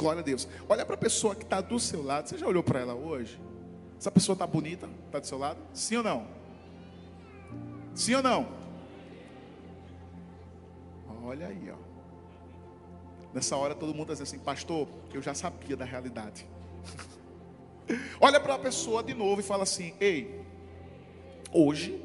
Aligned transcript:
Glória 0.00 0.20
a 0.20 0.24
Deus. 0.24 0.48
Olha 0.66 0.86
para 0.86 0.94
a 0.94 0.98
pessoa 0.98 1.34
que 1.36 1.42
está 1.42 1.60
do 1.60 1.78
seu 1.78 2.02
lado. 2.02 2.26
Você 2.26 2.38
já 2.38 2.46
olhou 2.46 2.62
para 2.62 2.80
ela 2.80 2.94
hoje? 2.94 3.38
Essa 3.98 4.10
pessoa 4.10 4.32
está 4.32 4.46
bonita? 4.46 4.88
Está 5.04 5.18
do 5.18 5.26
seu 5.26 5.36
lado? 5.36 5.58
Sim 5.74 5.96
ou 5.96 6.02
não? 6.02 6.26
Sim 7.94 8.14
ou 8.14 8.22
não? 8.22 8.48
Olha 11.22 11.48
aí, 11.48 11.70
ó. 11.70 11.76
Nessa 13.34 13.54
hora 13.58 13.74
todo 13.74 13.92
mundo 13.92 14.10
está 14.10 14.24
dizendo 14.24 14.38
assim, 14.38 14.38
pastor, 14.38 14.88
eu 15.12 15.20
já 15.20 15.34
sabia 15.34 15.76
da 15.76 15.84
realidade. 15.84 16.46
Olha 18.18 18.40
para 18.40 18.54
a 18.54 18.58
pessoa 18.58 19.02
de 19.02 19.12
novo 19.12 19.42
e 19.42 19.44
fala 19.44 19.64
assim: 19.64 19.92
Ei, 20.00 20.42
hoje 21.52 22.02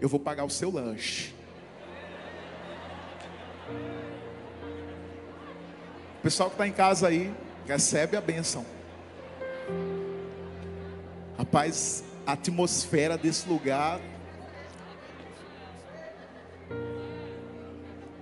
eu 0.00 0.08
vou 0.08 0.18
pagar 0.18 0.44
o 0.44 0.50
seu 0.50 0.68
lanche. 0.68 1.32
O 6.18 6.22
pessoal 6.22 6.48
que 6.48 6.54
está 6.54 6.66
em 6.66 6.72
casa 6.72 7.08
aí, 7.08 7.32
recebe 7.66 8.16
a 8.16 8.20
bênção. 8.20 8.66
Rapaz, 11.36 12.02
a 12.26 12.32
atmosfera 12.32 13.16
desse 13.16 13.48
lugar. 13.48 14.00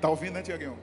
Tá 0.00 0.10
ouvindo, 0.10 0.34
né, 0.34 0.42
Tiaguinho? 0.42 0.78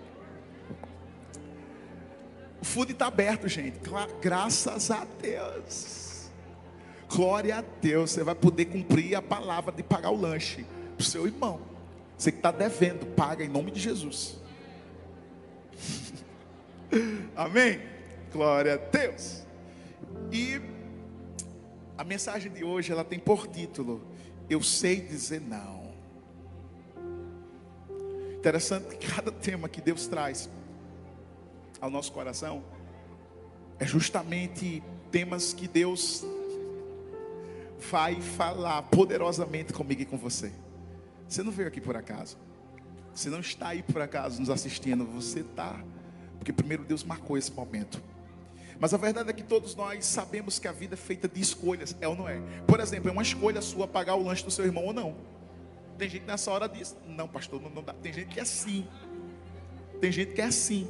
O 2.60 2.66
food 2.66 2.94
está 2.94 3.08
aberto, 3.08 3.48
gente. 3.48 3.78
Graças 4.20 4.90
a 4.90 5.06
Deus. 5.22 6.32
Glória 7.08 7.58
a 7.58 7.64
Deus. 7.82 8.12
Você 8.12 8.23
vai 8.23 8.34
poder 8.34 8.66
cumprir 8.66 9.16
a 9.16 9.22
palavra 9.22 9.72
de 9.72 9.84
pagar 9.84 10.09
o 10.09 10.20
lanche 10.20 10.66
para 10.98 11.02
o 11.02 11.06
seu 11.06 11.28
irmão. 11.28 11.62
Você 12.18 12.32
que 12.32 12.40
está 12.40 12.52
devendo, 12.52 13.06
paga 13.06 13.44
em 13.44 13.50
nome 13.50 13.70
de 13.70 13.80
Jesus. 13.80 14.38
Amém? 17.36 17.82
Glória 18.32 18.74
a 18.74 18.78
Deus. 18.78 19.44
E 20.32 20.60
a 21.98 22.04
mensagem 22.04 22.52
de 22.52 22.64
hoje 22.64 22.92
ela 22.92 23.04
tem 23.04 23.20
por 23.20 23.48
título: 23.48 24.02
Eu 24.50 24.62
sei 24.62 25.02
dizer 25.02 25.42
não. 25.42 25.94
Interessante 28.36 28.95
que 28.98 29.08
cada 29.08 29.32
tema 29.32 29.70
que 29.70 29.80
Deus 29.82 30.08
traz 30.08 30.50
ao 31.80 31.90
nosso 31.90 32.12
coração 32.12 32.64
é 33.80 33.86
justamente 33.86 34.84
temas 35.12 35.54
que 35.54 35.67
Deus 35.67 36.26
vai 37.89 38.20
falar 38.22 38.82
poderosamente 38.84 39.73
comigo 39.73 40.02
e 40.02 40.06
com 40.06 40.17
você. 40.17 40.52
Você 41.28 41.44
não 41.44 41.52
veio 41.52 41.67
aqui 41.67 41.82
por 41.82 41.95
acaso. 41.95 42.38
Você 43.14 43.30
não 43.30 43.39
está 43.39 43.70
aí 43.70 43.84
por 43.84 44.02
acaso 44.02 44.39
nos 44.39 44.50
assistindo. 44.50 45.06
Você 45.06 45.42
está 45.42 45.84
porque 46.44 46.52
primeiro 46.52 46.83
Deus 46.83 47.05
marcou 47.05 47.38
esse 47.38 47.52
momento. 47.53 48.03
Mas 48.77 48.94
a 48.94 48.97
verdade 48.97 49.30
é 49.30 49.33
que 49.33 49.44
todos 49.44 49.75
nós 49.75 50.05
sabemos 50.05 50.59
que 50.59 50.67
a 50.67 50.73
vida 50.73 50.94
é 50.94 50.97
feita 50.97 51.25
de 51.25 51.39
escolhas, 51.39 51.95
é 52.02 52.08
ou 52.08 52.17
não 52.17 52.27
é? 52.27 52.41
Por 52.67 52.81
exemplo, 52.81 53.08
é 53.08 53.13
uma 53.13 53.22
escolha 53.22 53.61
sua 53.61 53.88
pagar 53.88 54.16
o 54.16 54.23
lanche 54.23 54.44
do 54.44 54.52
seu 54.52 54.66
irmão 54.66 54.83
ou 54.83 54.91
não. 54.91 55.16
Tem 55.97 56.09
gente 56.09 56.25
nessa 56.25 56.52
hora 56.52 56.67
diz, 56.67 56.97
não, 57.08 57.30
pastor, 57.30 57.61
não, 57.61 57.69
não 57.69 57.81
dá. 57.81 57.94
Tem 57.94 58.11
gente 58.11 58.27
que 58.27 58.39
é 58.39 58.44
assim. 58.44 58.86
Tem 60.02 60.11
gente 60.11 60.33
que 60.33 60.41
é 60.41 60.45
assim. 60.45 60.86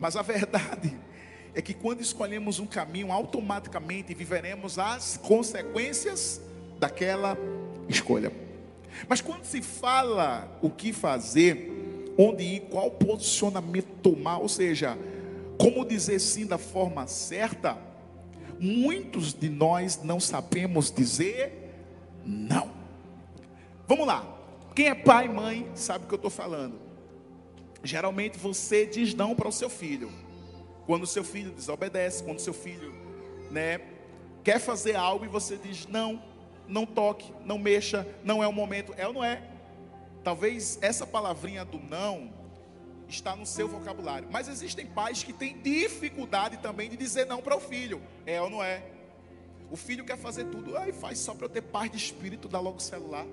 Mas 0.00 0.16
a 0.16 0.22
verdade 0.22 0.98
é 1.54 1.62
que 1.62 1.72
quando 1.72 2.00
escolhemos 2.00 2.58
um 2.58 2.66
caminho, 2.66 3.12
automaticamente 3.12 4.12
viveremos 4.14 4.80
as 4.80 5.16
consequências 5.16 6.40
daquela 6.76 7.38
escolha. 7.88 8.32
Mas 9.08 9.20
quando 9.20 9.44
se 9.44 9.62
fala 9.62 10.58
o 10.60 10.68
que 10.68 10.92
fazer, 10.92 11.69
onde 12.20 12.44
ir, 12.44 12.60
qual 12.70 12.90
posicionamento 12.90 13.88
tomar, 14.02 14.38
ou 14.38 14.48
seja, 14.48 14.98
como 15.58 15.86
dizer 15.86 16.18
sim 16.18 16.44
da 16.44 16.58
forma 16.58 17.06
certa, 17.06 17.78
muitos 18.58 19.32
de 19.32 19.48
nós 19.48 20.02
não 20.02 20.20
sabemos 20.20 20.90
dizer 20.90 21.72
não. 22.24 22.70
Vamos 23.88 24.06
lá, 24.06 24.26
quem 24.74 24.88
é 24.88 24.94
pai 24.94 25.24
e 25.24 25.28
mãe 25.30 25.66
sabe 25.74 26.04
o 26.04 26.08
que 26.08 26.14
eu 26.14 26.16
estou 26.16 26.30
falando. 26.30 26.78
Geralmente 27.82 28.38
você 28.38 28.84
diz 28.84 29.14
não 29.14 29.34
para 29.34 29.48
o 29.48 29.52
seu 29.52 29.70
filho, 29.70 30.12
quando 30.86 31.04
o 31.04 31.06
seu 31.06 31.24
filho 31.24 31.50
desobedece, 31.50 32.22
quando 32.22 32.36
o 32.36 32.42
seu 32.42 32.52
filho 32.52 32.94
né, 33.50 33.80
quer 34.44 34.58
fazer 34.60 34.94
algo 34.94 35.24
e 35.24 35.28
você 35.28 35.56
diz 35.56 35.86
não, 35.86 36.22
não 36.68 36.84
toque, 36.84 37.32
não 37.46 37.58
mexa, 37.58 38.06
não 38.22 38.42
é 38.42 38.46
o 38.46 38.52
momento, 38.52 38.92
é 38.98 39.06
ou 39.06 39.14
não 39.14 39.24
é? 39.24 39.49
Talvez 40.22 40.78
essa 40.82 41.06
palavrinha 41.06 41.64
do 41.64 41.78
não 41.78 42.32
está 43.08 43.34
no 43.34 43.44
seu 43.44 43.68
vocabulário. 43.68 44.28
Mas 44.30 44.48
existem 44.48 44.86
pais 44.86 45.22
que 45.22 45.32
têm 45.32 45.58
dificuldade 45.60 46.58
também 46.58 46.88
de 46.88 46.96
dizer 46.96 47.26
não 47.26 47.40
para 47.42 47.56
o 47.56 47.60
filho. 47.60 48.00
É 48.26 48.40
ou 48.40 48.50
não 48.50 48.62
é? 48.62 48.82
O 49.70 49.76
filho 49.76 50.04
quer 50.04 50.18
fazer 50.18 50.44
tudo, 50.46 50.76
aí 50.76 50.92
faz 50.92 51.18
só 51.18 51.34
para 51.34 51.46
eu 51.46 51.48
ter 51.50 51.62
paz 51.62 51.90
de 51.90 51.96
espírito, 51.96 52.48
dá 52.48 52.58
logo 52.58 52.78
o 52.78 52.80
celular, 52.80 53.26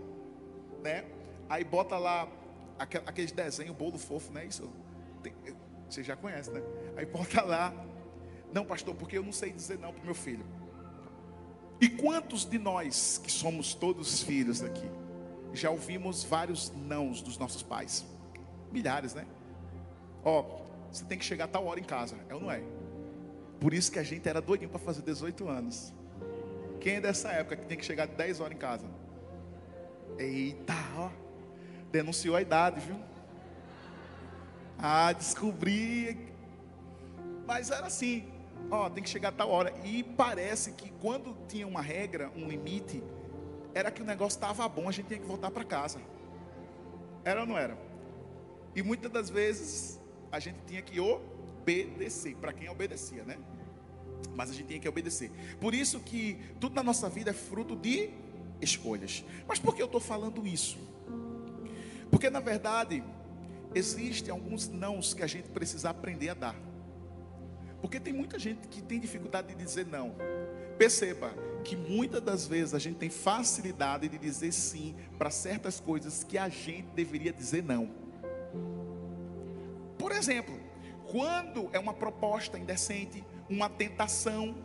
né? 0.83 1.03
Aí 1.49 1.63
bota 1.63 1.97
lá 1.97 2.27
aqueles 2.77 3.31
desenhos, 3.31 3.75
bolo 3.75 3.97
fofo, 3.97 4.31
né? 4.31 4.45
Isso 4.45 4.69
você 5.89 6.03
já 6.03 6.15
conhece, 6.15 6.51
né? 6.51 6.61
Aí 6.95 7.05
bota 7.05 7.41
lá, 7.41 7.73
não, 8.53 8.65
pastor, 8.65 8.93
porque 8.93 9.17
eu 9.17 9.23
não 9.23 9.31
sei 9.31 9.51
dizer 9.51 9.79
não 9.79 9.91
para 9.91 10.03
meu 10.03 10.13
filho. 10.13 10.45
E 11.81 11.89
quantos 11.89 12.45
de 12.45 12.59
nós 12.59 13.19
que 13.23 13.31
somos 13.31 13.73
todos 13.73 14.21
filhos 14.21 14.63
aqui? 14.63 14.89
Já 15.53 15.69
ouvimos 15.69 16.23
vários 16.23 16.71
nãos 16.75 17.21
dos 17.21 17.37
nossos 17.37 17.63
pais. 17.63 18.05
Milhares, 18.71 19.13
né? 19.13 19.25
Ó, 20.23 20.43
você 20.91 21.05
tem 21.05 21.17
que 21.17 21.25
chegar 21.25 21.45
a 21.45 21.47
tal 21.47 21.65
hora 21.65 21.79
em 21.79 21.83
casa. 21.83 22.15
É 22.29 22.35
ou 22.35 22.41
não 22.41 22.51
é? 22.51 22.61
Por 23.59 23.73
isso 23.73 23.91
que 23.91 23.99
a 23.99 24.03
gente 24.03 24.27
era 24.27 24.41
doidinho 24.41 24.69
para 24.69 24.79
fazer 24.79 25.01
18 25.01 25.47
anos. 25.47 25.93
Quem 26.79 26.95
é 26.95 27.01
dessa 27.01 27.29
época 27.29 27.55
que 27.55 27.65
tem 27.65 27.77
que 27.77 27.85
chegar 27.85 28.07
10 28.07 28.39
horas 28.39 28.55
em 28.55 28.59
casa? 28.59 28.85
Eita, 30.17 30.73
ó. 30.95 31.09
Denunciou 31.91 32.35
a 32.35 32.41
idade, 32.41 32.79
viu? 32.79 32.97
Ah, 34.77 35.11
descobri. 35.11 36.29
Mas 37.45 37.71
era 37.71 37.87
assim. 37.87 38.27
Ó, 38.69 38.89
tem 38.89 39.03
que 39.03 39.09
chegar 39.09 39.29
a 39.29 39.31
tal 39.31 39.49
hora. 39.49 39.73
E 39.83 40.03
parece 40.03 40.73
que 40.73 40.91
quando 41.01 41.35
tinha 41.47 41.67
uma 41.67 41.81
regra, 41.81 42.31
um 42.35 42.47
limite, 42.47 43.03
era 43.77 43.91
que 43.91 44.01
o 44.01 44.05
negócio 44.05 44.38
estava 44.38 44.67
bom, 44.67 44.89
a 44.89 44.91
gente 44.91 45.05
tinha 45.05 45.19
que 45.19 45.25
voltar 45.25 45.51
para 45.51 45.63
casa. 45.63 45.99
Era 47.23 47.41
ou 47.41 47.45
não 47.45 47.55
era? 47.55 47.77
E 48.75 48.81
muitas 48.81 49.11
das 49.11 49.29
vezes 49.29 49.99
a 50.31 50.39
gente 50.39 50.57
tinha 50.65 50.81
que 50.81 50.99
obedecer, 50.99 52.35
para 52.38 52.51
quem 52.51 52.67
obedecia, 52.69 53.23
né? 53.23 53.38
Mas 54.35 54.49
a 54.49 54.53
gente 54.53 54.65
tinha 54.65 54.79
que 54.79 54.89
obedecer. 54.89 55.29
Por 55.61 55.75
isso 55.75 55.99
que 55.99 56.39
tudo 56.59 56.73
na 56.73 56.81
nossa 56.81 57.07
vida 57.07 57.29
é 57.29 57.33
fruto 57.33 57.75
de 57.75 58.09
escolhas. 58.59 59.23
Mas 59.47 59.59
por 59.59 59.75
que 59.75 59.81
eu 59.81 59.85
estou 59.85 60.01
falando 60.01 60.47
isso? 60.47 60.79
Porque 62.09 62.31
na 62.31 62.39
verdade 62.39 63.03
existem 63.75 64.31
alguns 64.31 64.67
nãos 64.67 65.13
que 65.13 65.21
a 65.21 65.27
gente 65.27 65.49
precisa 65.49 65.91
aprender 65.91 66.29
a 66.29 66.33
dar. 66.33 66.55
Porque 67.79 67.99
tem 67.99 68.11
muita 68.11 68.39
gente 68.39 68.67
que 68.69 68.81
tem 68.81 68.99
dificuldade 68.99 69.49
de 69.49 69.55
dizer 69.55 69.85
não. 69.85 70.15
Perceba 70.77 71.33
que 71.63 71.75
muitas 71.75 72.21
das 72.21 72.47
vezes 72.47 72.73
a 72.73 72.79
gente 72.79 72.97
tem 72.97 73.09
facilidade 73.09 74.07
de 74.07 74.17
dizer 74.17 74.53
sim 74.53 74.95
para 75.17 75.29
certas 75.29 75.79
coisas 75.79 76.23
que 76.23 76.38
a 76.38 76.47
gente 76.47 76.88
deveria 76.95 77.33
dizer 77.33 77.63
não. 77.63 77.89
Por 79.97 80.11
exemplo, 80.11 80.57
quando 81.07 81.69
é 81.73 81.79
uma 81.79 81.93
proposta 81.93 82.57
indecente, 82.57 83.23
uma 83.49 83.69
tentação, 83.69 84.55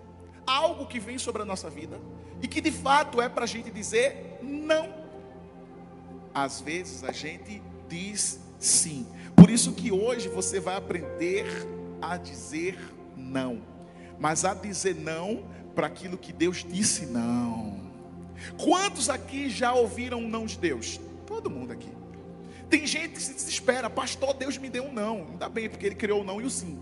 algo 0.46 0.86
que 0.86 1.00
vem 1.00 1.18
sobre 1.18 1.42
a 1.42 1.44
nossa 1.44 1.70
vida 1.70 2.00
e 2.40 2.48
que 2.48 2.60
de 2.60 2.70
fato 2.70 3.20
é 3.20 3.28
para 3.28 3.44
a 3.44 3.48
gente 3.48 3.70
dizer 3.70 4.38
não. 4.42 5.02
Às 6.34 6.60
vezes 6.60 7.04
a 7.04 7.12
gente 7.12 7.62
diz 7.88 8.40
sim. 8.58 9.06
Por 9.34 9.50
isso 9.50 9.72
que 9.72 9.90
hoje 9.90 10.28
você 10.28 10.60
vai 10.60 10.76
aprender 10.76 11.46
a 12.00 12.16
dizer 12.16 12.78
não. 13.16 13.62
Mas 14.18 14.44
a 14.44 14.54
dizer 14.54 14.94
não 14.94 15.44
para 15.74 15.86
aquilo 15.86 16.16
que 16.16 16.32
Deus 16.32 16.64
disse 16.68 17.06
não. 17.06 17.80
Quantos 18.56 19.08
aqui 19.08 19.48
já 19.48 19.72
ouviram 19.72 20.18
um 20.18 20.28
não 20.28 20.46
de 20.46 20.58
Deus? 20.58 21.00
Todo 21.26 21.50
mundo 21.50 21.72
aqui. 21.72 21.90
Tem 22.68 22.86
gente 22.86 23.14
que 23.14 23.22
se 23.22 23.34
desespera, 23.34 23.90
pastor, 23.90 24.34
Deus 24.34 24.56
me 24.56 24.70
deu 24.70 24.84
um 24.84 24.92
não. 24.92 25.26
Ainda 25.30 25.48
bem, 25.48 25.68
porque 25.68 25.86
Ele 25.86 25.94
criou 25.94 26.22
o 26.22 26.24
não 26.24 26.40
e 26.40 26.44
o 26.44 26.50
sim. 26.50 26.78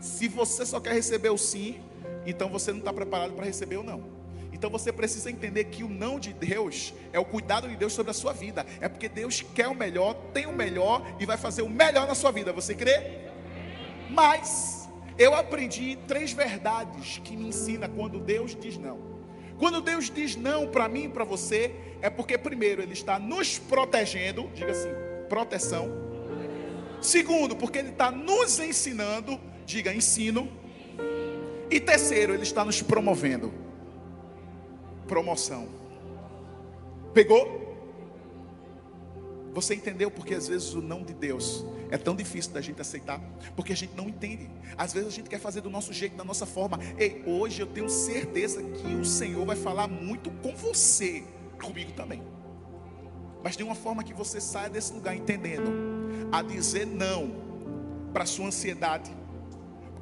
Se 0.00 0.28
você 0.28 0.64
só 0.64 0.80
quer 0.80 0.94
receber 0.94 1.30
o 1.30 1.38
sim, 1.38 1.80
então 2.26 2.48
você 2.48 2.72
não 2.72 2.78
está 2.78 2.92
preparado 2.92 3.32
para 3.32 3.44
receber 3.44 3.76
o 3.76 3.82
não. 3.82 4.04
Então 4.52 4.70
você 4.70 4.92
precisa 4.92 5.28
entender 5.30 5.64
que 5.64 5.82
o 5.82 5.88
não 5.88 6.20
de 6.20 6.32
Deus 6.32 6.94
é 7.12 7.18
o 7.18 7.24
cuidado 7.24 7.68
de 7.68 7.74
Deus 7.74 7.92
sobre 7.92 8.10
a 8.10 8.14
sua 8.14 8.32
vida. 8.32 8.64
É 8.80 8.88
porque 8.88 9.08
Deus 9.08 9.44
quer 9.54 9.66
o 9.66 9.74
melhor, 9.74 10.14
tem 10.32 10.46
o 10.46 10.52
melhor 10.52 11.04
e 11.18 11.26
vai 11.26 11.36
fazer 11.36 11.62
o 11.62 11.68
melhor 11.68 12.06
na 12.06 12.14
sua 12.14 12.30
vida. 12.30 12.52
Você 12.52 12.74
crê? 12.74 13.22
Mas 14.08 14.81
eu 15.18 15.34
aprendi 15.34 15.98
três 16.06 16.32
verdades 16.32 17.20
que 17.22 17.36
me 17.36 17.48
ensina 17.48 17.88
quando 17.88 18.18
Deus 18.18 18.56
diz 18.58 18.78
não. 18.78 18.98
Quando 19.58 19.80
Deus 19.80 20.10
diz 20.10 20.34
não 20.36 20.66
para 20.66 20.88
mim 20.88 21.04
e 21.04 21.08
para 21.08 21.24
você, 21.24 21.74
é 22.00 22.10
porque 22.10 22.36
primeiro 22.36 22.82
Ele 22.82 22.94
está 22.94 23.18
nos 23.18 23.58
protegendo, 23.58 24.50
diga 24.54 24.72
assim, 24.72 24.90
proteção. 25.28 25.90
Segundo, 27.00 27.56
porque 27.56 27.78
ele 27.78 27.88
está 27.88 28.12
nos 28.12 28.60
ensinando, 28.60 29.40
diga 29.66 29.92
ensino. 29.92 30.48
E 31.68 31.80
terceiro, 31.80 32.32
ele 32.32 32.44
está 32.44 32.64
nos 32.64 32.80
promovendo. 32.80 33.52
Promoção. 35.08 35.68
Pegou? 37.12 37.60
Você 39.52 39.74
entendeu 39.74 40.10
porque 40.10 40.34
às 40.34 40.46
vezes 40.46 40.74
o 40.74 40.80
não 40.80 41.02
de 41.02 41.12
Deus 41.12 41.64
é 41.92 41.98
tão 41.98 42.16
difícil 42.16 42.52
da 42.52 42.60
gente 42.62 42.80
aceitar? 42.80 43.20
Porque 43.54 43.70
a 43.70 43.76
gente 43.76 43.94
não 43.94 44.08
entende. 44.08 44.50
Às 44.78 44.94
vezes 44.94 45.08
a 45.08 45.12
gente 45.12 45.28
quer 45.28 45.38
fazer 45.38 45.60
do 45.60 45.68
nosso 45.68 45.92
jeito, 45.92 46.16
da 46.16 46.24
nossa 46.24 46.46
forma. 46.46 46.78
Ei, 46.96 47.22
hoje 47.26 47.60
eu 47.60 47.66
tenho 47.66 47.86
certeza 47.90 48.62
que 48.62 48.94
o 48.94 49.04
Senhor 49.04 49.44
vai 49.44 49.56
falar 49.56 49.86
muito 49.86 50.30
com 50.30 50.56
você, 50.56 51.22
comigo 51.60 51.92
também. 51.92 52.22
Mas 53.44 53.58
de 53.58 53.62
uma 53.62 53.74
forma 53.74 54.02
que 54.02 54.14
você 54.14 54.40
saia 54.40 54.70
desse 54.70 54.90
lugar 54.94 55.14
entendendo 55.14 55.70
a 56.32 56.40
dizer 56.40 56.86
não 56.86 57.30
para 58.10 58.24
sua 58.24 58.46
ansiedade, 58.46 59.14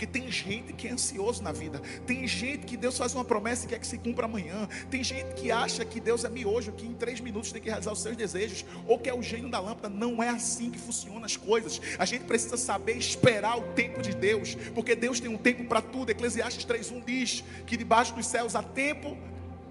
porque 0.01 0.19
tem 0.19 0.33
gente 0.33 0.73
que 0.73 0.89
é 0.89 0.93
ansioso 0.93 1.43
na 1.43 1.53
vida. 1.53 1.79
Tem 2.07 2.27
gente 2.27 2.65
que 2.65 2.75
Deus 2.75 2.97
faz 2.97 3.15
uma 3.15 3.23
promessa 3.23 3.67
e 3.67 3.69
quer 3.69 3.79
que 3.79 3.87
se 3.87 3.99
cumpra 3.99 4.25
amanhã. 4.25 4.67
Tem 4.91 5.05
gente 5.05 5.35
que 5.35 5.53
acha 5.53 5.85
que 5.85 6.01
Deus 6.01 6.25
é 6.25 6.31
miojo, 6.31 6.73
que 6.73 6.87
em 6.87 6.95
três 6.95 7.21
minutos 7.21 7.53
tem 7.53 7.61
que 7.61 7.69
realizar 7.69 7.93
os 7.93 8.01
seus 8.01 8.17
desejos. 8.17 8.65
Ou 8.87 8.99
que 8.99 9.11
é 9.11 9.15
o 9.15 9.23
gênio 9.23 9.51
da 9.51 9.61
lâmpada. 9.61 9.91
Não 9.91 10.23
é 10.23 10.31
assim 10.31 10.71
que 10.71 10.79
funcionam 10.79 11.23
as 11.23 11.37
coisas. 11.37 11.83
A 11.99 12.07
gente 12.07 12.25
precisa 12.25 12.57
saber 12.57 12.97
esperar 12.97 13.59
o 13.59 13.75
tempo 13.75 14.01
de 14.01 14.15
Deus. 14.15 14.55
Porque 14.75 14.97
Deus 14.97 15.21
tem 15.21 15.31
um 15.31 15.37
tempo 15.37 15.65
para 15.65 15.83
tudo. 15.83 16.09
Eclesiastes 16.09 16.65
3.1 16.65 17.05
diz 17.05 17.45
que 17.67 17.77
debaixo 17.77 18.15
dos 18.15 18.25
céus 18.25 18.57
há 18.57 18.63
tempo 18.63 19.19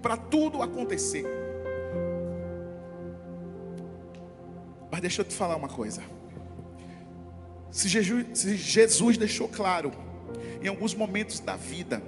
para 0.00 0.16
tudo 0.16 0.62
acontecer. 0.62 1.26
Mas 4.92 5.00
deixa 5.00 5.22
eu 5.22 5.24
te 5.24 5.34
falar 5.34 5.56
uma 5.56 5.68
coisa. 5.68 6.00
Se 7.72 7.88
Jesus, 7.88 8.26
se 8.38 8.56
Jesus 8.56 9.18
deixou 9.18 9.48
claro 9.48 10.09
em 10.60 10.68
alguns 10.68 10.94
momentos 10.94 11.40
da 11.40 11.56
vida, 11.56 12.02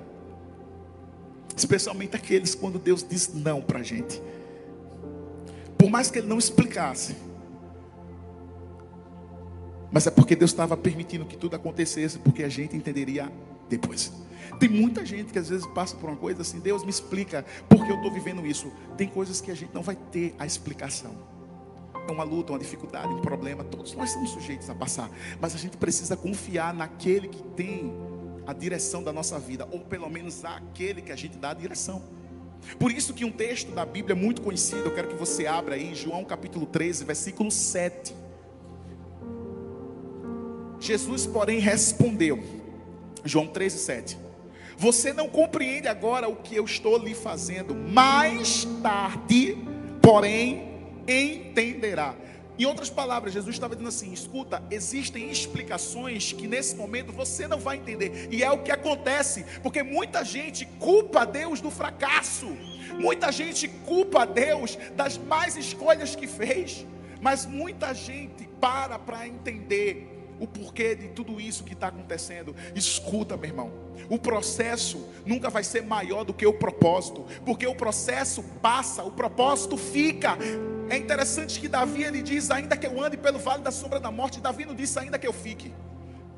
especialmente 1.56 2.16
aqueles 2.16 2.54
quando 2.54 2.78
Deus 2.78 3.04
diz 3.08 3.32
não 3.32 3.60
para 3.60 3.80
a 3.80 3.82
gente, 3.82 4.20
por 5.78 5.90
mais 5.90 6.10
que 6.10 6.18
Ele 6.18 6.28
não 6.28 6.38
explicasse, 6.38 7.16
mas 9.90 10.06
é 10.06 10.10
porque 10.10 10.34
Deus 10.34 10.50
estava 10.50 10.76
permitindo 10.76 11.26
que 11.26 11.36
tudo 11.36 11.54
acontecesse, 11.54 12.18
porque 12.18 12.42
a 12.42 12.48
gente 12.48 12.74
entenderia 12.74 13.30
depois. 13.68 14.10
Tem 14.58 14.68
muita 14.68 15.04
gente 15.04 15.32
que 15.32 15.38
às 15.38 15.48
vezes 15.48 15.66
passa 15.66 15.96
por 15.96 16.08
uma 16.08 16.16
coisa 16.16 16.42
assim, 16.42 16.60
Deus 16.60 16.82
me 16.84 16.90
explica 16.90 17.44
porque 17.68 17.90
eu 17.90 17.96
estou 17.96 18.10
vivendo 18.10 18.46
isso. 18.46 18.72
Tem 18.96 19.08
coisas 19.08 19.40
que 19.40 19.50
a 19.50 19.54
gente 19.54 19.74
não 19.74 19.82
vai 19.82 19.96
ter 19.96 20.34
a 20.38 20.46
explicação. 20.46 21.14
É 22.08 22.10
uma 22.10 22.24
luta, 22.24 22.52
uma 22.52 22.58
dificuldade, 22.58 23.12
um 23.12 23.20
problema, 23.20 23.64
todos 23.64 23.94
nós 23.94 24.08
estamos 24.08 24.30
sujeitos 24.30 24.70
a 24.70 24.74
passar. 24.74 25.10
Mas 25.40 25.54
a 25.54 25.58
gente 25.58 25.76
precisa 25.76 26.16
confiar 26.16 26.72
naquele 26.72 27.28
que 27.28 27.42
tem 27.42 27.92
a 28.52 28.54
direção 28.54 29.02
da 29.02 29.12
nossa 29.12 29.38
vida, 29.38 29.66
ou 29.70 29.80
pelo 29.80 30.08
menos 30.08 30.44
aquele 30.44 31.02
que 31.02 31.10
a 31.10 31.16
gente 31.16 31.36
dá 31.36 31.50
a 31.50 31.54
direção. 31.54 32.02
Por 32.78 32.92
isso 32.92 33.12
que 33.12 33.24
um 33.24 33.32
texto 33.32 33.72
da 33.72 33.84
Bíblia 33.84 34.14
muito 34.14 34.42
conhecido, 34.42 34.84
eu 34.84 34.94
quero 34.94 35.08
que 35.08 35.16
você 35.16 35.46
abra 35.46 35.74
aí, 35.74 35.94
João 35.94 36.24
capítulo 36.24 36.66
13, 36.66 37.04
versículo 37.04 37.50
7. 37.50 38.14
Jesus, 40.78 41.26
porém, 41.26 41.58
respondeu, 41.58 42.42
João 43.24 43.46
13, 43.46 43.78
7. 43.78 44.18
Você 44.76 45.12
não 45.12 45.28
compreende 45.28 45.88
agora 45.88 46.28
o 46.28 46.36
que 46.36 46.56
eu 46.56 46.64
estou 46.64 46.98
lhe 46.98 47.14
fazendo, 47.14 47.74
mais 47.74 48.64
tarde, 48.82 49.56
porém, 50.00 50.72
entenderá. 51.06 52.14
Em 52.58 52.66
outras 52.66 52.90
palavras, 52.90 53.32
Jesus 53.32 53.56
estava 53.56 53.74
dizendo 53.74 53.88
assim: 53.88 54.12
escuta, 54.12 54.62
existem 54.70 55.30
explicações 55.30 56.32
que 56.32 56.46
nesse 56.46 56.76
momento 56.76 57.12
você 57.12 57.48
não 57.48 57.58
vai 57.58 57.76
entender, 57.76 58.28
e 58.30 58.42
é 58.42 58.50
o 58.50 58.62
que 58.62 58.70
acontece, 58.70 59.44
porque 59.62 59.82
muita 59.82 60.24
gente 60.24 60.66
culpa 60.78 61.24
Deus 61.24 61.60
do 61.60 61.70
fracasso, 61.70 62.56
muita 62.98 63.32
gente 63.32 63.68
culpa 63.68 64.26
Deus 64.26 64.76
das 64.94 65.16
más 65.16 65.56
escolhas 65.56 66.14
que 66.14 66.26
fez, 66.26 66.86
mas 67.20 67.46
muita 67.46 67.94
gente 67.94 68.48
para 68.60 68.98
para 68.98 69.26
entender 69.26 70.11
o 70.42 70.46
porquê 70.46 70.96
de 70.96 71.06
tudo 71.06 71.40
isso 71.40 71.62
que 71.62 71.72
está 71.72 71.86
acontecendo. 71.86 72.54
Escuta, 72.74 73.36
meu 73.36 73.48
irmão, 73.48 73.72
o 74.10 74.18
processo 74.18 75.08
nunca 75.24 75.48
vai 75.48 75.62
ser 75.62 75.84
maior 75.84 76.24
do 76.24 76.34
que 76.34 76.44
o 76.44 76.52
propósito, 76.52 77.24
porque 77.44 77.64
o 77.64 77.76
processo 77.76 78.42
passa, 78.60 79.04
o 79.04 79.12
propósito 79.12 79.76
fica. 79.76 80.36
É 80.90 80.96
interessante 80.96 81.60
que 81.60 81.68
Davi 81.68 82.02
ele 82.02 82.20
diz: 82.20 82.50
ainda 82.50 82.76
que 82.76 82.84
eu 82.84 83.00
ande 83.00 83.16
pelo 83.16 83.38
vale 83.38 83.62
da 83.62 83.70
sombra 83.70 84.00
da 84.00 84.10
morte, 84.10 84.40
Davi 84.40 84.64
não 84.64 84.74
disse 84.74 84.98
ainda 84.98 85.16
que 85.16 85.28
eu 85.28 85.32
fique. 85.32 85.72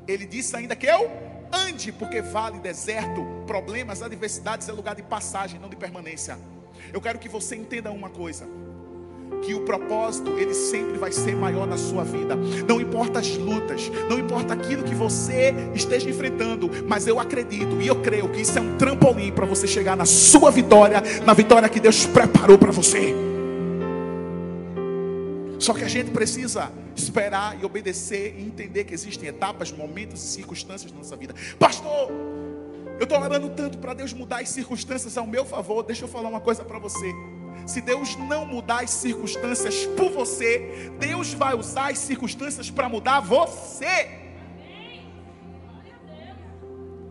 Ele 0.07 0.27
disse 0.27 0.55
ainda 0.55 0.75
que 0.75 0.85
eu 0.85 1.11
ande, 1.51 1.91
porque 1.91 2.21
vale, 2.21 2.59
deserto, 2.59 3.25
problemas, 3.47 4.03
adversidades 4.03 4.69
é 4.69 4.71
lugar 4.71 4.93
de 4.93 5.01
passagem, 5.01 5.59
não 5.59 5.67
de 5.67 5.75
permanência. 5.75 6.37
Eu 6.93 7.01
quero 7.01 7.17
que 7.17 7.27
você 7.27 7.55
entenda 7.55 7.89
uma 7.91 8.11
coisa 8.11 8.47
que 9.41 9.53
o 9.53 9.61
propósito 9.61 10.31
ele 10.31 10.53
sempre 10.53 10.97
vai 10.97 11.11
ser 11.11 11.35
maior 11.35 11.67
na 11.67 11.77
sua 11.77 12.03
vida. 12.03 12.35
Não 12.67 12.79
importa 12.79 13.19
as 13.19 13.35
lutas, 13.37 13.91
não 14.09 14.19
importa 14.19 14.53
aquilo 14.53 14.83
que 14.83 14.95
você 14.95 15.53
esteja 15.73 16.09
enfrentando, 16.09 16.69
mas 16.87 17.07
eu 17.07 17.19
acredito 17.19 17.81
e 17.81 17.87
eu 17.87 18.01
creio 18.01 18.29
que 18.29 18.41
isso 18.41 18.57
é 18.57 18.61
um 18.61 18.77
trampolim 18.77 19.31
para 19.31 19.45
você 19.45 19.67
chegar 19.67 19.95
na 19.95 20.05
sua 20.05 20.51
vitória, 20.51 21.01
na 21.25 21.33
vitória 21.33 21.69
que 21.69 21.79
Deus 21.79 22.05
preparou 22.05 22.57
para 22.57 22.71
você. 22.71 23.13
Só 25.59 25.73
que 25.73 25.83
a 25.83 25.87
gente 25.87 26.11
precisa 26.11 26.71
esperar 26.95 27.59
e 27.59 27.65
obedecer 27.65 28.35
e 28.37 28.43
entender 28.43 28.83
que 28.83 28.93
existem 28.93 29.29
etapas, 29.29 29.71
momentos 29.71 30.23
e 30.23 30.27
circunstâncias 30.27 30.91
na 30.91 30.99
nossa 30.99 31.15
vida. 31.15 31.33
Pastor, 31.57 32.11
eu 32.99 33.03
estou 33.03 33.19
orando 33.19 33.49
tanto 33.49 33.77
para 33.77 33.93
Deus 33.93 34.13
mudar 34.13 34.41
as 34.41 34.49
circunstâncias 34.49 35.17
ao 35.17 35.27
meu 35.27 35.43
favor. 35.43 35.83
Deixa 35.83 36.05
eu 36.05 36.07
falar 36.07 36.29
uma 36.29 36.39
coisa 36.39 36.63
para 36.63 36.79
você. 36.79 37.13
Se 37.65 37.81
Deus 37.81 38.15
não 38.15 38.45
mudar 38.45 38.83
as 38.83 38.91
circunstâncias 38.91 39.85
por 39.97 40.11
você, 40.11 40.91
Deus 40.99 41.33
vai 41.33 41.55
usar 41.55 41.91
as 41.91 41.97
circunstâncias 41.97 42.69
para 42.69 42.87
mudar 42.87 43.21
você. 43.21 44.23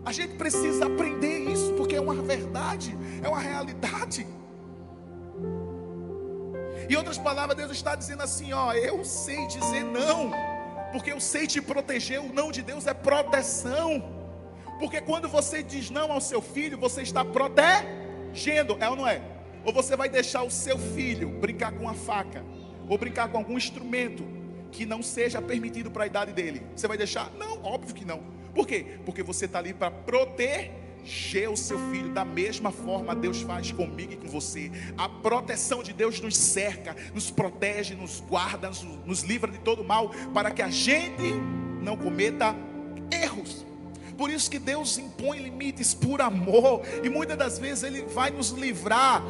A 0.05 0.11
gente 0.11 0.35
precisa 0.35 0.85
aprender 0.85 1.51
isso, 1.51 1.73
porque 1.73 1.95
é 1.95 2.01
uma 2.01 2.15
verdade, 2.15 2.95
é 3.21 3.27
uma 3.27 3.39
realidade. 3.39 4.25
Em 6.87 6.95
outras 6.95 7.17
palavras, 7.17 7.57
Deus 7.57 7.71
está 7.71 7.95
dizendo 7.95 8.21
assim: 8.23 8.53
ó, 8.53 8.71
eu 8.73 9.03
sei 9.03 9.47
dizer 9.47 9.83
não, 9.83 10.31
porque 10.91 11.11
eu 11.11 11.19
sei 11.19 11.47
te 11.47 11.59
proteger. 11.59 12.21
O 12.21 12.31
não 12.31 12.51
de 12.51 12.61
Deus 12.61 12.87
é 12.87 12.93
proteção, 12.93 14.03
porque 14.79 15.01
quando 15.01 15.27
você 15.27 15.61
diz 15.61 15.89
não 15.89 16.11
ao 16.11 16.21
seu 16.21 16.41
filho, 16.41 16.77
você 16.77 17.01
está 17.01 17.25
protegendo, 17.25 18.77
é 18.79 18.87
ou 18.87 18.95
não 18.95 19.07
é? 19.07 19.34
Ou 19.65 19.73
você 19.73 19.95
vai 19.95 20.07
deixar 20.07 20.43
o 20.43 20.51
seu 20.51 20.77
filho 20.77 21.27
brincar 21.27 21.71
com 21.71 21.85
uma 21.85 21.95
faca, 21.95 22.45
ou 22.87 22.97
brincar 22.99 23.29
com 23.29 23.39
algum 23.39 23.57
instrumento 23.57 24.23
que 24.71 24.85
não 24.85 25.01
seja 25.01 25.41
permitido 25.41 25.89
para 25.89 26.03
a 26.03 26.07
idade 26.07 26.31
dele? 26.31 26.61
Você 26.75 26.87
vai 26.87 26.97
deixar? 26.97 27.31
Não, 27.37 27.63
óbvio 27.63 27.95
que 27.95 28.05
não. 28.05 28.21
Por 28.53 28.67
quê? 28.67 28.85
Porque 29.03 29.23
você 29.23 29.45
está 29.45 29.57
ali 29.57 29.73
para 29.73 29.89
proteger 29.89 31.49
o 31.51 31.57
seu 31.57 31.79
filho 31.89 32.13
da 32.13 32.23
mesma 32.23 32.71
forma 32.71 33.15
Deus 33.15 33.41
faz 33.41 33.71
comigo 33.71 34.13
e 34.13 34.15
com 34.15 34.27
você. 34.27 34.71
A 34.95 35.09
proteção 35.09 35.81
de 35.81 35.93
Deus 35.93 36.21
nos 36.21 36.37
cerca, 36.37 36.95
nos 37.13 37.31
protege, 37.31 37.95
nos 37.95 38.19
guarda, 38.19 38.69
nos, 38.69 38.83
nos 38.83 39.21
livra 39.23 39.51
de 39.51 39.57
todo 39.57 39.83
mal, 39.83 40.09
para 40.31 40.51
que 40.51 40.61
a 40.61 40.69
gente 40.69 41.33
não 41.81 41.97
cometa 41.97 42.55
erros. 43.11 43.65
Por 44.15 44.29
isso 44.29 44.49
que 44.49 44.59
Deus 44.59 44.97
impõe 44.97 45.39
limites 45.39 45.93
por 45.93 46.21
amor, 46.21 46.81
e 47.03 47.09
muitas 47.09 47.37
das 47.37 47.59
vezes 47.59 47.83
Ele 47.83 48.03
vai 48.03 48.29
nos 48.29 48.51
livrar 48.51 49.23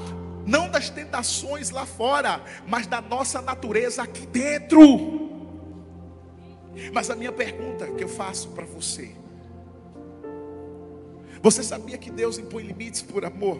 não 0.45 0.69
das 0.69 0.89
tentações 0.89 1.69
lá 1.69 1.85
fora, 1.85 2.41
mas 2.67 2.85
da 2.87 3.01
nossa 3.01 3.41
natureza 3.41 4.03
aqui 4.03 4.25
dentro. 4.27 5.25
Mas 6.93 7.09
a 7.09 7.15
minha 7.15 7.31
pergunta 7.31 7.87
que 7.87 8.03
eu 8.03 8.09
faço 8.09 8.49
para 8.49 8.65
você: 8.65 9.15
Você 11.41 11.63
sabia 11.63 11.97
que 11.97 12.11
Deus 12.11 12.37
impõe 12.37 12.63
limites 12.63 13.01
por 13.01 13.25
amor? 13.25 13.59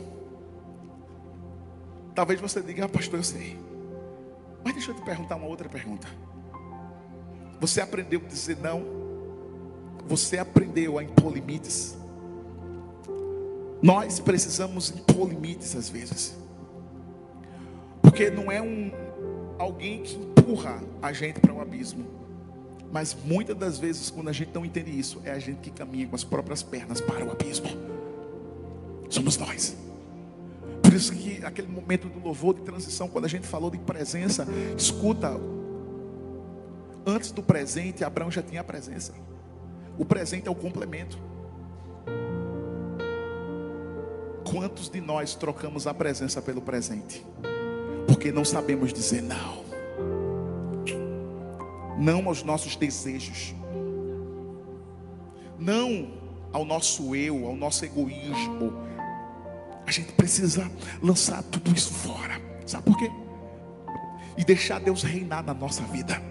Talvez 2.14 2.40
você 2.40 2.62
diga, 2.62 2.86
ah, 2.86 2.90
pastor, 2.90 3.20
eu 3.20 3.24
sei. 3.24 3.60
Mas 4.64 4.74
deixa 4.74 4.92
eu 4.92 4.96
te 4.96 5.02
perguntar 5.02 5.36
uma 5.36 5.48
outra 5.48 5.68
pergunta. 5.68 6.08
Você 7.60 7.82
aprendeu 7.82 8.22
a 8.24 8.28
dizer 8.28 8.58
não? 8.58 8.84
Você 10.08 10.38
aprendeu 10.38 10.98
a 10.98 11.04
impor 11.04 11.34
limites? 11.34 11.98
Nós 13.82 14.20
precisamos 14.20 14.92
impor 14.92 15.28
limites 15.28 15.76
às 15.76 15.90
vezes. 15.90 16.45
Porque 18.06 18.30
não 18.30 18.52
é 18.52 18.62
um 18.62 18.92
alguém 19.58 20.04
que 20.04 20.16
empurra 20.16 20.82
a 21.02 21.12
gente 21.12 21.40
para 21.40 21.52
o 21.52 21.58
um 21.58 21.62
abismo. 21.62 22.06
Mas 22.92 23.16
muitas 23.26 23.58
das 23.58 23.78
vezes, 23.78 24.10
quando 24.10 24.30
a 24.30 24.32
gente 24.32 24.52
não 24.54 24.64
entende 24.66 24.98
isso, 24.98 25.22
é 25.26 25.32
a 25.32 25.40
gente 25.40 25.58
que 25.58 25.72
caminha 25.72 26.08
com 26.08 26.16
as 26.16 26.24
próprias 26.24 26.64
pernas 26.64 27.02
para 27.02 27.26
o 27.26 27.32
abismo. 27.32 27.68
Somos 29.10 29.38
nós. 29.38 29.76
Por 30.82 30.94
isso 30.94 31.14
que 31.14 31.44
aquele 31.44 31.68
momento 31.68 32.08
do 32.08 32.20
louvor 32.20 32.54
de 32.54 32.62
transição, 32.62 33.08
quando 33.08 33.26
a 33.26 33.28
gente 33.28 33.46
falou 33.46 33.70
de 33.70 33.80
presença, 33.80 34.48
escuta, 34.78 35.38
Antes 37.08 37.32
do 37.32 37.44
presente, 37.44 38.04
Abraão 38.04 38.32
já 38.32 38.42
tinha 38.42 38.62
a 38.62 38.64
presença. 38.64 39.14
O 39.96 40.04
presente 40.04 40.48
é 40.48 40.52
o 40.52 40.56
complemento. 40.56 41.20
Quantos 44.50 44.90
de 44.90 45.00
nós 45.00 45.36
trocamos 45.36 45.86
a 45.86 45.94
presença 45.94 46.42
pelo 46.42 46.62
presente? 46.62 47.24
Porque 48.08 48.32
não 48.32 48.46
sabemos 48.46 48.94
dizer 48.94 49.22
não. 49.22 49.66
Não 51.98 52.28
aos 52.28 52.44
nossos 52.44 52.76
desejos. 52.76 53.56
Não 55.58 56.14
ao 56.52 56.66
nosso 56.66 57.16
eu, 57.16 57.48
ao 57.48 57.56
nosso 57.56 57.86
egoísmo. 57.86 58.74
A 59.86 59.92
gente 59.92 60.12
precisa 60.14 60.70
lançar 61.02 61.44
tudo 61.44 61.74
isso 61.74 61.92
fora. 61.94 62.42
Sabe 62.66 62.86
por 62.86 62.98
quê? 62.98 63.12
E 64.38 64.44
deixar 64.44 64.80
Deus 64.80 65.04
reinar 65.04 65.44
na 65.44 65.54
nossa 65.54 65.84
vida 65.84 66.22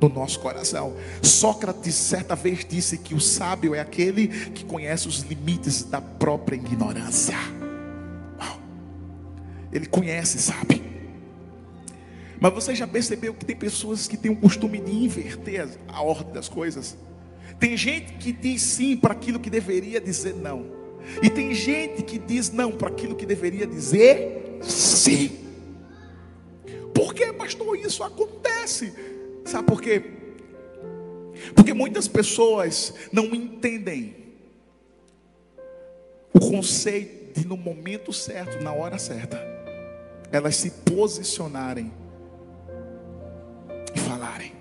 no 0.00 0.08
nosso 0.08 0.40
coração. 0.40 0.94
Sócrates 1.22 1.94
certa 1.94 2.34
vez 2.34 2.64
disse 2.68 2.98
que 2.98 3.14
o 3.14 3.20
sábio 3.20 3.74
é 3.74 3.80
aquele 3.80 4.28
que 4.50 4.64
conhece 4.64 5.08
os 5.08 5.20
limites 5.20 5.84
da 5.84 6.00
própria 6.00 6.56
ignorância. 6.56 7.36
Ele 9.72 9.86
conhece, 9.86 10.38
sabe? 10.38 10.93
Mas 12.44 12.52
você 12.52 12.74
já 12.74 12.86
percebeu 12.86 13.32
que 13.32 13.42
tem 13.42 13.56
pessoas 13.56 14.06
que 14.06 14.18
têm 14.18 14.30
o 14.30 14.36
costume 14.36 14.78
de 14.78 14.92
inverter 14.92 15.66
a 15.88 16.02
ordem 16.02 16.34
das 16.34 16.46
coisas? 16.46 16.94
Tem 17.58 17.74
gente 17.74 18.12
que 18.18 18.32
diz 18.32 18.60
sim 18.60 18.98
para 18.98 19.14
aquilo 19.14 19.40
que 19.40 19.48
deveria 19.48 19.98
dizer 19.98 20.34
não. 20.34 20.66
E 21.22 21.30
tem 21.30 21.54
gente 21.54 22.02
que 22.02 22.18
diz 22.18 22.52
não 22.52 22.70
para 22.70 22.88
aquilo 22.88 23.16
que 23.16 23.24
deveria 23.24 23.66
dizer 23.66 24.58
sim. 24.60 25.38
Por 26.92 27.14
que, 27.14 27.32
pastor, 27.32 27.78
isso 27.78 28.04
acontece? 28.04 28.92
Sabe 29.46 29.66
por 29.66 29.80
quê? 29.80 30.02
Porque 31.54 31.72
muitas 31.72 32.06
pessoas 32.06 32.92
não 33.10 33.34
entendem 33.34 34.16
o 36.30 36.40
conceito 36.40 37.40
de 37.40 37.46
no 37.46 37.56
momento 37.56 38.12
certo, 38.12 38.62
na 38.62 38.74
hora 38.74 38.98
certa, 38.98 39.42
elas 40.30 40.56
se 40.56 40.70
posicionarem 40.70 42.03
e 43.94 44.00
falarem 44.00 44.52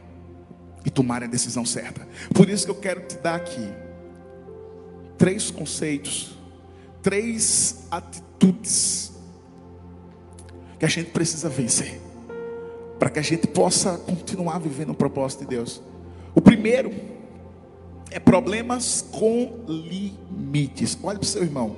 e 0.86 0.90
tomarem 0.90 1.28
a 1.28 1.32
decisão 1.32 1.66
certa. 1.66 2.08
Por 2.34 2.50
isso 2.50 2.66
que 2.66 2.72
eu 2.72 2.76
quero 2.76 3.02
te 3.02 3.18
dar 3.18 3.36
aqui 3.36 3.68
três 5.18 5.50
conceitos, 5.50 6.38
três 7.02 7.88
atitudes 7.90 9.14
que 10.78 10.86
a 10.86 10.90
gente 10.90 11.12
precisa 11.12 11.48
vencer 11.48 12.02
para 13.00 13.10
que 13.10 13.20
a 13.20 13.22
gente 13.22 13.48
possa 13.48 13.98
continuar 13.98 14.60
vivendo 14.60 14.92
o 14.92 14.96
propósito 14.96 15.42
de 15.42 15.48
Deus. 15.48 15.82
O 16.36 16.42
primeiro 16.42 16.92
é 18.12 18.20
problemas 18.20 19.06
com 19.12 19.64
limites. 19.68 20.98
Olha 21.04 21.18
para 21.18 21.26
o 21.26 21.28
seu 21.28 21.44
irmão. 21.44 21.76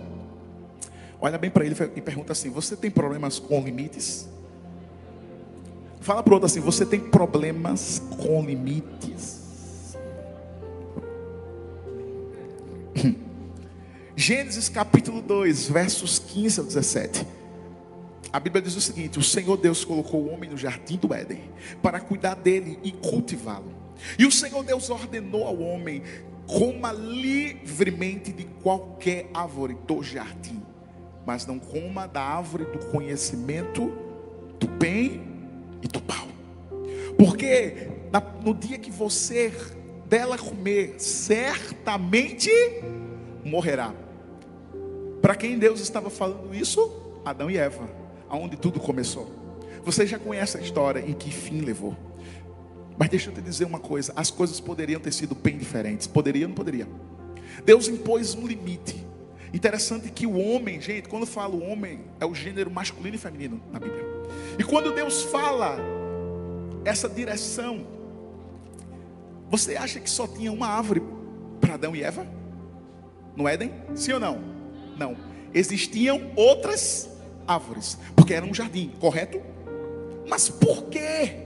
Olha 1.20 1.38
bem 1.38 1.50
para 1.50 1.66
ele 1.66 1.76
e 1.96 2.02
pergunta 2.02 2.34
assim: 2.34 2.50
Você 2.50 2.76
tem 2.76 2.92
problemas 2.92 3.40
com 3.40 3.62
limites? 3.62 4.28
Fala 6.06 6.22
para 6.22 6.32
o 6.32 6.34
outro 6.36 6.46
assim: 6.46 6.60
Você 6.60 6.86
tem 6.86 7.00
problemas 7.00 8.00
com 8.22 8.46
limites? 8.46 9.98
Gênesis 14.16 14.70
capítulo 14.70 15.20
2, 15.20 15.68
versos 15.68 16.20
15 16.20 16.60
a 16.60 16.64
17. 16.64 17.28
A 18.32 18.40
Bíblia 18.40 18.62
diz 18.62 18.76
o 18.76 18.82
seguinte: 18.82 19.18
O 19.18 19.24
Senhor 19.24 19.58
Deus 19.58 19.84
colocou 19.84 20.22
o 20.22 20.32
homem 20.32 20.48
no 20.48 20.56
jardim 20.56 20.98
do 20.98 21.12
Éden 21.12 21.42
para 21.82 22.00
cuidar 22.00 22.36
dele 22.36 22.78
e 22.84 22.92
cultivá-lo. 22.92 23.74
E 24.20 24.28
o 24.28 24.32
Senhor 24.32 24.64
Deus 24.64 24.92
ordenou 24.92 25.48
ao 25.48 25.60
homem: 25.60 26.04
coma 26.46 26.92
livremente 26.92 28.32
de 28.32 28.44
qualquer 28.62 29.28
árvore 29.34 29.76
do 29.88 30.04
jardim, 30.04 30.62
mas 31.26 31.48
não 31.48 31.58
coma 31.58 32.08
da 32.08 32.22
árvore 32.22 32.66
do 32.66 32.78
conhecimento 32.92 33.92
do 34.60 34.68
bem 34.68 35.34
e 35.82 35.88
do 35.88 36.02
mal. 36.08 36.28
Porque 37.18 37.90
no 38.44 38.54
dia 38.54 38.78
que 38.78 38.92
você 38.92 39.54
dela 40.08 40.38
comer, 40.38 40.96
certamente 40.98 42.50
morrerá. 43.44 43.94
Para 45.22 45.36
quem 45.36 45.58
Deus 45.58 45.80
estava 45.80 46.10
falando 46.10 46.54
isso? 46.54 46.92
Adão 47.26 47.50
e 47.50 47.58
Eva 47.58 48.06
aonde 48.30 48.56
tudo 48.58 48.80
começou. 48.80 49.32
Você 49.84 50.06
já 50.06 50.18
conhece 50.18 50.58
a 50.58 50.62
história 50.62 51.00
em 51.00 51.14
que 51.14 51.32
fim 51.32 51.62
levou. 51.62 51.96
Mas 52.98 53.10
deixa 53.10 53.30
eu 53.30 53.34
te 53.34 53.42
dizer 53.42 53.66
uma 53.66 53.80
coisa: 53.80 54.14
as 54.16 54.32
coisas 54.32 54.60
poderiam 54.60 55.00
ter 55.00 55.14
sido 55.14 55.36
bem 55.36 55.58
diferentes. 55.58 56.08
Poderia 56.08 56.46
ou 56.46 56.50
não 56.50 56.56
poderia? 56.56 56.88
Deus 57.64 57.88
impôs 57.88 58.36
um 58.36 58.48
limite. 58.48 59.06
Interessante 59.54 60.12
que 60.12 60.28
o 60.28 60.38
homem, 60.38 60.82
gente, 60.82 61.08
quando 61.08 61.26
fala 61.26 61.56
o 61.56 61.64
homem, 61.64 62.02
é 62.20 62.26
o 62.26 62.36
gênero 62.36 62.70
masculino 62.70 63.16
e 63.16 63.20
feminino 63.20 63.62
na 63.72 63.80
Bíblia. 63.80 64.15
E 64.58 64.64
quando 64.64 64.94
Deus 64.94 65.24
fala 65.24 65.78
essa 66.84 67.10
direção, 67.10 67.86
você 69.50 69.76
acha 69.76 70.00
que 70.00 70.10
só 70.10 70.28
tinha 70.28 70.52
uma 70.52 70.68
árvore 70.68 71.04
para 71.60 71.76
Adão 71.76 71.96
e 71.96 72.04
Eva? 72.04 72.26
No 73.36 73.48
Éden? 73.48 73.72
Sim 73.96 74.14
ou 74.14 74.20
não? 74.20 74.42
Não. 74.98 75.16
Existiam 75.54 76.32
outras 76.36 77.10
árvores, 77.48 77.98
porque 78.16 78.34
era 78.34 78.46
um 78.46 78.54
jardim, 78.54 78.92
correto? 79.00 79.42
Mas 80.28 80.50
por 80.50 80.86
que 80.86 81.46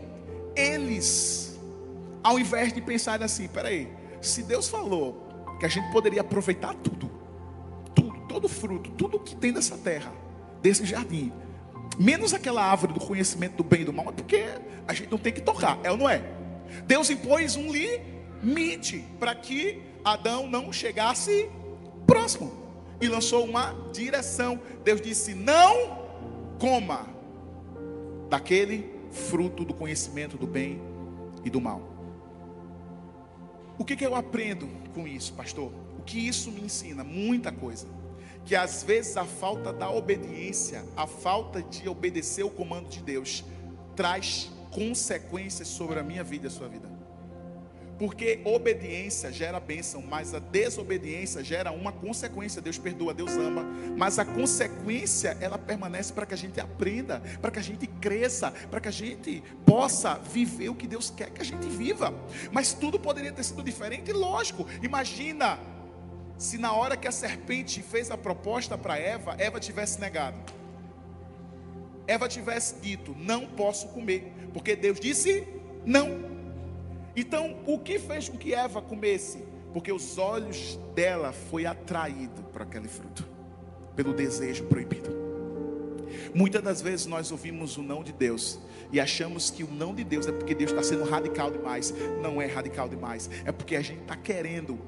eles, 0.55 1.59
ao 2.24 2.39
invés 2.39 2.71
de 2.74 2.81
pensar 2.81 3.21
assim, 3.21 3.48
peraí, 3.48 3.91
se 4.21 4.43
Deus 4.43 4.67
falou 4.67 5.27
que 5.59 5.65
a 5.65 5.69
gente 5.69 5.91
poderia 5.91 6.21
aproveitar 6.21 6.74
tudo, 6.75 7.12
tudo, 7.93 8.19
todo 8.27 8.48
fruto, 8.48 8.89
tudo 8.91 9.19
que 9.19 9.36
tem 9.36 9.51
dessa 9.51 9.77
terra, 9.77 10.12
desse 10.62 10.86
jardim, 10.86 11.31
menos 11.98 12.34
aquela 12.34 12.63
árvore 12.63 12.93
do 12.93 13.00
conhecimento 13.00 13.58
do 13.58 13.63
bem 13.63 13.81
e 13.81 13.86
do 13.86 13.93
mal, 13.93 14.10
é 14.10 14.12
porque 14.12 14.46
a 14.88 14.93
gente 14.93 15.10
não 15.10 15.17
tem 15.17 15.34
que 15.34 15.41
tocar, 15.41 15.79
é 15.84 15.91
ou 15.91 15.98
não 15.98 16.10
é? 16.10 16.24
Deus 16.86 17.10
impôs 17.10 17.55
um 17.55 17.72
limite 17.72 19.05
para 19.19 19.34
que 19.34 19.81
Adão 20.03 20.48
não 20.48 20.72
chegasse 20.72 21.50
próximo 22.05 22.51
e 23.01 23.08
lançou 23.08 23.46
uma 23.46 23.75
direção. 23.93 24.60
Deus 24.84 25.01
disse: 25.01 25.34
Não 25.34 26.00
coma 26.60 27.08
daquele 28.29 28.93
fruto 29.12 29.65
do 29.65 29.74
conhecimento 29.74 30.38
do 30.38 30.46
bem 30.46 30.81
e 31.43 31.50
do 31.50 31.60
mal. 31.60 31.81
O 33.77 33.86
que, 33.86 33.96
que 33.96 34.05
eu 34.05 34.13
aprendo 34.13 34.69
com 34.93 35.08
isso, 35.08 35.34
pastor? 35.34 35.72
O 35.98 36.01
que 36.01 36.27
isso 36.27 36.51
me 36.51 36.62
ensina? 36.62 37.03
Muita 37.03 37.51
coisa. 37.51 37.88
Que 38.46 38.55
às 38.55 38.84
vezes 38.84 39.15
a 39.17 39.25
falta 39.25 39.72
da 39.72 39.89
obediência, 39.89 40.84
a 40.96 41.05
falta 41.05 41.62
de 41.62 41.88
obedecer 41.88 42.43
o 42.43 42.50
comando 42.50 42.89
de 42.89 43.01
Deus, 43.01 43.43
traz 43.96 44.51
consequências 44.72 45.67
sobre 45.67 46.00
a 46.00 46.03
minha 46.03 46.24
vida 46.24 46.46
e 46.46 46.48
a 46.48 46.51
sua 46.51 46.67
vida. 46.67 46.89
Porque 48.00 48.39
obediência 48.46 49.29
gera 49.29 49.60
bênção, 49.60 50.01
mas 50.01 50.34
a 50.34 50.39
desobediência 50.39 51.43
gera 51.43 51.69
uma 51.69 51.91
consequência. 51.91 52.62
Deus 52.62 52.77
perdoa, 52.77 53.13
Deus 53.13 53.34
ama, 53.34 53.65
mas 53.98 54.17
a 54.17 54.24
consequência 54.24 55.38
ela 55.41 55.58
permanece 55.58 56.13
para 56.13 56.25
que 56.25 56.34
a 56.34 56.38
gente 56.38 56.62
aprenda, 56.62 57.22
para 57.41 57.51
que 57.51 57.60
a 57.60 57.62
gente 57.62 57.86
cresça, 57.86 58.51
para 58.72 58.79
que 58.79 58.88
a 58.88 58.91
gente 58.91 59.43
possa 59.65 60.13
viver 60.13 60.69
o 60.69 60.75
que 60.75 60.88
Deus 60.88 61.10
quer 61.10 61.29
que 61.29 61.41
a 61.41 61.46
gente 61.46 61.67
viva. 61.67 62.13
Mas 62.53 62.72
tudo 62.72 62.98
poderia 62.98 63.34
ter 63.34 63.43
sido 63.43 63.62
diferente, 63.62 64.13
lógico. 64.13 64.65
Imagina 64.81 65.60
se 66.39 66.58
na 66.58 66.72
hora 66.72 66.96
que 66.96 67.05
a 67.05 67.12
serpente 67.12 67.84
fez 67.84 68.10
a 68.10 68.17
proposta 68.17 68.77
para 68.77 68.98
Eva, 68.98 69.36
Eva 69.38 69.60
tivesse 69.60 70.00
negado. 70.00 70.38
Eva 72.08 72.29
tivesse 72.29 72.79
dito: 72.79 73.13
"Não 73.19 73.46
posso 73.46 73.89
comer", 73.89 74.31
porque 74.53 74.74
Deus 74.74 75.01
disse: 75.01 75.46
"Não". 75.86 76.08
Então, 77.13 77.58
o 77.67 77.77
que 77.77 78.00
fez 78.00 78.29
com 78.29 78.38
que 78.38 78.53
Eva 78.53 78.81
comesse? 78.81 79.43
Porque 79.74 79.91
os 79.91 80.17
olhos 80.17 80.79
dela 80.96 81.34
foi 81.34 81.65
atraído 81.65 82.41
para 82.53 82.63
aquele 82.63 82.88
fruto, 82.88 83.27
pelo 83.93 84.13
desejo 84.13 84.63
proibido. 84.63 85.10
Muitas 86.34 86.63
das 86.63 86.81
vezes 86.81 87.05
nós 87.05 87.31
ouvimos 87.34 87.75
o 87.75 87.81
não 87.81 88.01
de 88.01 88.13
Deus 88.13 88.60
e 88.93 89.00
achamos 89.00 89.51
que 89.51 89.63
o 89.63 89.69
não 89.69 89.93
de 89.93 90.05
Deus 90.05 90.25
é 90.25 90.31
porque 90.31 90.55
Deus 90.55 90.72
está 90.72 90.81
sendo 90.81 91.03
radical 91.03 91.51
demais. 91.51 91.93
Não 92.22 92.41
é 92.41 92.46
radical 92.46 92.88
demais, 92.88 93.29
é 93.43 93.51
porque 93.51 93.75
a 93.75 93.81
gente 93.81 94.01
está 94.01 94.15
querendo 94.15 94.79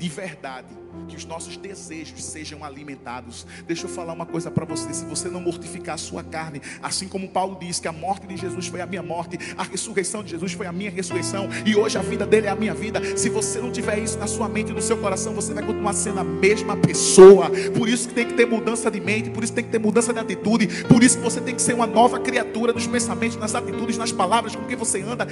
de 0.00 0.08
verdade, 0.08 0.66
que 1.06 1.14
os 1.14 1.26
nossos 1.26 1.58
desejos 1.58 2.24
sejam 2.24 2.64
alimentados. 2.64 3.46
Deixa 3.66 3.84
eu 3.84 3.88
falar 3.88 4.14
uma 4.14 4.24
coisa 4.24 4.50
para 4.50 4.64
você: 4.64 4.94
se 4.94 5.04
você 5.04 5.28
não 5.28 5.42
mortificar 5.42 5.96
a 5.96 5.98
sua 5.98 6.24
carne, 6.24 6.62
assim 6.82 7.06
como 7.06 7.28
Paulo 7.28 7.58
diz 7.60 7.78
que 7.78 7.86
a 7.86 7.92
morte 7.92 8.26
de 8.26 8.34
Jesus 8.34 8.68
foi 8.68 8.80
a 8.80 8.86
minha 8.86 9.02
morte, 9.02 9.38
a 9.58 9.62
ressurreição 9.62 10.22
de 10.22 10.30
Jesus 10.30 10.54
foi 10.54 10.66
a 10.66 10.72
minha 10.72 10.90
ressurreição, 10.90 11.50
e 11.66 11.76
hoje 11.76 11.98
a 11.98 12.02
vida 12.02 12.26
dele 12.26 12.46
é 12.46 12.50
a 12.50 12.56
minha 12.56 12.72
vida. 12.72 13.14
Se 13.14 13.28
você 13.28 13.60
não 13.60 13.70
tiver 13.70 13.98
isso 13.98 14.18
na 14.18 14.26
sua 14.26 14.48
mente 14.48 14.70
e 14.70 14.74
no 14.74 14.80
seu 14.80 14.96
coração, 14.96 15.34
você 15.34 15.52
vai 15.52 15.62
continuar 15.62 15.92
sendo 15.92 16.20
a 16.20 16.24
mesma 16.24 16.78
pessoa. 16.78 17.50
Por 17.76 17.86
isso 17.86 18.08
que 18.08 18.14
tem 18.14 18.26
que 18.26 18.34
ter 18.34 18.46
mudança 18.46 18.90
de 18.90 19.00
mente, 19.02 19.28
por 19.28 19.44
isso 19.44 19.52
tem 19.52 19.62
que 19.62 19.70
ter 19.70 19.78
mudança 19.78 20.14
de 20.14 20.18
atitude, 20.18 20.66
por 20.84 21.02
isso 21.02 21.18
que 21.18 21.24
você 21.24 21.42
tem 21.42 21.54
que 21.54 21.60
ser 21.60 21.74
uma 21.74 21.86
nova 21.86 22.18
criatura 22.18 22.72
nos 22.72 22.86
pensamentos, 22.86 23.36
nas 23.36 23.54
atitudes, 23.54 23.98
nas 23.98 24.12
palavras, 24.12 24.56
com 24.56 24.64
que 24.64 24.74
você 24.74 25.02
anda. 25.02 25.26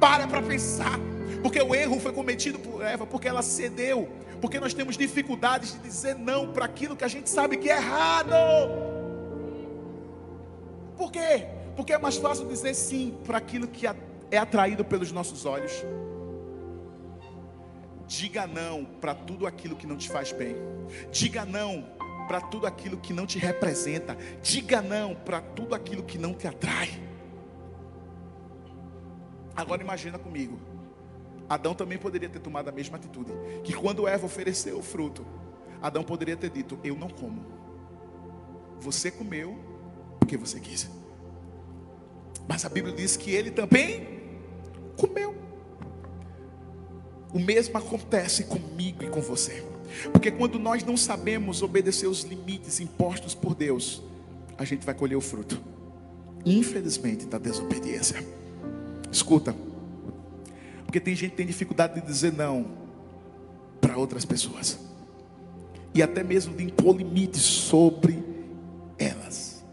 Para 0.00 0.26
para 0.26 0.40
pensar. 0.40 1.09
Porque 1.42 1.60
o 1.60 1.74
erro 1.74 1.98
foi 1.98 2.12
cometido 2.12 2.58
por 2.58 2.82
Eva, 2.82 3.06
porque 3.06 3.28
ela 3.28 3.42
cedeu, 3.42 4.08
porque 4.40 4.60
nós 4.60 4.74
temos 4.74 4.96
dificuldades 4.96 5.72
de 5.72 5.78
dizer 5.80 6.14
não 6.14 6.52
para 6.52 6.64
aquilo 6.64 6.96
que 6.96 7.04
a 7.04 7.08
gente 7.08 7.30
sabe 7.30 7.56
que 7.56 7.70
é 7.70 7.76
errado. 7.76 8.34
Por 10.96 11.10
quê? 11.10 11.46
Porque 11.76 11.92
é 11.92 11.98
mais 11.98 12.16
fácil 12.16 12.46
dizer 12.46 12.74
sim 12.74 13.16
para 13.24 13.38
aquilo 13.38 13.66
que 13.66 13.86
é 13.86 14.38
atraído 14.38 14.84
pelos 14.84 15.10
nossos 15.12 15.46
olhos. 15.46 15.72
Diga 18.06 18.46
não 18.46 18.84
para 18.84 19.14
tudo 19.14 19.46
aquilo 19.46 19.76
que 19.76 19.86
não 19.86 19.96
te 19.96 20.10
faz 20.10 20.32
bem. 20.32 20.56
Diga 21.10 21.44
não 21.44 21.86
para 22.26 22.40
tudo 22.40 22.66
aquilo 22.66 22.96
que 22.96 23.12
não 23.12 23.24
te 23.24 23.38
representa. 23.38 24.16
Diga 24.42 24.82
não 24.82 25.14
para 25.14 25.40
tudo 25.40 25.74
aquilo 25.74 26.02
que 26.02 26.18
não 26.18 26.34
te 26.34 26.46
atrai. 26.46 26.90
Agora 29.56 29.82
imagina 29.82 30.18
comigo. 30.18 30.58
Adão 31.50 31.74
também 31.74 31.98
poderia 31.98 32.28
ter 32.28 32.38
tomado 32.38 32.68
a 32.68 32.72
mesma 32.72 32.96
atitude. 32.96 33.32
Que 33.64 33.72
quando 33.72 34.06
Eva 34.06 34.24
ofereceu 34.24 34.78
o 34.78 34.82
fruto, 34.82 35.26
Adão 35.82 36.04
poderia 36.04 36.36
ter 36.36 36.48
dito: 36.48 36.78
Eu 36.84 36.94
não 36.94 37.10
como. 37.10 37.44
Você 38.78 39.10
comeu 39.10 39.58
porque 40.20 40.36
você 40.36 40.60
quis. 40.60 40.88
Mas 42.48 42.64
a 42.64 42.68
Bíblia 42.68 42.94
diz 42.94 43.16
que 43.16 43.32
ele 43.32 43.50
também 43.50 44.20
comeu. 44.96 45.34
O 47.32 47.40
mesmo 47.40 47.76
acontece 47.76 48.44
comigo 48.44 49.02
e 49.02 49.08
com 49.08 49.20
você. 49.20 49.64
Porque 50.12 50.30
quando 50.30 50.56
nós 50.56 50.84
não 50.84 50.96
sabemos 50.96 51.62
obedecer 51.62 52.06
os 52.06 52.22
limites 52.22 52.78
impostos 52.78 53.34
por 53.34 53.56
Deus, 53.56 54.02
a 54.56 54.64
gente 54.64 54.86
vai 54.86 54.94
colher 54.94 55.16
o 55.16 55.20
fruto. 55.20 55.60
Infelizmente, 56.46 57.26
da 57.26 57.38
desobediência. 57.38 58.24
Escuta. 59.10 59.69
Porque 60.90 60.98
tem 60.98 61.14
gente 61.14 61.30
que 61.30 61.36
tem 61.36 61.46
dificuldade 61.46 62.00
de 62.00 62.04
dizer 62.04 62.32
não 62.32 62.66
para 63.80 63.96
outras 63.96 64.24
pessoas. 64.24 64.76
E 65.94 66.02
até 66.02 66.24
mesmo 66.24 66.52
de 66.56 66.64
impor 66.64 66.96
limites 66.96 67.42
sobre 67.42 68.20
elas. 68.98 69.64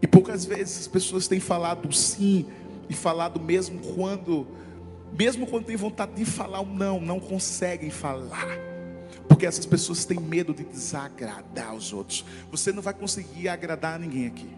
E 0.00 0.06
poucas 0.06 0.46
vezes 0.46 0.80
as 0.80 0.88
pessoas 0.88 1.28
têm 1.28 1.40
falado 1.40 1.92
sim 1.92 2.46
e 2.88 2.94
falado 2.94 3.38
mesmo 3.38 3.78
quando 3.94 4.46
mesmo 5.12 5.46
quando 5.46 5.66
tem 5.66 5.76
vontade 5.76 6.14
de 6.14 6.24
falar 6.24 6.62
um 6.62 6.74
não, 6.74 6.98
não 6.98 7.20
conseguem 7.20 7.90
falar. 7.90 8.58
Porque 9.28 9.44
essas 9.44 9.66
pessoas 9.66 10.06
têm 10.06 10.18
medo 10.18 10.54
de 10.54 10.64
desagradar 10.64 11.74
os 11.74 11.92
outros. 11.92 12.24
Você 12.50 12.72
não 12.72 12.80
vai 12.80 12.94
conseguir 12.94 13.50
agradar 13.50 13.98
ninguém 13.98 14.26
aqui. 14.26 14.48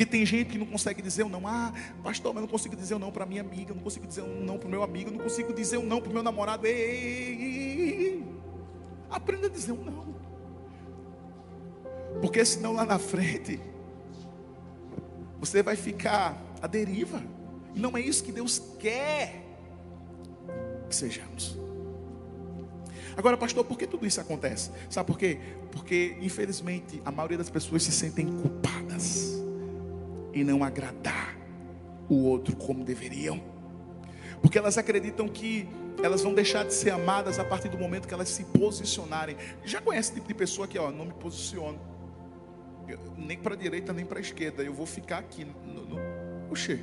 Porque 0.00 0.12
tem 0.12 0.24
gente 0.24 0.52
que 0.52 0.56
não 0.56 0.64
consegue 0.64 1.02
dizer 1.02 1.24
um 1.24 1.28
não. 1.28 1.46
Ah, 1.46 1.74
pastor, 2.02 2.32
mas 2.32 2.40
eu 2.40 2.46
não 2.46 2.48
consigo 2.48 2.74
dizer 2.74 2.94
um 2.94 2.98
não 2.98 3.12
para 3.12 3.26
minha 3.26 3.42
amiga, 3.42 3.72
eu 3.72 3.74
não 3.74 3.82
consigo 3.82 4.06
dizer 4.06 4.22
um 4.22 4.40
não 4.42 4.56
para 4.56 4.66
o 4.66 4.70
meu 4.70 4.82
amigo, 4.82 5.10
eu 5.10 5.12
não 5.12 5.22
consigo 5.22 5.52
dizer 5.52 5.76
um 5.76 5.84
não 5.84 6.00
para 6.00 6.08
o 6.08 6.12
meu 6.14 6.22
namorado. 6.22 6.66
Ei. 6.66 8.24
Aprenda 9.10 9.46
a 9.46 9.50
dizer 9.50 9.72
um 9.72 9.84
não. 9.84 10.14
Porque 12.22 12.42
senão 12.46 12.72
lá 12.72 12.86
na 12.86 12.98
frente 12.98 13.60
você 15.38 15.62
vai 15.62 15.76
ficar 15.76 16.42
à 16.62 16.66
deriva. 16.66 17.22
E 17.74 17.78
não 17.78 17.94
é 17.94 18.00
isso 18.00 18.24
que 18.24 18.32
Deus 18.32 18.58
quer 18.78 19.44
que 20.88 20.96
sejamos. 20.96 21.58
Agora, 23.18 23.36
pastor, 23.36 23.66
por 23.66 23.76
que 23.76 23.86
tudo 23.86 24.06
isso 24.06 24.18
acontece? 24.18 24.70
Sabe 24.88 25.06
por 25.06 25.18
quê? 25.18 25.38
Porque, 25.70 26.16
infelizmente, 26.22 27.02
a 27.04 27.12
maioria 27.12 27.36
das 27.36 27.50
pessoas 27.50 27.82
se 27.82 27.92
sentem 27.92 28.24
culpadas 28.24 29.29
em 30.32 30.44
não 30.44 30.62
agradar 30.64 31.36
o 32.08 32.24
outro 32.24 32.56
como 32.56 32.84
deveriam. 32.84 33.40
Porque 34.40 34.58
elas 34.58 34.78
acreditam 34.78 35.28
que 35.28 35.68
elas 36.02 36.22
vão 36.22 36.32
deixar 36.32 36.64
de 36.64 36.72
ser 36.72 36.90
amadas 36.90 37.38
a 37.38 37.44
partir 37.44 37.68
do 37.68 37.78
momento 37.78 38.08
que 38.08 38.14
elas 38.14 38.28
se 38.28 38.44
posicionarem. 38.44 39.36
Já 39.64 39.80
conhece 39.80 40.10
esse 40.10 40.14
tipo 40.14 40.28
de 40.28 40.34
pessoa 40.34 40.66
que, 40.66 40.78
ó, 40.78 40.90
não 40.90 41.04
me 41.04 41.12
posiciono. 41.12 41.78
Nem 43.16 43.38
para 43.38 43.54
a 43.54 43.56
direita, 43.56 43.92
nem 43.92 44.04
para 44.04 44.18
a 44.18 44.20
esquerda. 44.20 44.62
Eu 44.62 44.72
vou 44.72 44.86
ficar 44.86 45.18
aqui. 45.18 45.44
No, 45.44 45.84
no... 45.84 46.00
Oxê. 46.50 46.80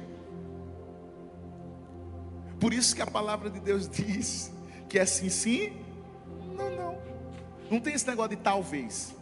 Por 2.60 2.74
isso 2.74 2.95
que 2.95 3.02
a 3.02 3.08
palavra 3.08 3.50
de 3.50 3.60
Deus 3.60 3.89
diz 3.89 4.52
que 4.88 4.98
é 4.98 5.06
sim, 5.06 5.30
sim, 5.30 5.74
não, 6.56 6.69
não. 6.76 6.98
Não 7.69 7.80
tem 7.80 7.93
esse 7.93 8.08
negócio 8.08 8.30
de 8.30 8.38
talvez. 8.38 9.13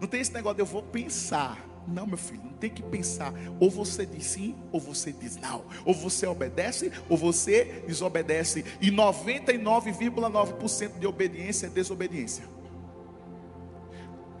Não 0.00 0.06
tem 0.06 0.20
esse 0.20 0.32
negócio 0.32 0.56
de 0.56 0.62
eu 0.62 0.66
vou 0.66 0.82
pensar. 0.82 1.71
Não, 1.86 2.06
meu 2.06 2.16
filho, 2.16 2.42
não 2.44 2.52
tem 2.52 2.70
que 2.70 2.82
pensar. 2.82 3.32
Ou 3.58 3.70
você 3.70 4.06
diz 4.06 4.26
sim, 4.26 4.54
ou 4.70 4.80
você 4.80 5.12
diz 5.12 5.36
não. 5.36 5.64
Ou 5.84 5.92
você 5.92 6.26
obedece, 6.26 6.92
ou 7.08 7.16
você 7.16 7.82
desobedece. 7.86 8.64
E 8.80 8.90
99,9% 8.90 10.98
de 10.98 11.06
obediência 11.06 11.66
é 11.66 11.70
desobediência. 11.70 12.44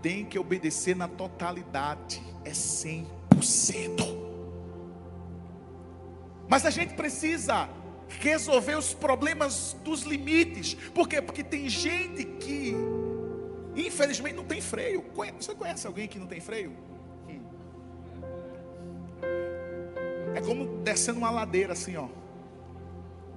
Tem 0.00 0.24
que 0.24 0.38
obedecer 0.38 0.96
na 0.96 1.08
totalidade. 1.08 2.22
É 2.44 2.50
100%. 2.50 3.06
Mas 6.48 6.66
a 6.66 6.70
gente 6.70 6.94
precisa 6.94 7.68
resolver 8.20 8.76
os 8.76 8.92
problemas 8.92 9.76
dos 9.84 10.02
limites. 10.02 10.74
Por 10.74 11.08
quê? 11.08 11.22
Porque 11.22 11.42
tem 11.42 11.68
gente 11.68 12.24
que, 12.24 12.74
infelizmente, 13.74 14.36
não 14.36 14.44
tem 14.44 14.60
freio. 14.60 15.04
Você 15.38 15.54
conhece 15.54 15.86
alguém 15.86 16.06
que 16.06 16.18
não 16.18 16.26
tem 16.26 16.40
freio? 16.40 16.91
Como 20.44 20.66
descendo 20.78 21.18
uma 21.18 21.30
ladeira 21.30 21.72
assim, 21.72 21.96
ó. 21.96 22.08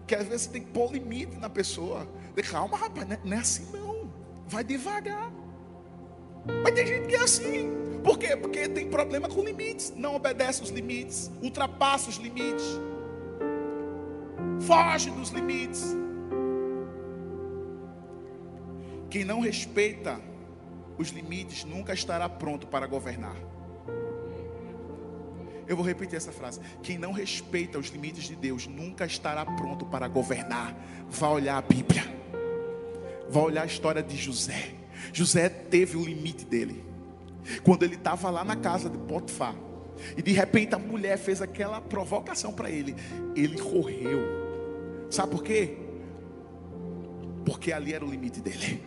Que 0.07 0.15
às 0.15 0.27
vezes 0.27 0.47
tem 0.47 0.61
que 0.61 0.71
pôr 0.71 0.91
limite 0.91 1.37
na 1.37 1.49
pessoa. 1.49 2.07
Calma, 2.49 2.77
rapaz, 2.77 3.07
não 3.23 3.37
é 3.37 3.39
assim 3.39 3.65
não. 3.71 4.09
Vai 4.47 4.63
devagar. 4.63 5.31
Mas 6.63 6.73
tem 6.73 6.85
gente 6.85 7.07
que 7.07 7.15
é 7.15 7.23
assim. 7.23 7.71
Por 8.03 8.19
quê? 8.19 8.35
Porque 8.35 8.67
tem 8.69 8.87
problema 8.87 9.27
com 9.27 9.43
limites. 9.43 9.93
Não 9.95 10.15
obedece 10.15 10.61
os 10.61 10.69
limites. 10.69 11.31
Ultrapassa 11.41 12.09
os 12.09 12.17
limites 12.17 12.79
foge 14.65 15.11
dos 15.11 15.29
limites. 15.29 15.95
Quem 19.09 19.23
não 19.23 19.39
respeita 19.39 20.19
os 20.97 21.09
limites 21.09 21.63
nunca 21.63 21.93
estará 21.93 22.27
pronto 22.27 22.67
para 22.67 22.87
governar. 22.87 23.35
Eu 25.67 25.75
vou 25.75 25.86
repetir 25.86 26.15
essa 26.15 26.32
frase. 26.32 26.60
Quem 26.84 26.97
não 26.97 27.12
respeita 27.12 27.80
os 27.80 27.88
limites 27.88 28.25
de 28.25 28.36
Deus 28.36 28.67
nunca 28.67 29.06
estará 29.06 29.45
pronto 29.45 29.86
para 29.86 30.08
governar. 30.08 30.75
Vá 31.10 31.30
olhar 31.30 31.58
a 31.58 31.62
Bíblia. 31.62 32.04
Vá 33.30 33.41
olhar 33.41 33.63
a 33.63 33.65
história 33.65 34.04
de 34.04 34.15
José. 34.15 34.73
José 35.12 35.49
teve 35.49 35.97
o 35.97 36.04
limite 36.04 36.45
dele. 36.45 36.84
Quando 37.63 37.84
ele 37.84 37.95
estava 37.95 38.30
lá 38.30 38.43
na 38.43 38.56
casa 38.56 38.89
de 38.89 38.97
Potifar. 38.97 39.56
E 40.15 40.21
de 40.21 40.34
repente 40.34 40.75
a 40.75 40.80
mulher 40.80 41.17
fez 41.17 41.41
aquela 41.41 41.82
provocação 41.82 42.54
para 42.54 42.69
ele. 42.69 42.95
Ele 43.36 43.58
correu 43.58 44.45
Sabe 45.10 45.32
por 45.32 45.43
quê? 45.43 45.78
Porque 47.45 47.71
ali 47.71 47.93
era 47.93 48.04
o 48.04 48.10
limite 48.10 48.41
dele. 48.41 48.84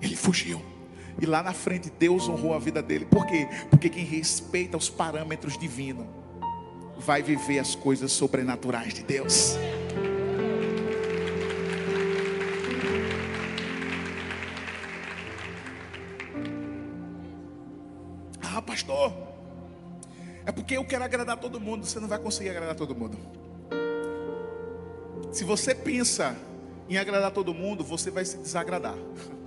Ele 0.00 0.16
fugiu. 0.16 0.60
E 1.20 1.26
lá 1.26 1.42
na 1.42 1.52
frente 1.52 1.90
Deus 1.90 2.28
honrou 2.28 2.54
a 2.54 2.58
vida 2.58 2.82
dele. 2.82 3.04
Por 3.04 3.26
quê? 3.26 3.48
Porque 3.70 3.88
quem 3.88 4.04
respeita 4.04 4.76
os 4.76 4.88
parâmetros 4.88 5.58
divinos 5.58 6.06
vai 6.98 7.22
viver 7.22 7.58
as 7.58 7.74
coisas 7.74 8.12
sobrenaturais 8.12 8.94
de 8.94 9.02
Deus. 9.02 9.56
Ah, 18.42 18.62
pastor, 18.62 19.12
é 20.44 20.52
porque 20.52 20.76
eu 20.76 20.84
quero 20.84 21.04
agradar 21.04 21.38
todo 21.38 21.60
mundo. 21.60 21.86
Você 21.86 21.98
não 21.98 22.08
vai 22.08 22.18
conseguir 22.18 22.50
agradar 22.50 22.74
todo 22.74 22.94
mundo. 22.94 23.18
Se 25.32 25.44
você 25.44 25.74
pensa 25.74 26.36
em 26.88 26.98
agradar 26.98 27.30
todo 27.30 27.54
mundo, 27.54 27.82
você 27.82 28.10
vai 28.10 28.24
se 28.24 28.36
desagradar. 28.36 28.96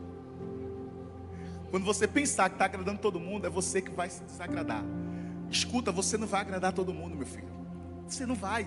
Quando 1.76 1.84
você 1.84 2.08
pensar 2.08 2.48
que 2.48 2.56
está 2.56 2.64
agradando 2.64 3.02
todo 3.02 3.20
mundo, 3.20 3.48
é 3.48 3.50
você 3.50 3.82
que 3.82 3.92
vai 3.92 4.10
se 4.10 4.24
desagradar. 4.24 4.82
Escuta, 5.52 5.92
você 5.92 6.18
não 6.18 6.26
vai 6.26 6.40
agradar 6.40 6.72
todo 6.72 6.94
mundo, 6.94 7.18
meu 7.18 7.28
filho. 7.28 7.50
Você 8.08 8.26
não 8.26 8.34
vai. 8.34 8.66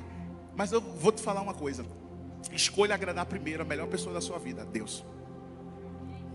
Mas 0.55 0.73
eu 0.73 0.83
vou 0.83 1.11
te 1.11 1.23
falar 1.23 1.41
uma 1.41 1.55
coisa. 1.55 1.87
Escolha 2.53 2.95
agradar 2.95 3.25
primeiro 3.25 3.63
a 3.63 3.65
melhor 3.65 3.89
pessoa 3.89 4.13
da 4.13 4.21
sua 4.21 4.39
vida, 4.39 4.63
Deus. 4.63 5.03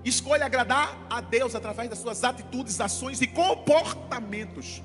Escolha 0.04 0.48
agradar 0.48 0.98
a 1.12 1.22
Deus 1.22 1.54
através 1.54 1.92
das 1.92 2.00
suas 2.00 2.24
atitudes, 2.24 2.82
ações 2.82 3.22
e 3.22 3.28
comportamentos. 3.28 4.82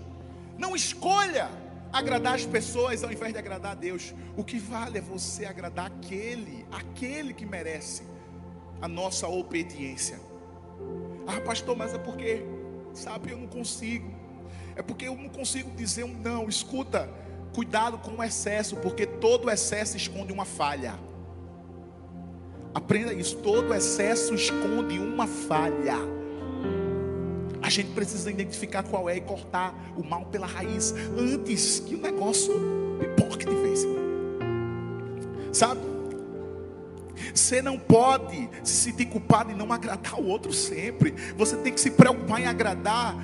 Não 0.59 0.77
escolha 0.77 1.49
agradar 1.91 2.35
as 2.35 2.45
pessoas 2.45 3.03
ao 3.03 3.11
invés 3.11 3.33
de 3.33 3.39
agradar 3.39 3.73
a 3.73 3.75
Deus. 3.75 4.15
O 4.37 4.45
que 4.45 4.59
vale 4.59 4.99
é 4.99 5.01
você 5.01 5.47
agradar 5.47 5.87
aquele, 5.87 6.67
aquele 6.71 7.33
que 7.33 7.47
merece 7.47 8.03
a 8.79 8.87
nossa 8.87 9.27
obediência. 9.27 10.28
Ah, 11.29 11.43
pastor, 11.43 11.77
mas 11.77 11.93
é 11.93 11.99
porque, 11.99 12.43
sabe, 12.95 13.33
eu 13.33 13.37
não 13.37 13.47
consigo. 13.47 14.11
É 14.75 14.81
porque 14.81 15.07
eu 15.07 15.15
não 15.15 15.29
consigo 15.29 15.71
dizer 15.77 16.05
um 16.05 16.15
não. 16.15 16.49
Escuta, 16.49 17.07
cuidado 17.55 17.99
com 17.99 18.13
o 18.13 18.25
excesso, 18.25 18.77
porque 18.77 19.05
todo 19.05 19.51
excesso 19.51 19.95
esconde 19.95 20.33
uma 20.33 20.47
falha. 20.47 20.95
Aprenda 22.73 23.13
isso, 23.13 23.37
todo 23.37 23.75
excesso 23.75 24.35
esconde 24.35 24.99
uma 24.99 25.27
falha. 25.27 25.97
A 27.61 27.69
gente 27.69 27.91
precisa 27.91 28.31
identificar 28.31 28.83
qual 28.83 29.11
é 29.11 29.19
e 29.19 29.21
cortar 29.21 29.75
o 29.99 30.03
mal 30.03 30.25
pela 30.27 30.47
raiz 30.47 30.95
antes 31.19 31.81
que 31.81 31.95
o 31.95 31.99
negócio 31.99 32.55
pipoque 32.99 33.45
de 33.45 33.55
vez. 33.55 33.87
Sabe? 35.53 35.88
Você 37.39 37.63
não 37.63 37.79
pode 37.79 38.51
se 38.65 38.73
sentir 38.73 39.07
culpado 39.07 39.53
e 39.53 39.55
não 39.55 39.73
agradar 39.73 40.21
o 40.21 40.27
outro 40.27 40.53
sempre. 40.53 41.15
Você 41.37 41.57
tem 41.57 41.73
que 41.73 41.81
se 41.81 41.93
preocupar 41.93 42.41
em 42.41 42.47
agradar 42.47 43.17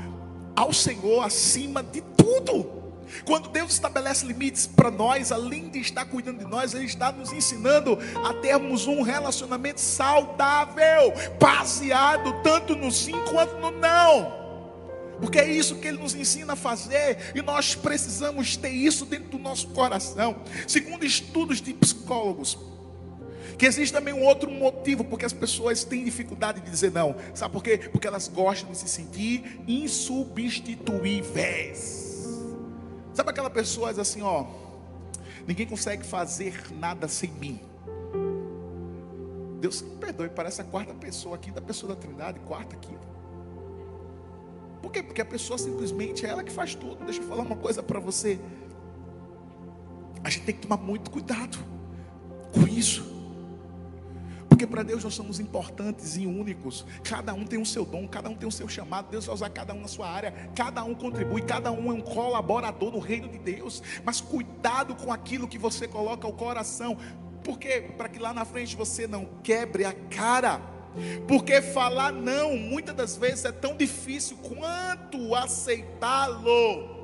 ao 0.54 0.72
Senhor 0.72 1.24
acima 1.24 1.82
de 1.82 2.00
tudo. 2.00 2.84
Quando 3.26 3.48
Deus 3.48 3.72
estabelece 3.72 4.24
limites 4.24 4.68
para 4.68 4.90
nós, 4.90 5.32
além 5.32 5.68
de 5.68 5.80
estar 5.80 6.04
cuidando 6.04 6.38
de 6.38 6.44
nós, 6.44 6.74
Ele 6.74 6.84
está 6.84 7.10
nos 7.10 7.32
ensinando 7.32 7.98
a 8.24 8.32
termos 8.34 8.86
um 8.86 9.02
relacionamento 9.02 9.80
saudável, 9.80 11.12
baseado 11.38 12.40
tanto 12.42 12.76
no 12.76 12.92
sim 12.92 13.16
quanto 13.30 13.56
no 13.56 13.72
não. 13.72 14.44
Porque 15.20 15.38
é 15.38 15.48
isso 15.48 15.76
que 15.76 15.86
ele 15.86 15.98
nos 15.98 16.14
ensina 16.14 16.54
a 16.54 16.56
fazer 16.56 17.32
e 17.34 17.42
nós 17.42 17.74
precisamos 17.74 18.56
ter 18.56 18.70
isso 18.70 19.06
dentro 19.06 19.30
do 19.30 19.38
nosso 19.38 19.68
coração. 19.68 20.36
Segundo 20.66 21.04
estudos 21.04 21.60
de 21.60 21.72
psicólogos, 21.72 22.58
que 23.56 23.66
existe 23.66 23.92
também 23.92 24.14
um 24.14 24.22
outro 24.22 24.48
motivo 24.50 25.04
porque 25.04 25.24
as 25.24 25.32
pessoas 25.32 25.84
têm 25.84 26.04
dificuldade 26.04 26.60
de 26.60 26.70
dizer 26.70 26.92
não. 26.92 27.14
Sabe 27.34 27.52
por 27.52 27.62
quê? 27.62 27.78
Porque 27.78 28.06
elas 28.06 28.28
gostam 28.28 28.70
de 28.70 28.78
se 28.78 28.88
sentir 28.88 29.60
insubstituíveis. 29.66 32.28
Sabe 33.12 33.30
aquela 33.30 33.50
pessoa 33.50 33.90
diz 33.90 33.98
assim, 34.00 34.22
ó, 34.22 34.46
ninguém 35.46 35.66
consegue 35.66 36.04
fazer 36.04 36.64
nada 36.72 37.06
sem 37.06 37.30
mim. 37.30 37.60
Deus 39.60 39.82
me 39.82 39.96
perdoe, 39.96 40.28
parece 40.28 40.60
a 40.60 40.64
quarta 40.64 40.92
pessoa, 40.92 41.36
a 41.36 41.38
quinta 41.38 41.62
pessoa 41.62 41.94
da 41.94 42.00
Trindade, 42.00 42.40
quarta, 42.40 42.74
quinta. 42.76 43.14
Por 44.82 44.90
quê? 44.92 45.02
Porque 45.02 45.22
a 45.22 45.24
pessoa 45.24 45.56
simplesmente 45.56 46.26
é 46.26 46.28
ela 46.28 46.44
que 46.44 46.52
faz 46.52 46.74
tudo. 46.74 47.02
Deixa 47.04 47.22
eu 47.22 47.26
falar 47.26 47.42
uma 47.42 47.56
coisa 47.56 47.82
para 47.82 47.98
você. 47.98 48.38
A 50.22 50.28
gente 50.28 50.44
tem 50.44 50.54
que 50.54 50.60
tomar 50.62 50.76
muito 50.76 51.10
cuidado 51.10 51.56
com 52.52 52.68
isso. 52.68 53.13
Porque 54.64 54.66
para 54.66 54.82
Deus 54.82 55.04
nós 55.04 55.14
somos 55.14 55.38
importantes 55.40 56.16
e 56.16 56.26
únicos. 56.26 56.86
Cada 57.02 57.34
um 57.34 57.44
tem 57.44 57.60
o 57.60 57.66
seu 57.66 57.84
dom, 57.84 58.08
cada 58.08 58.30
um 58.30 58.34
tem 58.34 58.48
o 58.48 58.52
seu 58.52 58.66
chamado. 58.66 59.10
Deus 59.10 59.26
vai 59.26 59.34
usar 59.34 59.50
cada 59.50 59.74
um 59.74 59.80
na 59.80 59.88
sua 59.88 60.08
área. 60.08 60.32
Cada 60.54 60.82
um 60.84 60.94
contribui, 60.94 61.42
cada 61.42 61.70
um 61.70 61.90
é 61.90 61.94
um 61.94 62.00
colaborador 62.00 62.90
no 62.90 62.98
reino 62.98 63.28
de 63.28 63.38
Deus. 63.38 63.82
Mas 64.02 64.22
cuidado 64.22 64.94
com 64.94 65.12
aquilo 65.12 65.46
que 65.46 65.58
você 65.58 65.86
coloca 65.86 66.26
ao 66.26 66.32
coração. 66.32 66.96
Porque 67.42 67.92
para 67.96 68.08
que 68.08 68.18
lá 68.18 68.32
na 68.32 68.46
frente 68.46 68.74
você 68.74 69.06
não 69.06 69.26
quebre 69.42 69.84
a 69.84 69.92
cara. 69.92 70.62
Porque 71.28 71.60
falar 71.60 72.10
não, 72.10 72.56
muitas 72.56 72.94
das 72.94 73.16
vezes 73.18 73.44
é 73.44 73.52
tão 73.52 73.76
difícil 73.76 74.38
quanto 74.38 75.34
aceitá-lo. 75.34 76.94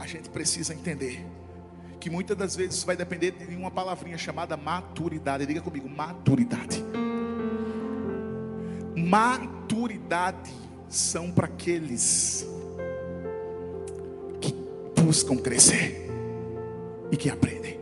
A 0.00 0.06
gente 0.08 0.28
precisa 0.28 0.74
entender 0.74 1.24
que 2.02 2.10
muitas 2.10 2.36
das 2.36 2.56
vezes 2.56 2.82
vai 2.82 2.96
depender 2.96 3.30
de 3.30 3.54
uma 3.54 3.70
palavrinha 3.70 4.18
chamada 4.18 4.56
maturidade. 4.56 5.46
Diga 5.46 5.60
comigo, 5.60 5.88
maturidade. 5.88 6.82
Maturidade 8.96 10.52
são 10.88 11.30
para 11.30 11.46
aqueles 11.46 12.44
que 14.40 14.52
buscam 15.00 15.36
crescer 15.36 16.10
e 17.12 17.16
que 17.16 17.30
aprendem. 17.30 17.78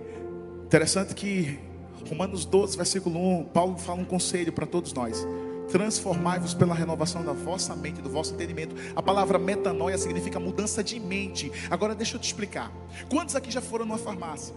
Interessante 0.67 1.15
que 1.15 1.59
Romanos 2.07 2.45
12, 2.45 2.77
versículo 2.77 3.19
1, 3.41 3.45
Paulo 3.45 3.79
fala 3.79 4.03
um 4.03 4.05
conselho 4.05 4.53
para 4.53 4.67
todos 4.67 4.93
nós 4.93 5.27
transformai-vos 5.71 6.55
pela 6.55 6.75
renovação 6.75 7.25
da 7.25 7.33
vossa 7.33 7.75
mente, 7.75 8.03
do 8.03 8.11
vosso 8.11 8.35
entendimento. 8.35 8.75
A 8.95 9.03
palavra 9.03 9.39
metanoia 9.39 9.97
significa 9.97 10.39
mudança 10.39 10.83
de 10.83 10.99
mente. 10.99 11.51
Agora 11.71 11.95
deixa 11.95 12.17
eu 12.17 12.21
te 12.21 12.25
explicar. 12.25 12.71
Quantos 13.09 13.37
aqui 13.37 13.51
já 13.51 13.61
foram 13.61 13.87
numa 13.87 13.99
farmácia? 13.99 14.55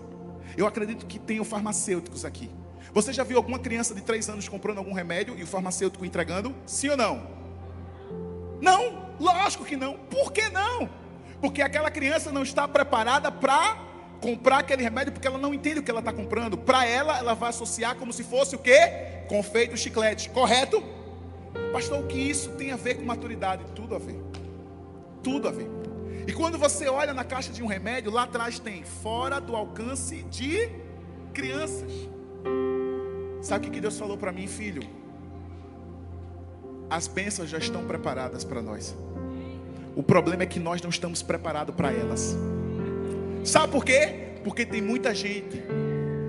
Eu 0.57 0.67
acredito 0.67 1.05
que 1.05 1.19
tenham 1.19 1.45
farmacêuticos 1.45 2.25
aqui. 2.25 2.49
Você 2.93 3.13
já 3.13 3.23
viu 3.23 3.37
alguma 3.37 3.57
criança 3.57 3.95
de 3.95 4.01
3 4.01 4.29
anos 4.29 4.49
comprando 4.49 4.77
algum 4.77 4.93
remédio 4.93 5.37
e 5.37 5.43
o 5.43 5.47
farmacêutico 5.47 6.05
entregando? 6.05 6.53
Sim 6.65 6.89
ou 6.89 6.97
não? 6.97 7.27
Não, 8.61 9.07
lógico 9.19 9.65
que 9.65 9.75
não. 9.75 9.93
Por 9.93 10.31
que 10.31 10.49
não? 10.49 10.89
Porque 11.41 11.61
aquela 11.61 11.89
criança 11.89 12.31
não 12.31 12.43
está 12.43 12.67
preparada 12.67 13.31
para 13.31 13.77
comprar 14.21 14.59
aquele 14.59 14.81
remédio 14.81 15.11
porque 15.11 15.27
ela 15.27 15.37
não 15.37 15.53
entende 15.53 15.79
o 15.79 15.83
que 15.83 15.91
ela 15.91 15.99
está 15.99 16.13
comprando. 16.13 16.57
Para 16.57 16.85
ela, 16.85 17.17
ela 17.17 17.33
vai 17.33 17.49
associar 17.49 17.95
como 17.95 18.13
se 18.13 18.23
fosse 18.23 18.55
o 18.55 18.59
quê? 18.59 19.25
Confeito 19.27 19.75
chiclete, 19.75 20.29
correto? 20.29 20.83
Pastor, 21.73 22.01
o 22.01 22.07
que 22.07 22.19
isso 22.19 22.51
tem 22.51 22.71
a 22.71 22.75
ver 22.75 22.93
com 22.93 23.03
maturidade? 23.03 23.63
Tudo 23.73 23.95
a 23.95 23.97
ver. 23.97 24.21
Tudo 25.23 25.47
a 25.47 25.51
ver. 25.51 25.67
E 26.27 26.31
quando 26.31 26.55
você 26.55 26.87
olha 26.87 27.15
na 27.15 27.23
caixa 27.23 27.51
de 27.51 27.63
um 27.63 27.65
remédio, 27.65 28.11
lá 28.11 28.23
atrás 28.23 28.59
tem 28.59 28.83
fora 28.83 29.41
do 29.41 29.55
alcance 29.55 30.21
de 30.21 30.69
crianças. 31.33 31.91
Sabe 33.41 33.67
o 33.67 33.71
que 33.71 33.81
Deus 33.81 33.97
falou 33.97 34.19
para 34.19 34.31
mim, 34.31 34.45
filho? 34.45 34.83
As 36.91 37.07
bênçãos 37.07 37.49
já 37.49 37.57
estão 37.57 37.83
preparadas 37.85 38.43
para 38.43 38.61
nós. 38.61 38.95
O 39.95 40.03
problema 40.03 40.43
é 40.43 40.45
que 40.45 40.59
nós 40.59 40.79
não 40.79 40.91
estamos 40.91 41.23
preparados 41.23 41.73
para 41.73 41.91
elas. 41.91 42.37
Sabe 43.43 43.71
por 43.71 43.83
quê? 43.83 44.35
Porque 44.43 44.63
tem 44.63 44.79
muita 44.79 45.13
gente 45.15 45.63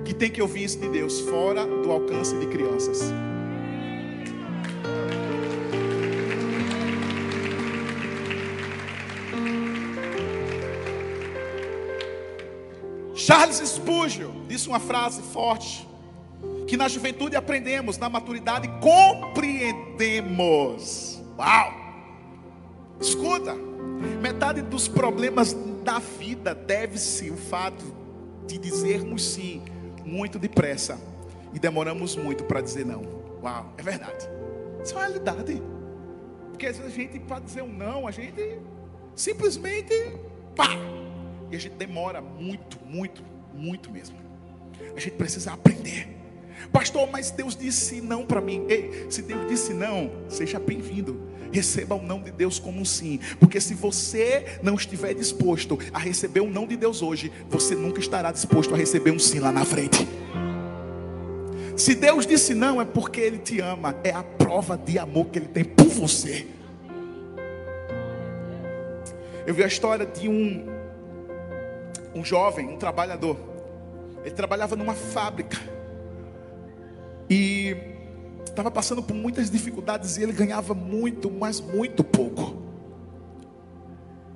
que 0.07 0.15
tem 0.15 0.31
que 0.31 0.41
ouvir 0.41 0.65
isso 0.65 0.81
de 0.81 0.89
Deus 0.89 1.21
fora 1.21 1.67
do 1.67 1.93
alcance 1.93 2.35
de 2.39 2.47
crianças. 2.47 3.13
Charles 13.25 13.57
Spurgeon 13.57 14.47
disse 14.47 14.69
uma 14.69 14.79
frase 14.79 15.23
forte: 15.23 15.89
que 16.67 16.77
na 16.77 16.89
juventude 16.89 17.37
aprendemos, 17.37 17.97
na 17.97 18.11
maturidade 18.11 18.69
compreendemos. 18.83 21.23
Uau! 21.39 21.73
Escuta, 23.01 23.55
metade 24.21 24.61
dos 24.61 24.87
problemas 24.87 25.57
da 25.83 25.99
vida 25.99 26.55
deve-se 26.55 27.31
o 27.31 27.37
fato 27.37 27.83
de 28.47 28.59
dizermos 28.59 29.25
sim 29.25 29.63
muito 30.05 30.39
depressa 30.39 31.01
e 31.55 31.59
demoramos 31.59 32.15
muito 32.17 32.45
para 32.45 32.61
dizer 32.61 32.85
não. 32.85 33.03
Uau, 33.43 33.73
é 33.79 33.83
verdade. 33.83 34.29
Isso 34.83 34.93
é 34.93 34.97
uma 34.99 35.07
realidade. 35.07 35.63
Porque 36.51 36.67
às 36.67 36.77
vezes 36.77 36.93
a 36.93 36.95
gente, 36.95 37.19
para 37.21 37.41
dizer 37.41 37.63
um 37.63 37.73
não, 37.73 38.07
a 38.07 38.11
gente 38.11 38.59
simplesmente 39.17 39.95
pá, 40.55 40.69
e 41.51 41.57
a 41.57 41.59
gente 41.59 41.75
demora 41.75 42.21
muito, 42.21 42.79
muito, 42.85 43.23
muito 43.55 43.91
mesmo. 43.91 44.17
A 44.97 45.01
gente 45.01 45.17
precisa 45.17 45.53
aprender. 45.53 46.09
Pastor, 46.73 47.09
mas 47.11 47.31
Deus 47.31 47.57
disse 47.57 48.01
não 48.01 48.25
para 48.25 48.41
mim. 48.41 48.65
Ei, 48.69 49.07
se 49.11 49.23
Deus 49.23 49.47
disse 49.49 49.73
não, 49.73 50.11
seja 50.29 50.59
bem-vindo. 50.59 51.21
Receba 51.53 51.95
o 51.95 52.03
não 52.03 52.21
de 52.21 52.33
Deus 52.33 52.59
como 52.59 52.81
um 52.81 52.85
sim. 52.85 53.21
Porque 53.39 53.61
se 53.61 53.75
você 53.75 54.59
não 54.63 54.75
estiver 54.75 55.15
disposto 55.15 55.79
a 55.93 55.99
receber 55.99 56.41
o 56.41 56.51
não 56.51 56.67
de 56.67 56.77
Deus 56.77 57.01
hoje, 57.01 57.31
você 57.49 57.77
nunca 57.77 58.01
estará 58.01 58.33
disposto 58.33 58.75
a 58.75 58.77
receber 58.77 59.13
um 59.13 59.19
sim 59.19 59.39
lá 59.39 59.53
na 59.53 59.65
frente. 59.65 60.07
Se 61.77 61.95
Deus 61.95 62.27
disse 62.27 62.55
não, 62.55 62.81
é 62.81 62.85
porque 62.85 63.21
Ele 63.21 63.39
te 63.39 63.61
ama. 63.61 63.95
É 64.03 64.11
a 64.11 64.23
prova 64.23 64.77
de 64.77 64.99
amor 64.99 65.27
que 65.27 65.39
Ele 65.39 65.49
tem 65.49 65.65
por 65.65 65.87
você. 65.87 66.47
Eu 69.47 69.55
vi 69.55 69.63
a 69.63 69.67
história 69.67 70.07
de 70.07 70.29
um 70.29 70.74
um 72.15 72.25
jovem, 72.25 72.69
um 72.69 72.77
trabalhador. 72.77 73.37
Ele 74.25 74.35
trabalhava 74.35 74.77
numa 74.77 74.95
fábrica. 74.95 75.59
E 77.29 77.77
estava 78.47 78.71
passando 78.71 79.03
por 79.03 79.15
muitas 79.15 79.51
dificuldades 79.51 80.17
e 80.17 80.23
ele 80.23 80.33
ganhava 80.33 80.75
muito, 80.75 81.31
mas 81.31 81.61
muito 81.61 82.05
pouco. 82.05 82.63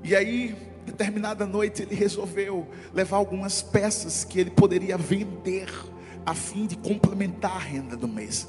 E 0.02 0.16
aí, 0.16 0.56
determinada 0.84 1.46
noite, 1.46 1.82
ele 1.82 1.94
resolveu 1.94 2.66
levar 2.92 3.18
algumas 3.18 3.62
peças 3.62 4.24
que 4.24 4.40
ele 4.40 4.50
poderia 4.50 4.96
vender 4.96 5.68
a 6.24 6.34
fim 6.34 6.66
de 6.66 6.76
complementar 6.76 7.56
a 7.56 7.58
renda 7.58 7.96
do 7.96 8.08
mês. 8.08 8.48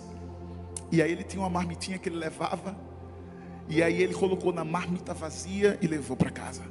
E 0.91 1.01
aí 1.01 1.11
ele 1.11 1.23
tinha 1.23 1.41
uma 1.41 1.49
marmitinha 1.49 1.97
que 1.97 2.09
ele 2.09 2.17
levava, 2.17 2.75
e 3.67 3.83
aí 3.83 4.01
ele 4.01 4.13
colocou 4.13 4.51
na 4.51 4.65
marmita 4.65 5.13
vazia 5.13 5.77
e 5.81 5.87
levou 5.87 6.17
para 6.17 6.31
casa. 6.31 6.63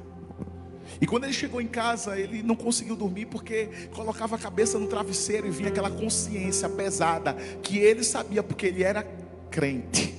E 1.01 1.07
quando 1.07 1.23
ele 1.25 1.33
chegou 1.33 1.61
em 1.61 1.67
casa, 1.67 2.19
ele 2.19 2.43
não 2.43 2.55
conseguiu 2.55 2.95
dormir 2.95 3.25
porque 3.25 3.69
colocava 3.93 4.35
a 4.35 4.39
cabeça 4.39 4.77
no 4.77 4.87
travesseiro 4.87 5.47
e 5.47 5.51
vinha 5.51 5.69
aquela 5.69 5.89
consciência 5.89 6.67
pesada 6.67 7.33
que 7.61 7.77
ele 7.77 8.03
sabia 8.03 8.43
porque 8.43 8.65
ele 8.65 8.83
era 8.83 9.03
crente. 9.49 10.15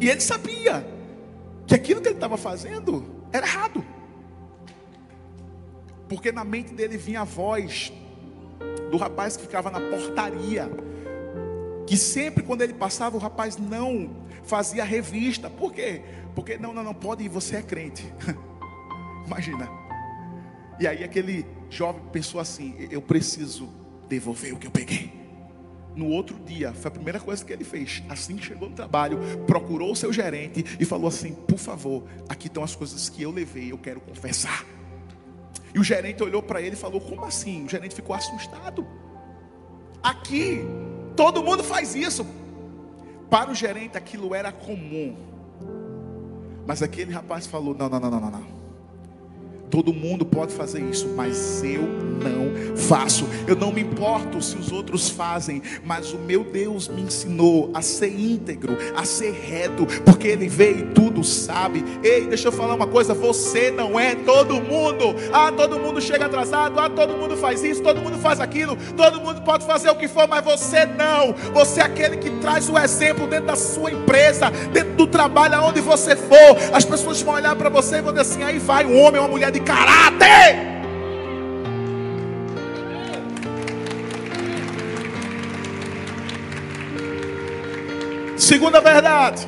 E 0.00 0.08
ele 0.08 0.20
sabia 0.20 0.86
que 1.66 1.74
aquilo 1.74 2.00
que 2.00 2.08
ele 2.08 2.16
estava 2.16 2.36
fazendo 2.36 3.04
era 3.32 3.46
errado. 3.46 3.84
Porque 6.08 6.32
na 6.32 6.44
mente 6.44 6.72
dele 6.72 6.96
vinha 6.96 7.20
a 7.20 7.24
voz 7.24 7.92
do 8.90 8.96
rapaz 8.96 9.36
que 9.36 9.42
ficava 9.42 9.70
na 9.70 9.80
portaria. 9.80 10.70
Que 11.88 11.96
sempre 11.96 12.44
quando 12.44 12.60
ele 12.60 12.74
passava, 12.74 13.16
o 13.16 13.18
rapaz 13.18 13.56
não 13.56 14.10
fazia 14.42 14.84
revista. 14.84 15.48
Por 15.48 15.72
quê? 15.72 16.02
Porque 16.34 16.58
não, 16.58 16.74
não, 16.74 16.84
não 16.84 16.92
pode 16.92 17.24
ir, 17.24 17.30
você 17.30 17.56
é 17.56 17.62
crente. 17.62 18.12
Imagina. 19.24 19.66
E 20.78 20.86
aí 20.86 21.02
aquele 21.02 21.46
jovem 21.70 22.02
pensou 22.12 22.42
assim: 22.42 22.74
eu 22.90 23.00
preciso 23.00 23.70
devolver 24.06 24.52
o 24.52 24.58
que 24.58 24.66
eu 24.66 24.70
peguei. 24.70 25.10
No 25.96 26.08
outro 26.08 26.38
dia, 26.44 26.74
foi 26.74 26.88
a 26.90 26.92
primeira 26.92 27.18
coisa 27.18 27.42
que 27.42 27.50
ele 27.50 27.64
fez. 27.64 28.02
Assim 28.06 28.38
chegou 28.38 28.68
no 28.68 28.76
trabalho, 28.76 29.18
procurou 29.46 29.90
o 29.90 29.96
seu 29.96 30.12
gerente 30.12 30.62
e 30.78 30.84
falou 30.84 31.08
assim: 31.08 31.32
Por 31.32 31.58
favor, 31.58 32.04
aqui 32.28 32.48
estão 32.48 32.62
as 32.62 32.76
coisas 32.76 33.08
que 33.08 33.22
eu 33.22 33.30
levei, 33.30 33.72
eu 33.72 33.78
quero 33.78 33.98
confessar. 34.02 34.62
E 35.74 35.78
o 35.78 35.82
gerente 35.82 36.22
olhou 36.22 36.42
para 36.42 36.60
ele 36.60 36.74
e 36.74 36.78
falou: 36.78 37.00
Como 37.00 37.24
assim? 37.24 37.64
O 37.64 37.68
gerente 37.70 37.94
ficou 37.94 38.14
assustado. 38.14 38.86
Aqui, 40.02 40.60
todo 41.18 41.42
mundo 41.42 41.64
faz 41.64 41.96
isso. 41.96 42.24
Para 43.28 43.50
o 43.50 43.54
gerente, 43.54 43.98
aquilo 43.98 44.36
era 44.36 44.52
comum. 44.52 45.16
Mas 46.64 46.80
aquele 46.80 47.12
rapaz 47.12 47.44
falou: 47.44 47.74
Não, 47.74 47.88
não, 47.88 47.98
não, 47.98 48.08
não, 48.08 48.30
não. 48.30 48.57
Todo 49.70 49.92
mundo 49.92 50.24
pode 50.24 50.52
fazer 50.52 50.80
isso, 50.82 51.08
mas 51.14 51.62
eu 51.62 51.82
não 51.82 52.76
faço. 52.76 53.28
Eu 53.46 53.56
não 53.56 53.72
me 53.72 53.82
importo 53.82 54.40
se 54.42 54.56
os 54.56 54.72
outros 54.72 55.10
fazem, 55.10 55.62
mas 55.84 56.12
o 56.12 56.18
meu 56.18 56.44
Deus 56.44 56.88
me 56.88 57.02
ensinou 57.02 57.70
a 57.74 57.82
ser 57.82 58.08
íntegro, 58.08 58.76
a 58.96 59.04
ser 59.04 59.32
reto, 59.32 59.86
porque 60.04 60.28
Ele 60.28 60.48
vê 60.48 60.70
e 60.72 60.82
tudo 60.94 61.22
sabe. 61.24 61.84
Ei, 62.02 62.26
deixa 62.26 62.48
eu 62.48 62.52
falar 62.52 62.74
uma 62.74 62.86
coisa: 62.86 63.14
você 63.14 63.70
não 63.70 63.98
é 63.98 64.14
todo 64.14 64.54
mundo. 64.54 65.14
Ah, 65.32 65.52
todo 65.52 65.78
mundo 65.78 66.00
chega 66.00 66.26
atrasado. 66.26 66.78
Ah, 66.78 66.88
todo 66.88 67.16
mundo 67.16 67.36
faz 67.36 67.62
isso, 67.62 67.82
todo 67.82 68.00
mundo 68.00 68.18
faz 68.18 68.40
aquilo. 68.40 68.76
Todo 68.96 69.20
mundo 69.20 69.42
pode 69.42 69.66
fazer 69.66 69.90
o 69.90 69.96
que 69.96 70.08
for, 70.08 70.26
mas 70.26 70.44
você 70.44 70.86
não. 70.86 71.34
Você 71.52 71.80
é 71.80 71.84
aquele 71.84 72.16
que 72.16 72.30
traz 72.40 72.68
o 72.68 72.78
exemplo 72.78 73.26
dentro 73.26 73.46
da 73.46 73.56
sua 73.56 73.90
empresa, 73.90 74.50
dentro 74.72 74.94
do 74.94 75.06
trabalho, 75.06 75.56
aonde 75.56 75.80
você 75.80 76.16
for. 76.16 76.56
As 76.72 76.84
pessoas 76.84 77.20
vão 77.20 77.34
olhar 77.34 77.54
para 77.56 77.68
você 77.68 77.96
e 77.96 78.02
vão 78.02 78.12
dizer 78.12 78.22
assim: 78.22 78.42
aí 78.42 78.58
vai 78.58 78.84
um 78.84 78.98
homem, 79.00 79.20
uma 79.20 79.28
mulher 79.28 79.50
de 79.50 79.57
de 79.58 79.64
caráter. 79.64 80.56
Segunda 88.36 88.80
verdade. 88.80 89.46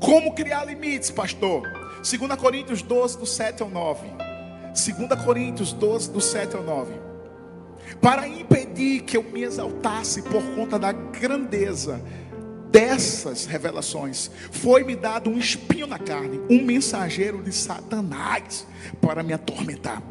Como 0.00 0.34
criar 0.34 0.64
limites, 0.64 1.10
pastor? 1.10 1.62
2 1.96 2.38
Coríntios 2.38 2.82
12, 2.82 3.18
do 3.18 3.26
7 3.26 3.62
ao 3.62 3.70
9. 3.70 4.06
2 4.72 5.24
Coríntios 5.24 5.72
12, 5.72 6.10
do 6.10 6.20
7 6.20 6.56
ao 6.56 6.62
9. 6.62 6.92
Para 8.00 8.26
impedir 8.26 9.02
que 9.02 9.16
eu 9.16 9.22
me 9.22 9.42
exaltasse 9.42 10.22
por 10.22 10.42
conta 10.54 10.78
da 10.78 10.92
grandeza 10.92 12.02
dessas 12.74 13.46
revelações, 13.46 14.28
foi-me 14.50 14.96
dado 14.96 15.30
um 15.30 15.38
espinho 15.38 15.86
na 15.86 15.96
carne, 15.96 16.40
um 16.50 16.60
mensageiro 16.60 17.40
de 17.40 17.52
Satanás 17.52 18.66
para 19.00 19.22
me 19.22 19.32
atormentar. 19.32 20.02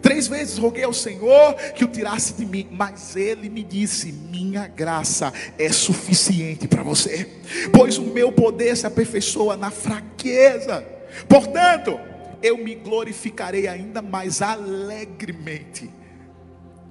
Três 0.00 0.26
vezes 0.26 0.56
roguei 0.56 0.84
ao 0.84 0.94
Senhor 0.94 1.54
que 1.74 1.84
o 1.84 1.88
tirasse 1.88 2.32
de 2.32 2.46
mim, 2.46 2.68
mas 2.72 3.16
ele 3.16 3.50
me 3.50 3.62
disse: 3.62 4.12
Minha 4.12 4.66
graça 4.66 5.30
é 5.58 5.70
suficiente 5.70 6.66
para 6.66 6.82
você, 6.82 7.28
pois 7.70 7.98
o 7.98 8.04
meu 8.04 8.32
poder 8.32 8.74
se 8.74 8.86
aperfeiçoa 8.86 9.54
na 9.54 9.70
fraqueza. 9.70 10.86
Portanto, 11.28 12.00
eu 12.42 12.56
me 12.56 12.74
glorificarei 12.74 13.68
ainda 13.68 14.00
mais 14.00 14.40
alegremente 14.40 15.90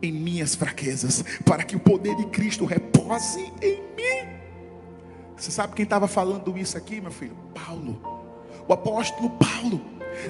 em 0.04 0.12
minhas 0.12 0.54
fraquezas, 0.54 1.26
para 1.44 1.64
que 1.64 1.76
o 1.76 1.80
poder 1.80 2.16
de 2.16 2.28
Cristo 2.28 2.64
repose 2.64 3.52
em 3.60 3.82
mim. 3.96 4.35
Você 5.38 5.52
sabe 5.52 5.76
quem 5.76 5.84
estava 5.84 6.08
falando 6.08 6.58
isso 6.58 6.78
aqui, 6.78 7.02
meu 7.02 7.12
filho? 7.12 7.36
Paulo, 7.54 8.00
o 8.68 8.74
apóstolo 8.74 9.30
Paulo. 9.32 9.82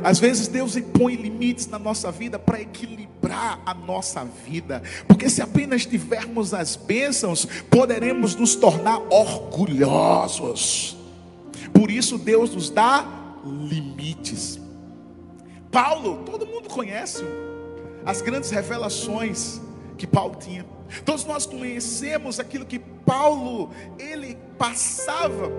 Às 0.04 0.20
vezes 0.20 0.48
Deus 0.48 0.76
impõe 0.76 1.16
limites 1.16 1.68
na 1.68 1.78
nossa 1.78 2.12
vida 2.12 2.40
para 2.40 2.60
equilibrar 2.60 3.60
a 3.66 3.74
nossa 3.74 4.26
vida, 4.26 4.82
porque 5.08 5.30
se 5.30 5.42
apenas 5.42 5.86
tivermos 5.86 6.54
as 6.54 6.76
bênçãos, 6.76 7.46
poderemos 7.70 8.36
nos 8.36 8.56
tornar 8.56 9.00
orgulhosos. 9.12 10.98
Por 11.72 11.92
isso 11.92 12.18
Deus 12.18 12.54
nos 12.54 12.70
dá 12.70 13.06
limites. 13.46 14.60
Paulo, 15.72 16.24
todo 16.26 16.48
mundo 16.48 16.68
conhece 16.70 17.24
as 18.06 18.22
grandes 18.22 18.50
revelações 18.50 19.62
que 19.96 20.08
Paulo 20.08 20.36
tinha. 20.36 20.66
Todos 21.04 21.26
nós 21.26 21.46
conhecemos 21.46 22.40
aquilo 22.40 22.66
que 22.66 22.80
Paulo 22.80 23.72
ele 23.98 24.38
passava, 24.58 25.50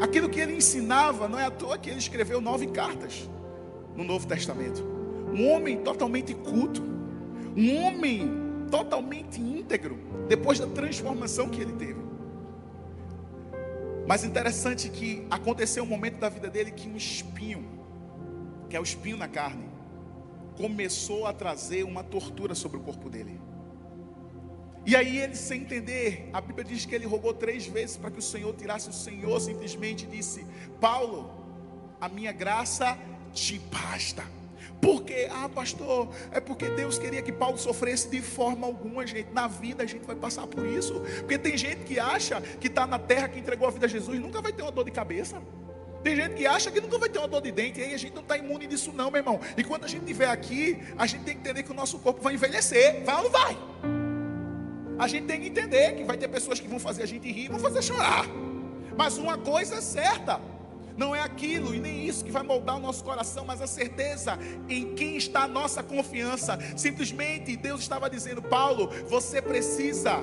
aquilo 0.00 0.28
que 0.28 0.40
ele 0.40 0.54
ensinava. 0.54 1.28
Não 1.28 1.38
é 1.38 1.44
à 1.44 1.50
toa 1.50 1.78
que 1.78 1.90
ele 1.90 1.98
escreveu 1.98 2.40
nove 2.40 2.66
cartas 2.68 3.28
no 3.94 4.04
Novo 4.04 4.26
Testamento. 4.26 4.82
Um 5.32 5.50
homem 5.50 5.78
totalmente 5.78 6.34
culto, 6.34 6.82
um 7.56 7.84
homem 7.84 8.30
totalmente 8.70 9.40
íntegro, 9.40 9.98
depois 10.28 10.58
da 10.58 10.66
transformação 10.66 11.48
que 11.48 11.60
ele 11.60 11.72
teve. 11.72 12.02
Mas 14.06 14.24
interessante 14.24 14.88
que 14.88 15.26
aconteceu 15.30 15.82
um 15.82 15.86
momento 15.86 16.18
da 16.18 16.28
vida 16.28 16.48
dele 16.50 16.70
que 16.70 16.88
um 16.88 16.96
espinho, 16.96 17.64
que 18.68 18.76
é 18.76 18.80
o 18.80 18.82
espinho 18.82 19.16
na 19.16 19.28
carne, 19.28 19.64
começou 20.56 21.26
a 21.26 21.32
trazer 21.32 21.84
uma 21.84 22.04
tortura 22.04 22.54
sobre 22.54 22.76
o 22.76 22.80
corpo 22.80 23.08
dele. 23.08 23.40
E 24.86 24.94
aí 24.94 25.18
ele, 25.18 25.34
sem 25.34 25.62
entender, 25.62 26.28
a 26.32 26.40
Bíblia 26.40 26.64
diz 26.64 26.84
que 26.84 26.94
ele 26.94 27.06
rogou 27.06 27.32
três 27.32 27.66
vezes 27.66 27.96
para 27.96 28.10
que 28.10 28.18
o 28.18 28.22
Senhor 28.22 28.52
tirasse. 28.54 28.88
O 28.90 28.92
Senhor 28.92 29.40
simplesmente 29.40 30.06
disse: 30.06 30.46
Paulo, 30.80 31.30
a 32.00 32.08
minha 32.08 32.32
graça 32.32 32.98
te 33.32 33.58
basta. 33.58 34.22
Por 34.80 35.02
quê? 35.02 35.28
Ah, 35.30 35.48
pastor, 35.48 36.10
é 36.30 36.40
porque 36.40 36.68
Deus 36.68 36.98
queria 36.98 37.22
que 37.22 37.32
Paulo 37.32 37.56
sofresse 37.56 38.10
de 38.10 38.20
forma 38.20 38.66
alguma, 38.66 39.06
gente. 39.06 39.32
Na 39.32 39.48
vida 39.48 39.82
a 39.82 39.86
gente 39.86 40.04
vai 40.04 40.14
passar 40.14 40.46
por 40.46 40.66
isso. 40.66 41.00
Porque 41.20 41.38
tem 41.38 41.56
gente 41.56 41.84
que 41.84 41.98
acha 41.98 42.38
que 42.42 42.66
está 42.66 42.86
na 42.86 42.98
terra, 42.98 43.28
que 43.28 43.38
entregou 43.38 43.66
a 43.66 43.70
vida 43.70 43.86
a 43.86 43.88
Jesus, 43.88 44.20
nunca 44.20 44.42
vai 44.42 44.52
ter 44.52 44.60
uma 44.60 44.70
dor 44.70 44.84
de 44.84 44.90
cabeça. 44.90 45.40
Tem 46.02 46.14
gente 46.14 46.34
que 46.34 46.46
acha 46.46 46.70
que 46.70 46.82
nunca 46.82 46.98
vai 46.98 47.08
ter 47.08 47.18
uma 47.18 47.28
dor 47.28 47.40
de 47.40 47.50
dente, 47.50 47.80
e 47.80 47.82
aí 47.82 47.94
a 47.94 47.96
gente 47.96 48.14
não 48.14 48.20
está 48.20 48.36
imune 48.36 48.66
disso, 48.66 48.92
não, 48.92 49.10
meu 49.10 49.20
irmão. 49.20 49.40
E 49.56 49.64
quando 49.64 49.84
a 49.84 49.88
gente 49.88 50.02
estiver 50.02 50.28
aqui, 50.28 50.78
a 50.98 51.06
gente 51.06 51.24
tem 51.24 51.34
que 51.34 51.40
entender 51.40 51.62
que 51.62 51.70
o 51.70 51.74
nosso 51.74 51.98
corpo 51.98 52.20
vai 52.20 52.34
envelhecer. 52.34 53.02
Vai 53.04 53.16
ou 53.16 53.22
não 53.22 53.30
vai? 53.30 54.03
A 54.98 55.08
gente 55.08 55.26
tem 55.26 55.40
que 55.40 55.48
entender 55.48 55.94
que 55.94 56.04
vai 56.04 56.16
ter 56.16 56.28
pessoas 56.28 56.60
que 56.60 56.68
vão 56.68 56.78
fazer 56.78 57.02
a 57.02 57.06
gente 57.06 57.30
rir, 57.30 57.48
vão 57.48 57.58
fazer 57.58 57.82
chorar. 57.82 58.26
Mas 58.96 59.18
uma 59.18 59.36
coisa 59.36 59.76
é 59.76 59.80
certa: 59.80 60.40
não 60.96 61.14
é 61.14 61.20
aquilo 61.20 61.74
e 61.74 61.80
nem 61.80 62.06
isso 62.06 62.24
que 62.24 62.30
vai 62.30 62.42
moldar 62.42 62.76
o 62.76 62.80
nosso 62.80 63.02
coração, 63.02 63.44
mas 63.44 63.60
a 63.60 63.66
certeza 63.66 64.38
em 64.68 64.94
quem 64.94 65.16
está 65.16 65.42
a 65.44 65.48
nossa 65.48 65.82
confiança. 65.82 66.58
Simplesmente 66.76 67.56
Deus 67.56 67.80
estava 67.80 68.08
dizendo, 68.08 68.40
Paulo, 68.40 68.88
você 69.08 69.42
precisa 69.42 70.20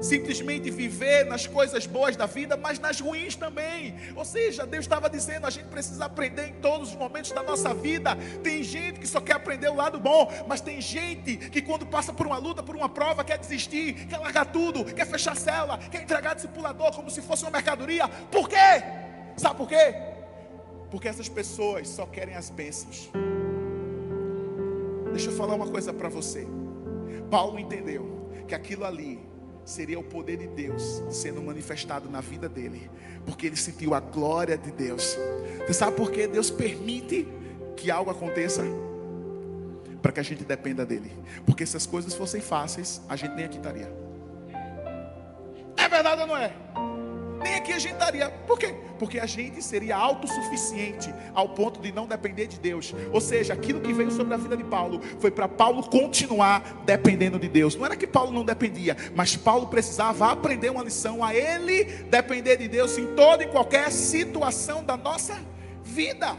simplesmente 0.00 0.70
viver 0.70 1.24
nas 1.24 1.46
coisas 1.46 1.86
boas 1.86 2.16
da 2.16 2.26
vida, 2.26 2.56
mas 2.56 2.78
nas 2.78 3.00
ruins 3.00 3.36
também. 3.36 3.94
Ou 4.14 4.24
seja, 4.24 4.66
Deus 4.66 4.84
estava 4.84 5.08
dizendo: 5.08 5.46
a 5.46 5.50
gente 5.50 5.66
precisa 5.66 6.04
aprender 6.04 6.48
em 6.48 6.54
todos 6.54 6.90
os 6.90 6.94
momentos 6.94 7.32
da 7.32 7.42
nossa 7.42 7.74
vida. 7.74 8.16
Tem 8.42 8.62
gente 8.62 9.00
que 9.00 9.06
só 9.06 9.20
quer 9.20 9.34
aprender 9.34 9.68
o 9.68 9.74
lado 9.74 9.98
bom, 9.98 10.30
mas 10.46 10.60
tem 10.60 10.80
gente 10.80 11.36
que, 11.36 11.62
quando 11.62 11.86
passa 11.86 12.12
por 12.12 12.26
uma 12.26 12.38
luta, 12.38 12.62
por 12.62 12.76
uma 12.76 12.88
prova, 12.88 13.24
quer 13.24 13.38
desistir, 13.38 14.06
quer 14.06 14.18
largar 14.18 14.46
tudo, 14.46 14.84
quer 14.84 15.06
fechar 15.06 15.32
a 15.32 15.36
cela, 15.36 15.78
quer 15.78 16.02
entregar 16.02 16.34
discipulador 16.34 16.92
como 16.94 17.10
se 17.10 17.20
fosse 17.20 17.44
uma 17.44 17.50
mercadoria. 17.50 18.08
Por 18.30 18.48
quê? 18.48 18.56
Sabe 19.36 19.56
por 19.56 19.68
quê? 19.68 19.94
Porque 20.90 21.08
essas 21.08 21.28
pessoas 21.28 21.88
só 21.88 22.06
querem 22.06 22.34
as 22.34 22.50
bênçãos. 22.50 23.10
Deixa 25.10 25.30
eu 25.30 25.36
falar 25.36 25.54
uma 25.54 25.66
coisa 25.66 25.92
para 25.92 26.08
você. 26.08 26.46
Paulo 27.30 27.58
entendeu 27.58 28.30
que 28.46 28.54
aquilo 28.54 28.84
ali 28.84 29.27
seria 29.68 29.98
o 29.98 30.02
poder 30.02 30.38
de 30.38 30.46
Deus 30.46 31.02
sendo 31.10 31.42
manifestado 31.42 32.08
na 32.08 32.22
vida 32.22 32.48
dele, 32.48 32.90
porque 33.26 33.46
ele 33.46 33.56
sentiu 33.56 33.92
a 33.92 34.00
glória 34.00 34.56
de 34.56 34.70
Deus. 34.72 35.16
Você 35.66 35.74
sabe 35.74 35.94
por 35.94 36.10
que 36.10 36.26
Deus 36.26 36.50
permite 36.50 37.28
que 37.76 37.90
algo 37.90 38.10
aconteça? 38.10 38.64
Para 40.00 40.10
que 40.10 40.20
a 40.20 40.22
gente 40.22 40.42
dependa 40.42 40.86
dele. 40.86 41.12
Porque 41.44 41.66
se 41.66 41.76
as 41.76 41.84
coisas 41.84 42.14
fossem 42.14 42.40
fáceis, 42.40 43.02
a 43.08 43.14
gente 43.14 43.34
nem 43.34 43.44
aqui 43.44 43.58
estaria. 43.58 43.92
É 45.76 45.88
verdade 45.88 46.22
ou 46.22 46.26
não 46.28 46.36
é? 46.36 46.52
Nem 47.42 47.54
aqui 47.54 47.72
a 47.72 47.78
gente 47.78 47.92
estaria. 47.92 48.28
Por 48.46 48.58
quê? 48.58 48.74
Porque 48.98 49.18
a 49.18 49.26
gente 49.26 49.62
seria 49.62 49.96
autossuficiente 49.96 51.12
ao 51.34 51.50
ponto 51.50 51.80
de 51.80 51.92
não 51.92 52.06
depender 52.06 52.46
de 52.46 52.58
Deus. 52.58 52.94
Ou 53.12 53.20
seja, 53.20 53.52
aquilo 53.52 53.80
que 53.80 53.92
veio 53.92 54.10
sobre 54.10 54.34
a 54.34 54.36
vida 54.36 54.56
de 54.56 54.64
Paulo 54.64 55.00
foi 55.20 55.30
para 55.30 55.48
Paulo 55.48 55.82
continuar 55.82 56.82
dependendo 56.84 57.38
de 57.38 57.48
Deus. 57.48 57.76
Não 57.76 57.86
era 57.86 57.96
que 57.96 58.06
Paulo 58.06 58.32
não 58.32 58.44
dependia, 58.44 58.96
mas 59.14 59.36
Paulo 59.36 59.68
precisava 59.68 60.30
aprender 60.30 60.70
uma 60.70 60.82
lição 60.82 61.24
a 61.24 61.34
ele 61.34 61.84
depender 61.84 62.56
de 62.56 62.68
Deus 62.68 62.98
em 62.98 63.14
toda 63.14 63.44
e 63.44 63.48
qualquer 63.48 63.90
situação 63.90 64.82
da 64.82 64.96
nossa 64.96 65.38
vida. 65.84 66.36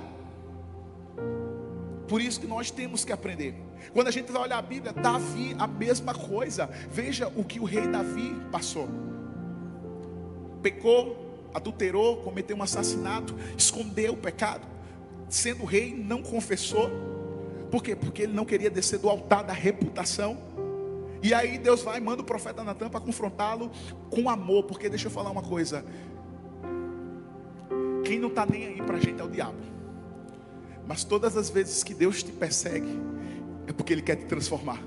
Por 2.07 2.21
isso 2.21 2.39
que 2.39 2.47
nós 2.47 2.71
temos 2.71 3.05
que 3.05 3.13
aprender. 3.13 3.55
Quando 3.93 4.07
a 4.07 4.11
gente 4.11 4.31
vai 4.31 4.41
olhar 4.41 4.57
a 4.57 4.61
Bíblia, 4.61 4.91
Davi, 4.91 5.55
a 5.57 5.67
mesma 5.67 6.13
coisa. 6.13 6.69
Veja 6.89 7.31
o 7.35 7.43
que 7.43 7.59
o 7.59 7.63
rei 7.63 7.87
Davi 7.87 8.35
passou. 8.51 8.89
Pecou, 10.61 11.49
adulterou, 11.53 12.17
cometeu 12.17 12.55
um 12.55 12.63
assassinato, 12.63 13.35
escondeu 13.57 14.13
o 14.13 14.17
pecado. 14.17 14.67
Sendo 15.29 15.63
rei, 15.65 15.93
não 15.93 16.21
confessou. 16.21 16.89
Por 17.69 17.83
quê? 17.83 17.95
Porque 17.95 18.23
ele 18.23 18.33
não 18.33 18.45
queria 18.45 18.69
descer 18.69 18.99
do 18.99 19.09
altar 19.09 19.43
da 19.43 19.53
reputação. 19.53 20.37
E 21.21 21.33
aí 21.33 21.57
Deus 21.57 21.83
vai 21.83 21.97
e 21.97 22.01
manda 22.01 22.21
o 22.21 22.25
profeta 22.25 22.63
Natan 22.63 22.89
para 22.89 22.99
confrontá-lo 22.99 23.71
com 24.09 24.29
amor. 24.29 24.63
Porque 24.63 24.89
deixa 24.89 25.07
eu 25.07 25.11
falar 25.11 25.29
uma 25.29 25.43
coisa. 25.43 25.85
Quem 28.03 28.17
não 28.17 28.29
está 28.29 28.45
nem 28.45 28.65
aí 28.65 28.81
para 28.81 28.97
a 28.97 28.99
gente 28.99 29.21
é 29.21 29.23
o 29.23 29.29
diabo. 29.29 29.59
Mas 30.87 31.03
todas 31.03 31.37
as 31.37 31.51
vezes 31.51 31.83
que 31.83 31.93
Deus 31.93 32.23
te 32.23 32.31
persegue, 32.31 32.99
é 33.67 33.71
porque 33.71 33.93
Ele 33.93 34.01
quer 34.01 34.15
te 34.15 34.25
transformar. 34.25 34.81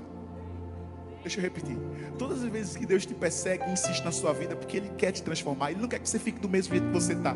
Deixa 1.23 1.39
eu 1.39 1.41
repetir. 1.41 1.77
Todas 2.17 2.43
as 2.43 2.49
vezes 2.49 2.75
que 2.75 2.85
Deus 2.85 3.05
te 3.05 3.13
persegue 3.13 3.63
e 3.69 3.71
insiste 3.71 4.03
na 4.03 4.11
sua 4.11 4.33
vida, 4.33 4.57
porque 4.57 4.75
Ele 4.75 4.89
quer 4.97 5.13
te 5.13 5.23
transformar. 5.23 5.71
Ele 5.71 5.79
não 5.79 5.87
quer 5.87 5.99
que 5.99 6.09
você 6.09 6.19
fique 6.19 6.37
do 6.37 6.49
mesmo 6.49 6.73
jeito 6.73 6.87
que 6.87 6.93
você 6.93 7.13
está. 7.13 7.33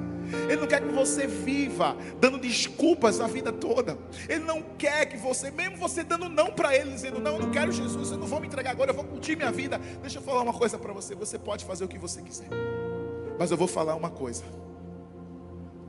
Ele 0.50 0.58
não 0.58 0.68
quer 0.68 0.82
que 0.82 0.94
você 0.94 1.26
viva 1.26 1.96
dando 2.20 2.38
desculpas 2.38 3.22
a 3.22 3.28
vida 3.28 3.52
toda. 3.52 3.98
Ele 4.28 4.44
não 4.44 4.62
quer 4.78 5.06
que 5.06 5.16
você, 5.16 5.50
mesmo 5.50 5.78
você 5.78 6.04
dando 6.04 6.28
não 6.28 6.52
para 6.52 6.76
Ele, 6.76 6.92
dizendo: 6.92 7.20
Não, 7.20 7.36
eu 7.36 7.44
não 7.44 7.52
quero 7.52 7.72
Jesus, 7.72 8.12
eu 8.12 8.18
não 8.18 8.28
vou 8.28 8.42
me 8.42 8.48
entregar 8.48 8.72
agora, 8.72 8.92
eu 8.92 8.96
vou 8.96 9.06
curtir 9.06 9.38
minha 9.38 9.52
vida. 9.52 9.80
Deixa 10.02 10.20
eu 10.20 10.22
falar 10.22 10.42
uma 10.42 10.54
coisa 10.54 10.78
para 10.78 10.92
você: 10.92 11.16
você 11.16 11.40
pode 11.40 11.64
fazer 11.64 11.86
o 11.86 11.88
que 11.88 11.98
você 11.98 12.22
quiser. 12.22 12.50
Mas 13.40 13.52
eu 13.52 13.58
vou 13.58 13.68
falar 13.68 13.96
uma 13.96 14.10
coisa. 14.10 14.44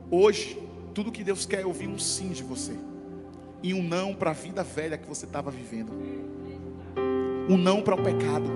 Hoje, 0.09 0.57
tudo 0.93 1.11
que 1.11 1.23
Deus 1.23 1.45
quer 1.45 1.61
é 1.61 1.65
ouvir 1.65 1.87
um 1.87 1.99
sim 1.99 2.29
de 2.29 2.43
você. 2.43 2.73
E 3.61 3.73
um 3.73 3.83
não 3.83 4.15
para 4.15 4.29
a 4.29 4.33
vida 4.33 4.63
velha 4.63 4.97
que 4.97 5.07
você 5.07 5.25
estava 5.25 5.51
vivendo. 5.51 5.91
Um 7.49 7.57
não 7.57 7.81
para 7.81 7.95
o 7.95 7.97
pecado. 7.97 8.47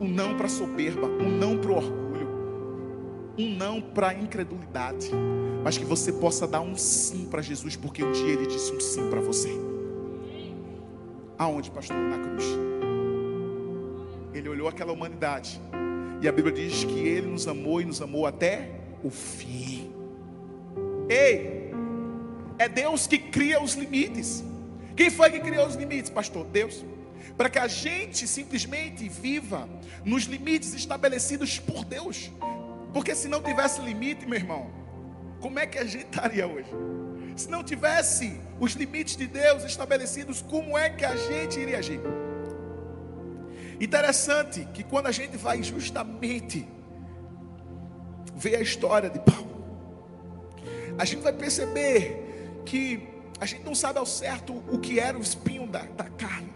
Um 0.00 0.08
não 0.08 0.34
para 0.38 0.46
a 0.46 0.48
soberba. 0.48 1.06
Um 1.06 1.28
não 1.28 1.58
para 1.58 1.70
o 1.70 1.76
orgulho. 1.76 2.28
Um 3.38 3.54
não 3.54 3.78
para 3.78 4.08
a 4.08 4.14
incredulidade. 4.14 5.10
Mas 5.62 5.76
que 5.76 5.84
você 5.84 6.10
possa 6.10 6.48
dar 6.48 6.62
um 6.62 6.74
sim 6.74 7.26
para 7.26 7.42
Jesus, 7.42 7.76
porque 7.76 8.02
um 8.02 8.10
dia 8.10 8.32
Ele 8.32 8.46
disse 8.46 8.72
um 8.72 8.80
sim 8.80 9.10
para 9.10 9.20
você. 9.20 9.50
Aonde, 11.36 11.70
pastor? 11.70 11.94
Na 11.94 12.18
cruz. 12.18 12.44
Ele 14.32 14.48
olhou 14.48 14.66
aquela 14.66 14.92
humanidade. 14.92 15.60
E 16.22 16.26
a 16.26 16.32
Bíblia 16.32 16.54
diz 16.54 16.84
que 16.84 17.00
Ele 17.00 17.26
nos 17.26 17.46
amou 17.46 17.82
e 17.82 17.84
nos 17.84 18.00
amou 18.00 18.26
até 18.26 18.70
o 19.04 19.10
fim. 19.10 19.92
Ei, 21.06 21.70
é 22.58 22.66
Deus 22.66 23.06
que 23.06 23.18
cria 23.18 23.62
os 23.62 23.74
limites. 23.74 24.42
Quem 24.96 25.10
foi 25.10 25.30
que 25.30 25.40
criou 25.40 25.66
os 25.66 25.74
limites, 25.74 26.10
pastor? 26.10 26.44
Deus. 26.46 26.84
Para 27.36 27.48
que 27.48 27.58
a 27.58 27.66
gente 27.66 28.26
simplesmente 28.26 29.08
viva 29.08 29.68
nos 30.04 30.24
limites 30.24 30.74
estabelecidos 30.74 31.58
por 31.58 31.84
Deus. 31.84 32.30
Porque 32.92 33.14
se 33.14 33.28
não 33.28 33.42
tivesse 33.42 33.80
limite, 33.80 34.26
meu 34.26 34.38
irmão, 34.38 34.70
como 35.40 35.58
é 35.58 35.66
que 35.66 35.78
a 35.78 35.84
gente 35.84 36.04
estaria 36.04 36.46
hoje? 36.46 36.68
Se 37.36 37.48
não 37.48 37.64
tivesse 37.64 38.38
os 38.60 38.72
limites 38.72 39.16
de 39.16 39.26
Deus 39.26 39.64
estabelecidos, 39.64 40.42
como 40.42 40.76
é 40.76 40.90
que 40.90 41.04
a 41.04 41.16
gente 41.16 41.58
iria 41.58 41.78
agir? 41.78 42.00
Interessante 43.80 44.68
que 44.72 44.84
quando 44.84 45.06
a 45.06 45.12
gente 45.12 45.36
vai 45.36 45.62
justamente 45.62 46.68
ver 48.34 48.56
a 48.56 48.60
história 48.60 49.08
de 49.08 49.18
Paulo, 49.18 49.64
a 50.98 51.04
gente 51.04 51.22
vai 51.22 51.32
perceber 51.32 52.62
que 52.64 53.11
a 53.42 53.44
gente 53.44 53.64
não 53.64 53.74
sabe 53.74 53.98
ao 53.98 54.06
certo 54.06 54.62
o 54.70 54.78
que 54.78 55.00
era 55.00 55.18
o 55.18 55.20
espinho 55.20 55.66
da, 55.66 55.80
da 55.80 56.04
carne. 56.04 56.52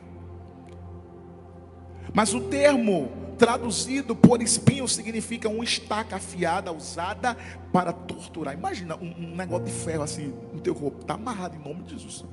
Mas 2.15 2.33
o 2.33 2.43
termo 2.43 3.11
traduzido 3.37 4.15
por 4.15 4.41
espinho 4.41 4.87
significa 4.87 5.49
uma 5.49 5.65
estaca 5.65 6.15
afiada 6.15 6.73
usada 6.73 7.37
para 7.73 7.93
torturar. 7.93 8.55
Imagina 8.55 8.95
um, 8.95 9.13
um 9.19 9.35
negócio 9.35 9.65
de 9.65 9.73
ferro 9.73 10.05
assim 10.05 10.33
no 10.53 10.61
teu 10.61 10.77
corpo, 10.77 11.01
está 11.01 11.15
amarrado 11.15 11.57
em 11.57 11.59
nome 11.59 11.83
de 11.83 11.95
Jesus. 11.95 12.25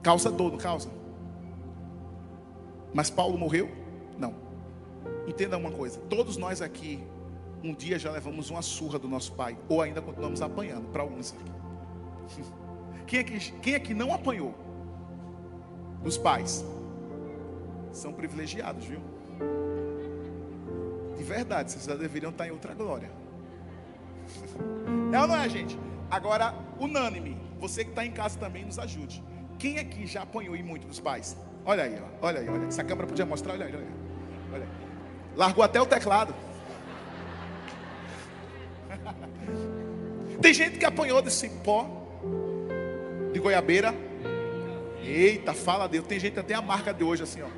Causa 0.00 0.30
dor, 0.30 0.52
não 0.52 0.58
causa? 0.58 0.88
Mas 2.94 3.10
Paulo 3.10 3.36
morreu? 3.36 3.68
Não. 4.16 4.32
Entenda 5.26 5.58
uma 5.58 5.72
coisa: 5.72 5.98
todos 6.08 6.36
nós 6.36 6.62
aqui 6.62 7.02
um 7.64 7.74
dia 7.74 7.98
já 7.98 8.12
levamos 8.12 8.48
uma 8.48 8.62
surra 8.62 8.96
do 8.96 9.08
nosso 9.08 9.32
pai, 9.32 9.58
ou 9.68 9.82
ainda 9.82 10.00
continuamos 10.00 10.40
apanhando, 10.40 10.86
para 10.92 11.02
alguns 11.02 11.34
aqui. 11.34 12.54
Quem 13.06 13.20
é, 13.20 13.24
que, 13.24 13.52
quem 13.52 13.74
é 13.74 13.78
que 13.78 13.94
não 13.94 14.12
apanhou? 14.12 14.54
Os 16.02 16.16
pais. 16.16 16.64
São 17.92 18.12
privilegiados, 18.12 18.84
viu? 18.84 19.00
De 21.16 21.22
verdade, 21.22 21.70
vocês 21.70 21.84
já 21.84 21.94
deveriam 21.94 22.30
estar 22.30 22.46
em 22.46 22.50
outra 22.50 22.74
glória. 22.74 23.10
É 25.12 25.20
ou 25.20 25.26
não 25.26 25.36
é, 25.36 25.48
gente? 25.48 25.78
Agora, 26.10 26.54
unânime, 26.78 27.36
você 27.58 27.84
que 27.84 27.90
está 27.90 28.04
em 28.04 28.10
casa 28.10 28.38
também 28.38 28.64
nos 28.64 28.78
ajude. 28.78 29.22
Quem 29.58 29.78
aqui 29.78 30.06
já 30.06 30.22
apanhou 30.22 30.56
e 30.56 30.62
muito 30.62 30.86
dos 30.86 31.00
pais? 31.00 31.36
Olha 31.64 31.84
aí, 31.84 31.98
olha 32.20 32.40
aí, 32.40 32.48
olha. 32.48 32.66
Essa 32.66 32.84
câmera 32.84 33.06
podia 33.06 33.24
mostrar, 33.24 33.52
olha 33.52 33.66
aí, 33.66 33.74
olha 33.74 33.84
aí. 33.84 33.92
Olha 34.52 34.64
aí. 34.64 34.70
Largou 35.36 35.64
até 35.64 35.80
o 35.80 35.86
teclado. 35.86 36.34
Tem 40.40 40.52
gente 40.52 40.78
que 40.78 40.84
apanhou 40.84 41.22
desse 41.22 41.48
pó 41.48 42.03
goiabeira. 43.44 43.94
Eita, 45.02 45.52
fala 45.52 45.86
Deus. 45.86 46.06
Tem 46.06 46.18
gente 46.18 46.40
até 46.40 46.54
a 46.54 46.62
marca 46.62 46.94
de 46.94 47.04
hoje 47.04 47.22
assim, 47.22 47.42
ó. 47.42 47.48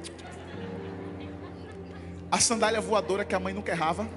A 2.30 2.40
sandália 2.40 2.80
voadora 2.80 3.24
que 3.24 3.34
a 3.34 3.40
mãe 3.40 3.54
nunca 3.54 3.72
errava. 3.72 4.08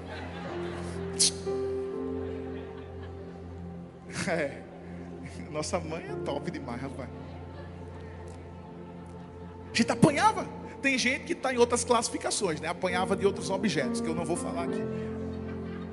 É. 4.28 4.62
Nossa 5.50 5.80
mãe 5.80 6.04
é 6.04 6.14
top 6.24 6.50
demais, 6.50 6.82
rapaz. 6.82 7.08
A 9.72 9.76
gente 9.76 9.90
apanhava. 9.90 10.46
Tem 10.82 10.98
gente 10.98 11.24
que 11.24 11.32
está 11.32 11.54
em 11.54 11.56
outras 11.56 11.84
classificações, 11.84 12.60
né? 12.60 12.68
Apanhava 12.68 13.16
de 13.16 13.24
outros 13.24 13.48
objetos, 13.48 14.00
que 14.00 14.08
eu 14.08 14.14
não 14.14 14.24
vou 14.24 14.36
falar 14.36 14.64
aqui. 14.64 14.82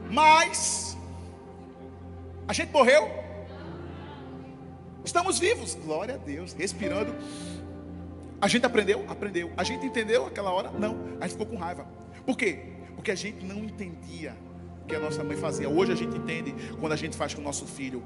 Mas 0.09 0.97
a 2.47 2.53
gente 2.53 2.71
morreu? 2.71 3.26
Estamos 5.07 5.39
vivos, 5.39 5.73
glória 5.73 6.15
a 6.15 6.17
Deus, 6.17 6.51
respirando. 6.51 7.15
A 8.41 8.47
gente 8.49 8.65
aprendeu? 8.65 9.05
Aprendeu. 9.07 9.49
A 9.55 9.63
gente 9.63 9.85
entendeu 9.85 10.25
aquela 10.25 10.51
hora? 10.51 10.69
Não. 10.69 10.97
A 11.21 11.23
gente 11.23 11.37
ficou 11.37 11.45
com 11.45 11.55
raiva. 11.55 11.87
Por 12.25 12.37
quê? 12.37 12.59
Porque 12.93 13.09
a 13.09 13.15
gente 13.15 13.45
não 13.45 13.63
entendia 13.63 14.35
o 14.83 14.85
que 14.85 14.93
a 14.93 14.99
nossa 14.99 15.23
mãe 15.23 15.37
fazia. 15.37 15.69
Hoje 15.69 15.93
a 15.93 15.95
gente 15.95 16.17
entende 16.17 16.53
quando 16.77 16.91
a 16.91 16.97
gente 16.97 17.15
faz 17.15 17.33
com 17.33 17.39
o 17.39 17.43
nosso 17.45 17.65
filho. 17.65 18.03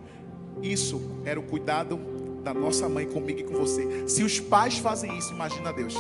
Isso 0.62 1.02
era 1.26 1.40
o 1.40 1.44
cuidado 1.44 1.98
da 2.44 2.54
nossa 2.54 2.88
mãe 2.88 3.08
comigo 3.08 3.40
e 3.40 3.44
com 3.46 3.56
você. 3.56 4.08
Se 4.08 4.22
os 4.22 4.40
pais 4.40 4.78
fazem 4.78 5.18
isso, 5.18 5.34
imagina 5.34 5.74
Deus. 5.74 5.96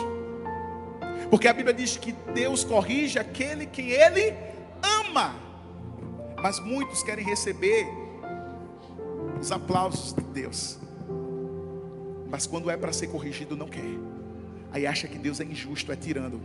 Porque 1.31 1.47
a 1.47 1.53
Bíblia 1.53 1.73
diz 1.73 1.97
que 1.97 2.11
Deus 2.31 2.63
corrige 2.63 3.17
aquele 3.17 3.65
que 3.65 3.89
ele 3.89 4.35
ama. 4.83 5.33
Mas 6.43 6.59
muitos 6.59 7.01
querem 7.01 7.25
receber 7.25 7.87
os 9.41 9.51
aplausos 9.51 10.13
de 10.13 10.21
Deus. 10.21 10.79
Mas 12.31 12.47
quando 12.47 12.69
é 12.69 12.77
para 12.77 12.93
ser 12.93 13.07
corrigido, 13.07 13.57
não 13.57 13.67
quer. 13.67 13.83
Aí 14.71 14.87
acha 14.87 15.05
que 15.05 15.17
Deus 15.17 15.41
é 15.41 15.43
injusto, 15.43 15.91
é 15.91 15.97
tirando. 15.97 16.39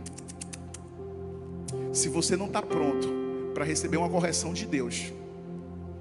Se 1.93 2.09
você 2.09 2.35
não 2.35 2.47
está 2.47 2.61
pronto 2.61 3.07
para 3.53 3.63
receber 3.63 3.95
uma 3.95 4.09
correção 4.09 4.53
de 4.53 4.65
Deus, 4.65 5.13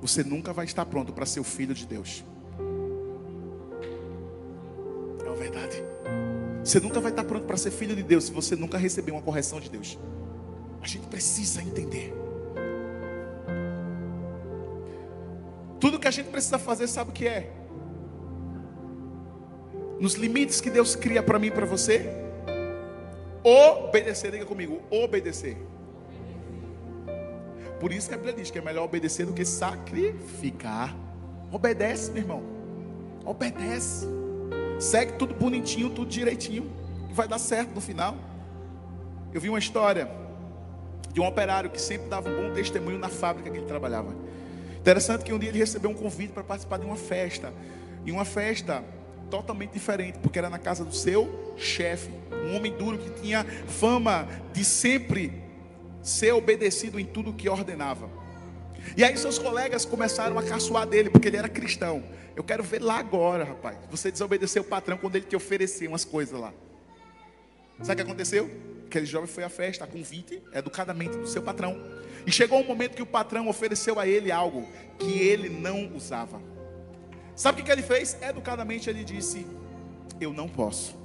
você 0.01 0.25
nunca 0.25 0.53
vai 0.53 0.65
estar 0.65 0.85
pronto 0.85 1.13
para 1.13 1.25
ser 1.25 1.39
o 1.39 1.45
filho 1.45 1.73
de 1.73 1.87
Deus. 1.87 2.25
É 5.25 5.29
uma 5.29 5.37
verdade. 5.37 5.81
Você 6.65 6.81
nunca 6.81 7.01
vai 7.01 7.13
estar 7.13 7.23
pronto 7.23 7.47
para 7.47 7.57
ser 7.57 7.71
filho 7.71 7.95
de 7.95 8.03
Deus 8.03 8.25
se 8.25 8.33
você 8.33 8.57
nunca 8.57 8.77
receber 8.77 9.13
uma 9.13 9.23
correção 9.23 9.61
de 9.61 9.71
Deus. 9.71 9.97
A 10.83 10.87
gente 10.87 11.07
precisa 11.07 11.63
entender. 11.63 12.13
Tudo 15.79 16.01
que 16.01 16.09
a 16.09 16.11
gente 16.11 16.29
precisa 16.29 16.59
fazer, 16.59 16.89
sabe 16.89 17.11
o 17.11 17.13
que 17.13 17.29
é? 17.29 17.66
Nos 19.99 20.15
limites 20.15 20.61
que 20.61 20.71
Deus 20.71 20.95
cria 20.95 21.23
para 21.23 21.39
mim 21.39 21.47
e 21.47 21.51
para 21.51 21.65
você, 21.65 22.11
obedecer, 23.43 24.31
diga 24.31 24.45
comigo, 24.45 24.83
obedecer. 24.91 25.57
Por 27.81 27.93
isso 27.93 28.09
que 28.09 28.15
a 28.15 28.17
Bíblia 28.17 28.35
diz 28.35 28.51
que 28.51 28.59
é 28.59 28.63
melhor 28.63 28.85
obedecer 28.85 29.27
do 29.27 29.33
que 29.33 29.45
sacrificar. 29.45 30.97
Obedece, 31.53 32.11
meu 32.11 32.23
irmão. 32.23 32.43
Obedece. 33.25 34.07
Segue 34.79 35.13
tudo 35.13 35.35
bonitinho, 35.35 35.91
tudo 35.91 36.11
direitinho. 36.11 36.71
Que 37.09 37.15
vai 37.15 37.29
dar 37.29 37.39
certo 37.39 37.75
no 37.75 37.81
final. 37.81 38.17
Eu 39.33 39.41
vi 39.41 39.49
uma 39.49 39.59
história 39.59 40.11
de 41.13 41.21
um 41.21 41.27
operário 41.27 41.71
que 41.71 41.81
sempre 41.81 42.09
dava 42.09 42.29
um 42.29 42.37
bom 42.37 42.55
testemunho 42.55 42.99
na 42.99 43.09
fábrica 43.09 43.51
que 43.51 43.57
ele 43.57 43.67
trabalhava. 43.67 44.15
Interessante 44.79 45.25
que 45.25 45.33
um 45.33 45.39
dia 45.39 45.49
ele 45.49 45.59
recebeu 45.59 45.91
um 45.91 45.95
convite 45.95 46.33
para 46.33 46.45
participar 46.45 46.79
de 46.79 46.87
uma 46.87 46.97
festa. 46.97 47.53
E 48.05 48.13
uma 48.13 48.25
festa 48.25 48.85
totalmente 49.31 49.73
diferente, 49.73 50.19
porque 50.19 50.39
era 50.39 50.51
na 50.51 50.59
casa 50.59 50.85
do 50.85 50.95
seu 50.95 51.55
chefe, 51.57 52.11
um 52.33 52.57
homem 52.57 52.73
duro 52.77 52.99
que 52.99 53.11
tinha 53.21 53.45
fama 53.45 54.29
de 54.53 54.65
sempre 54.65 55.33
ser 56.03 56.33
obedecido 56.33 57.01
em 57.01 57.05
tudo 57.05 57.33
que 57.33 57.49
ordenava. 57.49 58.09
E 58.97 59.03
aí 59.03 59.17
seus 59.17 59.39
colegas 59.39 59.85
começaram 59.85 60.39
a 60.39 60.43
caçoar 60.43 60.87
dele, 60.87 61.11
porque 61.11 61.29
ele 61.29 61.37
era 61.37 61.49
cristão. 61.49 62.05
Eu 62.37 62.45
quero 62.45 62.63
ver 62.63 62.83
lá 62.83 62.99
agora, 62.99 63.45
rapaz. 63.45 63.79
Você 63.91 64.13
desobedeceu 64.13 64.63
o 64.63 64.65
patrão 64.65 64.97
quando 64.97 65.17
ele 65.17 65.25
te 65.25 65.35
ofereceu 65.35 65.89
umas 65.89 66.05
coisas 66.05 66.39
lá. 66.39 66.53
Sabe 67.83 67.93
o 67.93 67.97
que 67.97 68.11
aconteceu? 68.11 68.51
Aquele 68.87 69.07
jovem 69.07 69.27
foi 69.27 69.43
à 69.43 69.49
festa, 69.49 69.85
a 69.85 69.87
convite, 69.87 70.43
educadamente 70.53 71.17
do 71.17 71.27
seu 71.27 71.43
patrão. 71.43 71.77
E 72.27 72.33
chegou 72.33 72.61
um 72.61 72.65
momento 72.65 72.95
que 72.95 73.03
o 73.03 73.07
patrão 73.07 73.49
ofereceu 73.49 73.99
a 73.99 74.07
ele 74.07 74.31
algo 74.31 74.67
que 74.99 75.19
ele 75.19 75.49
não 75.49 75.93
usava. 75.95 76.41
Sabe 77.37 77.61
o 77.61 77.65
que 77.65 77.71
ele 77.71 77.83
fez? 77.83 78.17
Educadamente 78.23 78.89
ele 78.89 79.05
disse: 79.05 79.47
Eu 80.19 80.33
não 80.33 80.49
posso. 80.49 80.97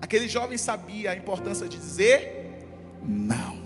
Aquele 0.00 0.28
jovem 0.28 0.56
sabia 0.56 1.10
a 1.10 1.16
importância 1.16 1.68
de 1.68 1.76
dizer 1.76 2.66
não. 3.02 3.60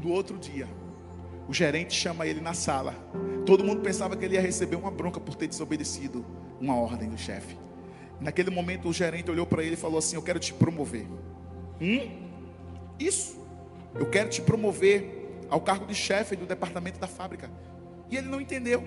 No 0.00 0.10
outro 0.10 0.38
dia, 0.38 0.68
o 1.48 1.52
gerente 1.52 1.94
chama 1.94 2.26
ele 2.26 2.40
na 2.40 2.54
sala. 2.54 2.94
Todo 3.44 3.64
mundo 3.64 3.80
pensava 3.80 4.16
que 4.16 4.24
ele 4.24 4.34
ia 4.34 4.40
receber 4.40 4.76
uma 4.76 4.90
bronca 4.90 5.18
por 5.18 5.34
ter 5.34 5.48
desobedecido 5.48 6.24
uma 6.60 6.76
ordem 6.76 7.08
do 7.08 7.18
chefe. 7.18 7.58
Naquele 8.20 8.50
momento, 8.50 8.88
o 8.88 8.92
gerente 8.92 9.30
olhou 9.30 9.46
para 9.46 9.64
ele 9.64 9.74
e 9.74 9.76
falou 9.76 9.98
assim: 9.98 10.14
Eu 10.14 10.22
quero 10.22 10.38
te 10.38 10.54
promover. 10.54 11.06
Hum? 11.80 12.08
Isso. 13.00 13.42
Eu 13.94 14.08
quero 14.08 14.28
te 14.28 14.40
promover 14.40 15.23
ao 15.48 15.60
cargo 15.60 15.86
de 15.86 15.94
chefe 15.94 16.36
do 16.36 16.46
departamento 16.46 16.98
da 16.98 17.06
fábrica. 17.06 17.50
E 18.10 18.16
ele 18.16 18.28
não 18.28 18.40
entendeu. 18.40 18.86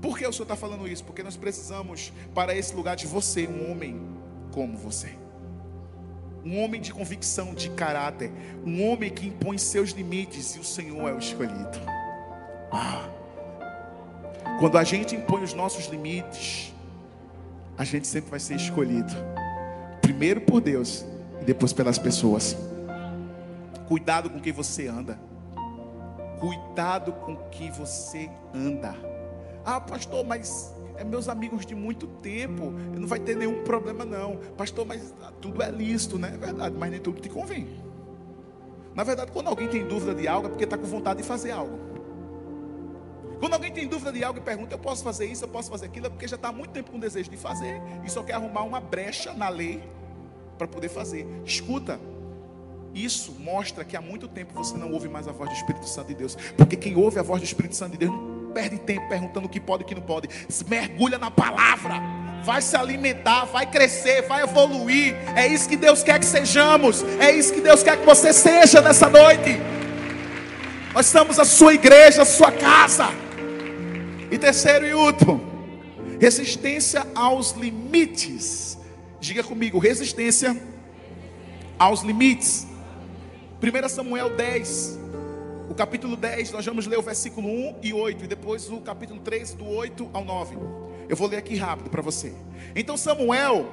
Por 0.00 0.18
que 0.18 0.26
o 0.26 0.32
senhor 0.32 0.44
está 0.44 0.56
falando 0.56 0.88
isso? 0.88 1.04
Porque 1.04 1.22
nós 1.22 1.36
precisamos 1.36 2.12
para 2.34 2.54
esse 2.54 2.74
lugar 2.74 2.96
de 2.96 3.06
você, 3.06 3.46
um 3.46 3.70
homem 3.70 4.00
como 4.50 4.76
você. 4.76 5.10
Um 6.44 6.62
homem 6.62 6.80
de 6.80 6.92
convicção, 6.92 7.54
de 7.54 7.70
caráter. 7.70 8.30
Um 8.64 8.88
homem 8.88 9.10
que 9.10 9.26
impõe 9.26 9.58
seus 9.58 9.90
limites 9.90 10.56
e 10.56 10.58
o 10.58 10.64
Senhor 10.64 11.08
é 11.08 11.12
o 11.12 11.18
escolhido. 11.18 11.78
Ah. 12.72 13.08
Quando 14.58 14.78
a 14.78 14.84
gente 14.84 15.14
impõe 15.14 15.42
os 15.42 15.52
nossos 15.52 15.86
limites, 15.86 16.72
a 17.76 17.84
gente 17.84 18.06
sempre 18.06 18.30
vai 18.30 18.40
ser 18.40 18.56
escolhido. 18.56 19.12
Primeiro 20.00 20.40
por 20.40 20.60
Deus 20.60 21.04
e 21.40 21.44
depois 21.44 21.72
pelas 21.72 21.98
pessoas. 21.98 22.56
Cuidado 23.86 24.30
com 24.30 24.40
quem 24.40 24.52
você 24.52 24.86
anda. 24.86 25.18
Cuidado 26.40 27.12
com 27.12 27.36
que 27.50 27.70
você 27.70 28.30
anda. 28.54 28.94
Ah, 29.64 29.80
pastor, 29.80 30.24
mas 30.24 30.74
é 30.96 31.04
meus 31.04 31.28
amigos 31.28 31.64
de 31.64 31.74
muito 31.74 32.06
tempo, 32.06 32.70
não 32.70 33.06
vai 33.06 33.18
ter 33.18 33.36
nenhum 33.36 33.62
problema 33.62 34.04
não. 34.04 34.36
Pastor, 34.56 34.86
mas 34.86 35.14
tudo 35.40 35.62
é 35.62 35.70
lícito, 35.70 36.18
né? 36.18 36.32
É 36.34 36.38
verdade, 36.38 36.74
mas 36.78 36.90
nem 36.90 37.00
tudo 37.00 37.20
te 37.20 37.28
convém. 37.28 37.68
Na 38.94 39.04
verdade, 39.04 39.30
quando 39.32 39.48
alguém 39.48 39.68
tem 39.68 39.86
dúvida 39.86 40.14
de 40.14 40.26
algo, 40.26 40.46
é 40.46 40.50
porque 40.50 40.64
está 40.64 40.76
com 40.76 40.86
vontade 40.86 41.22
de 41.22 41.28
fazer 41.28 41.52
algo. 41.52 41.78
Quando 43.38 43.54
alguém 43.54 43.72
tem 43.72 43.88
dúvida 43.88 44.12
de 44.12 44.22
algo 44.22 44.38
e 44.38 44.42
pergunta, 44.42 44.74
eu 44.74 44.78
posso 44.78 45.02
fazer 45.02 45.24
isso, 45.24 45.44
eu 45.44 45.48
posso 45.48 45.70
fazer 45.70 45.86
aquilo, 45.86 46.06
é 46.06 46.10
porque 46.10 46.28
já 46.28 46.36
está 46.36 46.48
há 46.48 46.52
muito 46.52 46.72
tempo 46.72 46.90
com 46.90 46.98
desejo 46.98 47.30
de 47.30 47.36
fazer 47.38 47.80
e 48.04 48.10
só 48.10 48.22
quer 48.22 48.34
arrumar 48.34 48.62
uma 48.64 48.80
brecha 48.80 49.32
na 49.32 49.48
lei 49.48 49.82
para 50.58 50.68
poder 50.68 50.90
fazer. 50.90 51.26
Escuta, 51.42 51.98
isso 52.94 53.36
mostra 53.38 53.84
que 53.84 53.96
há 53.96 54.00
muito 54.00 54.26
tempo 54.26 54.52
você 54.54 54.76
não 54.76 54.92
ouve 54.92 55.08
mais 55.08 55.28
a 55.28 55.32
voz 55.32 55.50
do 55.50 55.56
Espírito 55.56 55.88
Santo 55.88 56.08
de 56.08 56.14
Deus. 56.14 56.36
Porque 56.56 56.76
quem 56.76 56.96
ouve 56.96 57.18
a 57.18 57.22
voz 57.22 57.40
do 57.40 57.44
Espírito 57.44 57.76
Santo 57.76 57.92
de 57.92 57.98
Deus 57.98 58.12
não 58.12 58.50
perde 58.52 58.78
tempo 58.78 59.08
perguntando 59.08 59.46
o 59.46 59.48
que 59.48 59.60
pode 59.60 59.82
e 59.82 59.84
o 59.84 59.88
que 59.88 59.94
não 59.94 60.02
pode. 60.02 60.28
Se 60.48 60.64
mergulha 60.68 61.18
na 61.18 61.30
palavra. 61.30 61.94
Vai 62.44 62.62
se 62.62 62.74
alimentar, 62.74 63.44
vai 63.44 63.70
crescer, 63.70 64.22
vai 64.22 64.42
evoluir. 64.42 65.14
É 65.36 65.46
isso 65.46 65.68
que 65.68 65.76
Deus 65.76 66.02
quer 66.02 66.18
que 66.18 66.26
sejamos. 66.26 67.04
É 67.20 67.30
isso 67.30 67.52
que 67.52 67.60
Deus 67.60 67.82
quer 67.82 67.98
que 67.98 68.06
você 68.06 68.32
seja 68.32 68.80
nessa 68.80 69.08
noite. 69.08 69.60
Nós 70.92 71.06
estamos 71.06 71.38
a 71.38 71.44
sua 71.44 71.74
igreja, 71.74 72.22
a 72.22 72.24
sua 72.24 72.50
casa. 72.50 73.08
E 74.30 74.38
terceiro 74.38 74.86
e 74.86 74.94
último, 74.94 75.40
resistência 76.20 77.06
aos 77.14 77.52
limites. 77.52 78.78
Diga 79.20 79.44
comigo, 79.44 79.78
resistência 79.78 80.56
aos 81.78 82.02
limites. 82.02 82.69
1 83.62 83.88
Samuel 83.90 84.34
10, 84.34 84.98
o 85.68 85.74
capítulo 85.74 86.16
10, 86.16 86.50
nós 86.50 86.64
vamos 86.64 86.86
ler 86.86 86.98
o 86.98 87.02
versículo 87.02 87.46
1 87.46 87.76
e 87.82 87.92
8, 87.92 88.24
e 88.24 88.26
depois 88.26 88.70
o 88.70 88.80
capítulo 88.80 89.20
3, 89.20 89.52
do 89.52 89.68
8 89.68 90.08
ao 90.14 90.24
9. 90.24 90.56
Eu 91.06 91.14
vou 91.14 91.28
ler 91.28 91.36
aqui 91.36 91.56
rápido 91.56 91.90
para 91.90 92.00
você. 92.00 92.32
Então 92.74 92.96
Samuel 92.96 93.70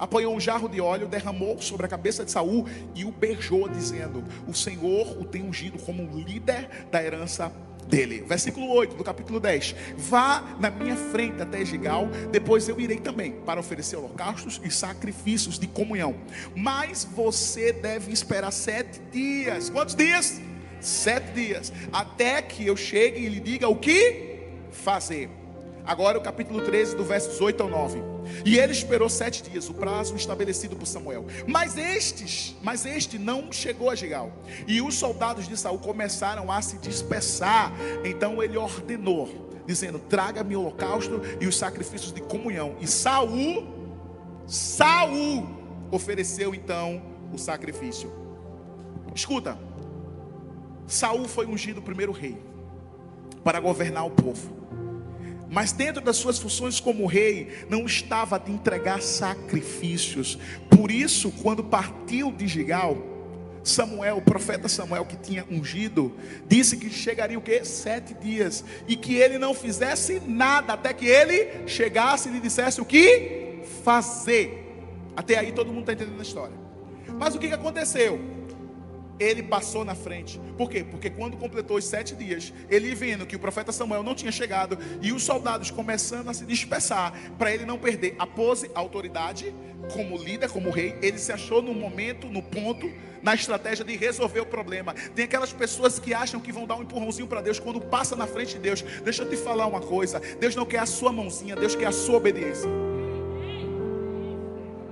apanhou 0.00 0.34
um 0.34 0.40
jarro 0.40 0.68
de 0.68 0.80
óleo, 0.80 1.06
derramou 1.06 1.62
sobre 1.62 1.86
a 1.86 1.88
cabeça 1.88 2.24
de 2.24 2.32
Saul 2.32 2.66
e 2.92 3.04
o 3.04 3.12
beijou, 3.12 3.68
dizendo: 3.68 4.24
O 4.48 4.52
Senhor 4.52 5.16
o 5.16 5.24
tem 5.24 5.44
ungido 5.44 5.78
como 5.78 6.02
líder 6.18 6.68
da 6.90 7.00
herança 7.00 7.52
dele. 7.86 8.24
Versículo 8.26 8.70
8 8.70 8.96
do 8.96 9.04
capítulo 9.04 9.40
10. 9.40 9.74
Vá 9.96 10.56
na 10.60 10.70
minha 10.70 10.96
frente 10.96 11.40
até 11.40 11.64
Gigal, 11.64 12.08
depois 12.30 12.68
eu 12.68 12.78
irei 12.80 12.98
também 12.98 13.32
para 13.44 13.60
oferecer 13.60 13.96
holocaustos 13.96 14.60
e 14.64 14.70
sacrifícios 14.70 15.58
de 15.58 15.66
comunhão. 15.66 16.14
Mas 16.54 17.04
você 17.04 17.72
deve 17.72 18.12
esperar 18.12 18.50
sete 18.50 19.00
dias. 19.12 19.70
Quantos 19.70 19.94
dias? 19.94 20.40
Sete 20.80 21.32
dias. 21.32 21.72
Até 21.92 22.42
que 22.42 22.66
eu 22.66 22.76
chegue 22.76 23.20
e 23.20 23.28
lhe 23.28 23.40
diga 23.40 23.68
o 23.68 23.76
que 23.76 24.34
fazer. 24.70 25.30
Agora 25.86 26.16
o 26.16 26.20
capítulo 26.22 26.62
13, 26.62 26.96
do 26.96 27.04
versos 27.04 27.40
8 27.40 27.62
ao 27.62 27.68
9. 27.68 28.02
E 28.44 28.58
ele 28.58 28.72
esperou 28.72 29.08
sete 29.08 29.42
dias, 29.42 29.68
o 29.68 29.74
prazo 29.74 30.16
estabelecido 30.16 30.74
por 30.74 30.86
Samuel. 30.86 31.26
Mas 31.46 31.76
estes, 31.76 32.56
mas 32.62 32.86
este 32.86 33.18
não 33.18 33.52
chegou 33.52 33.90
a 33.90 33.94
Gigal. 33.94 34.32
E 34.66 34.80
os 34.80 34.94
soldados 34.94 35.46
de 35.46 35.56
Saul 35.58 35.78
começaram 35.78 36.50
a 36.50 36.62
se 36.62 36.78
dispersar. 36.78 37.70
Então 38.02 38.42
ele 38.42 38.56
ordenou, 38.56 39.62
dizendo: 39.66 39.98
Traga-me 39.98 40.56
o 40.56 40.60
holocausto 40.60 41.20
e 41.38 41.46
os 41.46 41.56
sacrifícios 41.56 42.12
de 42.12 42.22
comunhão. 42.22 42.76
E 42.80 42.86
Saul, 42.86 43.66
Saul 44.46 45.46
ofereceu 45.90 46.54
então 46.54 47.02
o 47.30 47.36
sacrifício. 47.36 48.10
Escuta, 49.14 49.58
Saul 50.86 51.28
foi 51.28 51.46
ungido 51.46 51.82
primeiro 51.82 52.10
rei 52.10 52.38
para 53.44 53.60
governar 53.60 54.06
o 54.06 54.10
povo. 54.10 54.64
Mas 55.54 55.70
dentro 55.70 56.02
das 56.02 56.16
suas 56.16 56.36
funções 56.36 56.80
como 56.80 57.06
rei, 57.06 57.64
não 57.70 57.86
estava 57.86 58.40
de 58.40 58.50
entregar 58.50 59.00
sacrifícios. 59.00 60.36
Por 60.68 60.90
isso, 60.90 61.30
quando 61.30 61.62
partiu 61.62 62.32
de 62.32 62.48
Gigal, 62.48 62.98
Samuel, 63.62 64.16
o 64.16 64.20
profeta 64.20 64.68
Samuel 64.68 65.04
que 65.04 65.16
tinha 65.16 65.46
ungido, 65.48 66.12
disse 66.48 66.76
que 66.76 66.90
chegaria 66.90 67.38
o 67.38 67.40
que? 67.40 67.64
Sete 67.64 68.14
dias. 68.14 68.64
E 68.88 68.96
que 68.96 69.14
ele 69.14 69.38
não 69.38 69.54
fizesse 69.54 70.20
nada 70.26 70.72
até 70.72 70.92
que 70.92 71.06
ele 71.06 71.68
chegasse 71.68 72.28
e 72.28 72.32
lhe 72.32 72.40
dissesse 72.40 72.80
o 72.80 72.84
que 72.84 73.60
fazer. 73.84 74.60
Até 75.16 75.38
aí 75.38 75.52
todo 75.52 75.68
mundo 75.68 75.82
está 75.82 75.92
entendendo 75.92 76.18
a 76.18 76.22
história. 76.22 76.56
Mas 77.16 77.36
o 77.36 77.38
que, 77.38 77.46
que 77.46 77.54
aconteceu? 77.54 78.20
Ele 79.18 79.42
passou 79.42 79.84
na 79.84 79.94
frente. 79.94 80.40
Por 80.56 80.68
quê? 80.68 80.84
Porque 80.84 81.10
quando 81.10 81.36
completou 81.36 81.76
os 81.76 81.84
sete 81.84 82.14
dias, 82.14 82.52
ele 82.68 82.94
vendo 82.94 83.26
que 83.26 83.36
o 83.36 83.38
profeta 83.38 83.72
Samuel 83.72 84.02
não 84.02 84.14
tinha 84.14 84.32
chegado 84.32 84.78
e 85.00 85.12
os 85.12 85.22
soldados 85.22 85.70
começando 85.70 86.28
a 86.28 86.34
se 86.34 86.44
dispersar, 86.44 87.12
para 87.38 87.52
ele 87.52 87.64
não 87.64 87.78
perder 87.78 88.14
a 88.18 88.26
pose, 88.26 88.70
a 88.74 88.80
autoridade, 88.80 89.54
como 89.92 90.16
líder, 90.16 90.50
como 90.50 90.70
rei, 90.70 90.96
ele 91.02 91.18
se 91.18 91.32
achou 91.32 91.60
no 91.60 91.74
momento, 91.74 92.26
no 92.26 92.42
ponto, 92.42 92.90
na 93.22 93.34
estratégia 93.34 93.84
de 93.84 93.96
resolver 93.96 94.40
o 94.40 94.46
problema. 94.46 94.94
Tem 95.14 95.24
aquelas 95.24 95.52
pessoas 95.52 95.98
que 95.98 96.12
acham 96.12 96.40
que 96.40 96.52
vão 96.52 96.66
dar 96.66 96.76
um 96.76 96.82
empurrãozinho 96.82 97.26
para 97.26 97.40
Deus 97.40 97.58
quando 97.58 97.80
passa 97.80 98.14
na 98.16 98.26
frente 98.26 98.54
de 98.54 98.58
Deus. 98.60 98.82
Deixa 98.82 99.22
eu 99.22 99.28
te 99.28 99.36
falar 99.36 99.66
uma 99.66 99.80
coisa: 99.80 100.20
Deus 100.38 100.54
não 100.54 100.66
quer 100.66 100.80
a 100.80 100.86
sua 100.86 101.12
mãozinha, 101.12 101.56
Deus 101.56 101.74
quer 101.74 101.86
a 101.86 101.92
sua 101.92 102.16
obediência. 102.16 102.68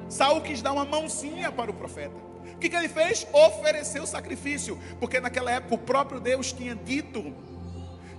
Saul 0.08 0.42
quis 0.42 0.60
dar 0.60 0.72
uma 0.72 0.84
mãozinha 0.84 1.50
para 1.50 1.70
o 1.70 1.74
profeta 1.74 2.31
que, 2.62 2.70
que 2.70 2.76
ele 2.76 2.88
fez? 2.88 3.26
Ofereceu 3.32 4.06
sacrifício, 4.06 4.78
porque 5.00 5.18
naquela 5.20 5.50
época 5.50 5.74
o 5.74 5.78
próprio 5.78 6.20
Deus 6.20 6.52
tinha 6.52 6.74
dito 6.74 7.34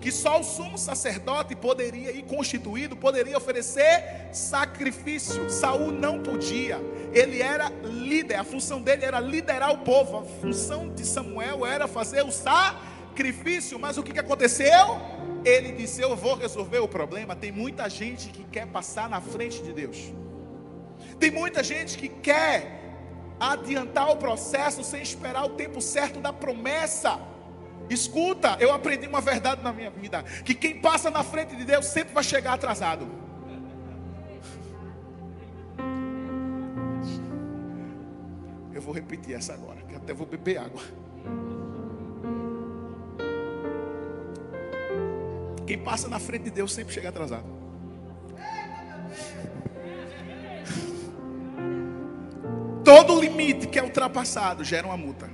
que 0.02 0.12
só 0.12 0.42
o 0.42 0.44
sumo 0.44 0.78
sacerdote 0.78 1.56
poderia 1.56 2.12
ir 2.12 2.24
constituído, 2.24 2.94
poderia 2.94 3.38
oferecer 3.38 4.28
sacrifício. 4.34 5.50
Saul 5.50 5.94
não 5.94 6.22
podia. 6.22 6.78
Ele 7.14 7.42
era 7.42 7.70
líder, 7.70 8.36
a 8.36 8.44
função 8.44 8.82
dele 8.82 9.06
era 9.06 9.22
liderar 9.22 9.72
o 9.72 9.78
povo. 9.78 10.18
A 10.18 10.24
função 10.42 10.94
de 10.94 11.06
Samuel 11.06 11.66
era 11.66 11.88
fazer 11.88 12.22
o 12.22 12.32
sacrifício. 12.32 13.80
Mas 13.80 13.98
o 13.98 14.04
que, 14.04 14.12
que 14.12 14.20
aconteceu? 14.20 15.00
Ele 15.46 15.72
disse: 15.72 16.02
Eu 16.02 16.14
vou 16.18 16.36
resolver 16.36 16.80
o 16.80 16.88
problema. 16.88 17.34
Tem 17.34 17.54
muita 17.54 17.90
gente 17.90 18.28
que 18.28 18.44
quer 18.44 18.68
passar 18.68 19.08
na 19.08 19.22
frente 19.22 19.64
de 19.64 19.72
Deus. 19.72 20.12
Tem 21.18 21.32
muita 21.32 21.64
gente 21.64 21.98
que 21.98 22.10
quer 22.10 22.83
adiantar 23.52 24.10
o 24.10 24.18
processo 24.18 24.84
sem 24.84 25.02
esperar 25.02 25.46
o 25.46 25.50
tempo 25.50 25.82
certo 25.82 26.20
da 26.20 26.32
promessa. 26.32 27.20
Escuta, 27.90 28.58
eu 28.60 28.74
aprendi 28.74 29.08
uma 29.08 29.22
verdade 29.22 29.62
na 29.62 29.74
minha 29.74 29.92
vida: 29.92 30.24
que 30.44 30.54
quem 30.56 30.80
passa 30.80 31.10
na 31.12 31.24
frente 31.24 31.56
de 31.56 31.66
Deus 31.66 31.86
sempre 31.86 32.14
vai 32.14 32.24
chegar 32.24 32.54
atrasado. 32.54 33.08
Eu 38.74 38.82
vou 38.82 38.94
repetir 38.94 39.36
essa 39.36 39.54
agora, 39.54 39.82
que 39.82 39.96
até 39.96 40.14
vou 40.14 40.26
beber 40.26 40.58
água. 40.58 40.82
Quem 45.66 45.78
passa 45.78 46.08
na 46.10 46.20
frente 46.20 46.44
de 46.44 46.52
Deus 46.52 46.74
sempre 46.74 46.94
chega 46.94 47.10
atrasado. 47.10 47.46
Todo 52.84 53.14
limite 53.34 53.68
que 53.68 53.80
é 53.80 53.84
ultrapassado 53.84 54.64
gera 54.64 54.88
uma 54.88 54.98
multa. 54.98 55.30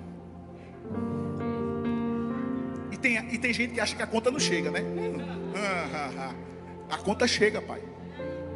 E 2.91 2.97
tem, 2.97 3.17
e 3.33 3.37
tem 3.37 3.53
gente 3.53 3.73
que 3.73 3.79
acha 3.79 3.95
que 3.95 4.01
a 4.01 4.07
conta 4.07 4.31
não 4.31 4.39
chega, 4.39 4.71
né? 4.71 4.81
A 6.89 6.97
conta 6.97 7.27
chega, 7.27 7.61
pai. 7.61 7.83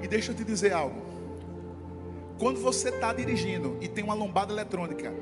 E 0.02 0.08
deixa 0.08 0.32
eu 0.32 0.36
te 0.36 0.44
dizer 0.44 0.74
algo. 0.74 1.00
Quando 2.40 2.60
você 2.60 2.90
está 2.90 3.14
dirigindo 3.14 3.78
e 3.80 3.88
tem 3.88 4.04
uma 4.04 4.16
lombada 4.16 4.52
eletrônica, 4.52 5.14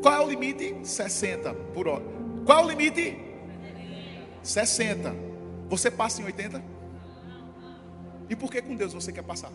qual 0.00 0.14
é 0.14 0.24
o 0.24 0.28
limite? 0.28 0.74
60 0.82 1.52
por 1.74 1.86
hora. 1.86 2.04
Qual 2.46 2.60
é 2.60 2.64
o 2.64 2.68
limite? 2.68 3.18
60. 4.42 5.14
Você 5.68 5.90
passa 5.90 6.22
em 6.22 6.24
80? 6.24 6.62
E 8.30 8.34
por 8.34 8.50
que 8.50 8.62
com 8.62 8.74
Deus 8.74 8.94
você 8.94 9.12
quer 9.12 9.22
passar? 9.22 9.52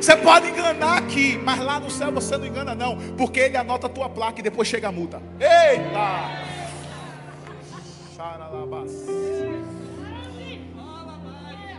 Você 0.00 0.16
pode 0.16 0.48
enganar 0.48 0.98
aqui, 0.98 1.38
mas 1.42 1.58
lá 1.60 1.80
no 1.80 1.90
céu 1.90 2.12
você 2.12 2.36
não 2.36 2.46
engana 2.46 2.74
não, 2.74 2.96
porque 3.16 3.40
ele 3.40 3.56
anota 3.56 3.86
a 3.86 3.90
tua 3.90 4.08
placa 4.08 4.40
e 4.40 4.42
depois 4.42 4.68
chega 4.68 4.88
a 4.88 4.92
multa. 4.92 5.20
Eita! 5.40 6.48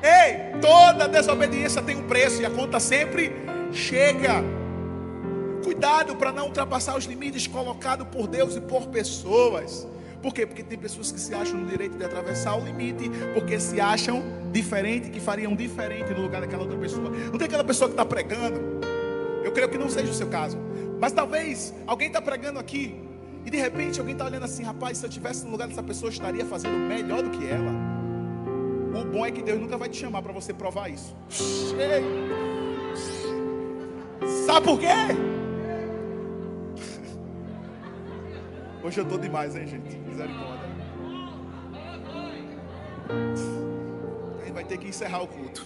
Ei, 0.01 0.59
toda 0.61 1.07
desobediência 1.07 1.81
tem 1.81 1.97
um 1.97 2.07
preço 2.07 2.41
e 2.41 2.45
a 2.45 2.49
conta 2.49 2.79
sempre 2.79 3.33
chega. 3.71 4.43
Cuidado 5.63 6.15
para 6.15 6.31
não 6.31 6.45
ultrapassar 6.45 6.97
os 6.97 7.05
limites 7.05 7.45
colocados 7.47 8.07
por 8.07 8.27
Deus 8.27 8.55
e 8.55 8.61
por 8.61 8.87
pessoas. 8.87 9.87
Por 10.21 10.33
quê? 10.33 10.45
Porque 10.45 10.63
tem 10.63 10.77
pessoas 10.77 11.11
que 11.11 11.19
se 11.19 11.33
acham 11.33 11.59
no 11.59 11.67
direito 11.67 11.97
de 11.97 12.03
atravessar 12.03 12.55
o 12.55 12.63
limite, 12.63 13.09
porque 13.33 13.59
se 13.59 13.79
acham 13.79 14.21
diferente, 14.51 15.09
que 15.09 15.19
fariam 15.19 15.55
diferente 15.55 16.13
no 16.13 16.21
lugar 16.21 16.41
daquela 16.41 16.63
outra 16.63 16.77
pessoa. 16.77 17.09
Não 17.09 17.37
tem 17.37 17.45
aquela 17.45 17.63
pessoa 17.63 17.87
que 17.87 17.93
está 17.93 18.05
pregando. 18.05 18.59
Eu 19.43 19.51
creio 19.51 19.69
que 19.69 19.77
não 19.77 19.89
seja 19.89 20.11
o 20.11 20.13
seu 20.13 20.27
caso. 20.27 20.57
Mas 20.99 21.13
talvez 21.13 21.73
alguém 21.87 22.07
está 22.07 22.21
pregando 22.21 22.59
aqui. 22.59 22.99
E 23.45 23.49
de 23.49 23.57
repente 23.57 23.99
alguém 23.99 24.13
está 24.13 24.25
olhando 24.25 24.43
assim, 24.43 24.63
rapaz, 24.63 24.97
se 24.97 25.05
eu 25.05 25.09
estivesse 25.09 25.45
no 25.45 25.51
lugar 25.51 25.67
dessa 25.67 25.81
pessoa, 25.81 26.09
eu 26.09 26.13
estaria 26.13 26.45
fazendo 26.45 26.77
melhor 26.77 27.23
do 27.23 27.29
que 27.29 27.47
ela. 27.47 27.71
O 28.99 29.05
bom 29.05 29.25
é 29.25 29.31
que 29.31 29.41
Deus 29.41 29.59
nunca 29.59 29.77
vai 29.77 29.87
te 29.87 29.97
chamar 29.97 30.21
para 30.21 30.33
você 30.33 30.53
provar 30.53 30.89
isso. 30.89 31.15
Sabe 34.45 34.65
por 34.65 34.79
quê? 34.79 34.87
Hoje 38.89 39.01
eu 39.01 39.03
estou 39.03 39.19
demais, 39.19 39.55
hein, 39.55 39.67
gente? 39.67 39.95
Misericórdia. 39.97 40.67
A 44.39 44.43
gente 44.43 44.51
vai 44.51 44.63
ter 44.63 44.79
que 44.79 44.87
encerrar 44.87 45.21
o 45.21 45.27
culto. 45.27 45.63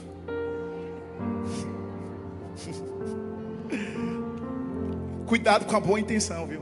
Cuidado 5.25 5.63
com 5.63 5.73
a 5.73 5.79
boa 5.79 5.97
intenção, 5.97 6.45
viu? 6.45 6.61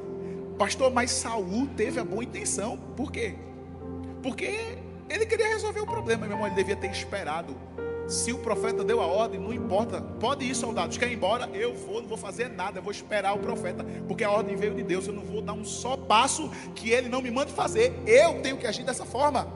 Pastor, 0.60 0.92
mas 0.92 1.10
Saul 1.10 1.66
teve 1.76 2.00
a 2.00 2.04
boa 2.04 2.24
intenção. 2.24 2.78
Por 2.96 3.12
quê? 3.12 3.34
Porque 4.22 4.78
ele 5.10 5.26
queria 5.26 5.48
resolver 5.48 5.80
o 5.80 5.88
problema, 5.88 6.28
meu 6.28 6.36
irmão. 6.36 6.46
Ele 6.46 6.56
devia 6.56 6.76
ter 6.76 6.92
esperado 6.92 7.56
se 8.12 8.32
o 8.34 8.38
profeta 8.38 8.84
deu 8.84 9.02
a 9.02 9.06
ordem, 9.06 9.40
não 9.40 9.54
importa. 9.54 10.02
Pode 10.02 10.46
ir, 10.46 10.54
soldados. 10.56 10.98
Quer 10.98 11.10
ir 11.10 11.16
embora? 11.16 11.50
Eu 11.54 11.74
vou, 11.74 12.02
não 12.02 12.08
vou 12.08 12.18
fazer 12.18 12.50
nada. 12.50 12.80
Eu 12.80 12.84
vou 12.84 12.92
esperar 12.92 13.34
o 13.34 13.40
profeta. 13.40 13.84
Porque 14.08 14.24
a 14.24 14.30
ordem 14.30 14.56
veio 14.56 14.76
de 14.76 14.84
Deus. 14.84 15.08
Eu 15.08 15.14
não 15.14 15.24
vou 15.24 15.42
dar 15.42 15.54
um 15.54 15.64
só 15.64 15.96
passo 15.96 16.50
que 16.76 16.92
ele 16.92 17.10
não 17.10 17.22
me 17.22 17.32
mande 17.32 17.52
fazer. 17.52 17.94
Eu 18.06 18.42
tenho 18.42 18.58
que 18.58 18.68
agir 18.68 18.84
dessa 18.84 19.06
forma. 19.06 19.48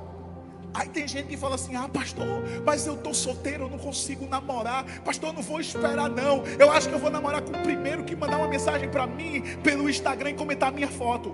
Aí 0.74 0.90
tem 0.90 1.08
gente 1.08 1.28
que 1.28 1.38
fala 1.38 1.56
assim: 1.56 1.76
Ah, 1.76 1.88
pastor, 1.88 2.44
mas 2.66 2.86
eu 2.86 2.96
estou 2.96 3.14
solteiro, 3.14 3.64
eu 3.64 3.70
não 3.70 3.78
consigo 3.78 4.28
namorar. 4.28 4.84
Pastor, 5.02 5.30
eu 5.30 5.34
não 5.34 5.42
vou 5.42 5.62
esperar, 5.62 6.10
não. 6.10 6.44
Eu 6.60 6.70
acho 6.70 6.90
que 6.90 6.96
eu 6.96 7.00
vou 7.00 7.10
namorar 7.10 7.42
com 7.42 7.52
o 7.52 7.64
primeiro 7.64 8.04
que 8.04 8.16
mandar 8.16 8.38
uma 8.38 8.48
mensagem 8.48 8.90
para 8.90 9.08
mim 9.08 9.42
pelo 9.64 9.90
Instagram 9.90 10.32
e 10.32 10.34
comentar 10.34 10.74
minha 10.74 10.90
foto. 10.90 11.34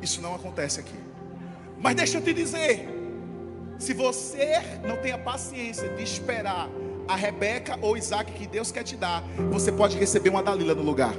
Isso 0.00 0.22
não 0.22 0.34
acontece 0.34 0.80
aqui. 0.80 0.96
Mas 1.78 1.94
deixa 1.94 2.16
eu 2.16 2.22
te 2.22 2.32
dizer: 2.32 2.95
se 3.78 3.92
você 3.92 4.62
não 4.84 4.96
tem 4.96 5.12
a 5.12 5.18
paciência 5.18 5.88
de 5.90 6.02
esperar 6.02 6.68
a 7.06 7.14
Rebeca 7.14 7.78
ou 7.80 7.96
Isaac 7.96 8.32
que 8.32 8.46
Deus 8.46 8.72
quer 8.72 8.82
te 8.82 8.96
dar, 8.96 9.22
você 9.50 9.70
pode 9.70 9.96
receber 9.96 10.30
uma 10.30 10.42
Dalila 10.42 10.74
no 10.74 10.82
lugar. 10.82 11.14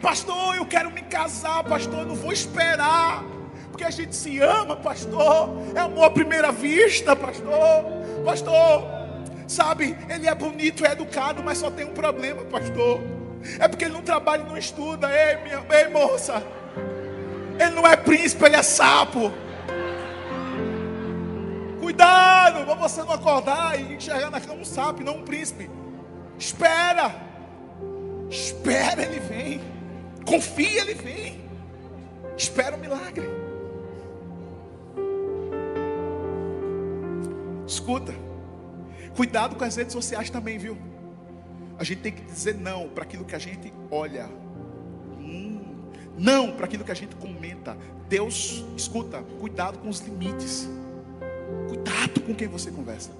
Pastor, 0.00 0.56
eu 0.56 0.66
quero 0.66 0.90
me 0.90 1.02
casar, 1.02 1.62
pastor, 1.64 2.00
eu 2.00 2.06
não 2.06 2.14
vou 2.16 2.32
esperar. 2.32 3.24
Porque 3.70 3.84
a 3.84 3.90
gente 3.90 4.14
se 4.14 4.40
ama, 4.40 4.76
pastor. 4.76 5.48
É 5.74 5.80
amor 5.80 6.04
à 6.04 6.10
primeira 6.10 6.52
vista, 6.52 7.16
pastor. 7.16 7.84
Pastor, 8.24 8.84
sabe, 9.46 9.96
ele 10.10 10.26
é 10.26 10.34
bonito, 10.34 10.84
é 10.84 10.92
educado, 10.92 11.42
mas 11.42 11.58
só 11.58 11.70
tem 11.70 11.86
um 11.86 11.94
problema, 11.94 12.42
pastor. 12.44 13.00
É 13.58 13.68
porque 13.68 13.84
ele 13.84 13.94
não 13.94 14.02
trabalha 14.02 14.42
e 14.42 14.46
não 14.46 14.56
estuda. 14.56 15.08
Ei, 15.10 15.42
minha, 15.42 15.64
ei, 15.70 15.88
moça. 15.88 16.42
Ele 17.58 17.70
não 17.70 17.86
é 17.86 17.96
príncipe, 17.96 18.44
ele 18.44 18.56
é 18.56 18.62
sapo. 18.62 19.32
Cuidado, 21.80 22.64
para 22.64 22.74
você 22.74 23.02
não 23.02 23.12
acordar 23.12 23.78
e 23.78 23.94
enxergar 23.94 24.30
na 24.30 24.40
cama 24.40 24.60
um 24.60 24.64
sapo, 24.64 25.02
não 25.02 25.16
um 25.18 25.24
príncipe. 25.24 25.70
Espera. 26.38 27.14
Espera, 28.30 29.02
ele 29.02 29.20
vem. 29.20 29.60
Confia, 30.24 30.80
ele 30.80 30.94
vem. 30.94 31.44
Espera 32.36 32.76
o 32.76 32.78
milagre. 32.78 33.28
Escuta. 37.66 38.14
Cuidado 39.16 39.56
com 39.56 39.64
as 39.64 39.76
redes 39.76 39.92
sociais 39.92 40.30
também, 40.30 40.58
viu? 40.58 40.91
A 41.82 41.84
gente 41.84 41.98
tem 41.98 42.12
que 42.12 42.22
dizer 42.22 42.54
não 42.54 42.88
para 42.88 43.02
aquilo 43.02 43.24
que 43.24 43.34
a 43.34 43.40
gente 43.40 43.72
olha. 43.90 44.30
Hum, 45.18 45.60
não 46.16 46.52
para 46.52 46.66
aquilo 46.66 46.84
que 46.84 46.92
a 46.92 46.94
gente 46.94 47.16
comenta. 47.16 47.76
Deus, 48.08 48.64
escuta, 48.76 49.20
cuidado 49.40 49.78
com 49.78 49.88
os 49.88 49.98
limites. 49.98 50.68
Cuidado 51.66 52.20
com 52.20 52.36
quem 52.36 52.46
você 52.46 52.70
conversa. 52.70 53.10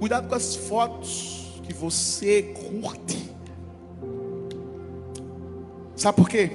Cuidado 0.00 0.28
com 0.28 0.34
as 0.34 0.56
fotos 0.56 1.60
que 1.62 1.72
você 1.72 2.42
curte. 2.42 3.32
Sabe 5.94 6.16
por 6.16 6.28
quê? 6.28 6.50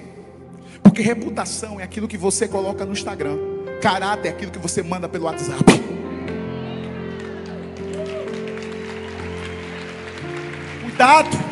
Porque 0.81 1.01
reputação 1.01 1.79
é 1.79 1.83
aquilo 1.83 2.09
que 2.09 2.17
você 2.17 2.45
coloca 2.45 2.85
no 2.85 2.91
Instagram. 2.91 3.37
Caráter 3.81 4.27
é 4.27 4.31
aquilo 4.31 4.51
que 4.51 4.59
você 4.59 4.83
manda 4.83 5.07
pelo 5.07 5.27
WhatsApp. 5.27 5.63
Cuidado. 10.81 11.42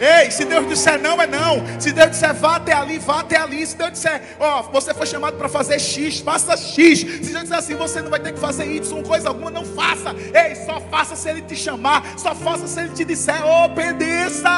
Ei, 0.00 0.30
se 0.30 0.44
Deus 0.44 0.68
disser 0.68 1.00
não, 1.00 1.20
é 1.20 1.26
não. 1.26 1.62
Se 1.80 1.92
Deus 1.92 2.10
disser 2.10 2.34
vá 2.34 2.56
até 2.56 2.72
ali, 2.72 2.98
vá 2.98 3.20
até 3.20 3.36
ali. 3.36 3.66
Se 3.66 3.76
Deus 3.76 3.92
disser, 3.92 4.22
ó, 4.38 4.60
oh, 4.60 4.72
você 4.72 4.94
foi 4.94 5.06
chamado 5.06 5.36
para 5.36 5.48
fazer 5.48 5.78
X, 5.78 6.20
faça 6.20 6.56
X. 6.56 7.00
Se 7.00 7.32
Deus 7.32 7.42
disser 7.42 7.58
assim, 7.58 7.74
você 7.74 8.00
não 8.00 8.10
vai 8.10 8.20
ter 8.20 8.32
que 8.32 8.38
fazer 8.38 8.66
Y, 8.66 9.02
coisa 9.02 9.28
alguma, 9.28 9.50
não 9.50 9.64
faça. 9.64 10.14
Ei, 10.34 10.54
só 10.54 10.80
faça 10.80 11.16
se 11.16 11.28
Ele 11.28 11.42
te 11.42 11.56
chamar. 11.56 12.04
Só 12.16 12.34
faça 12.34 12.66
se 12.66 12.80
Ele 12.80 12.90
te 12.90 13.04
disser, 13.04 13.44
obedeça. 13.44 14.48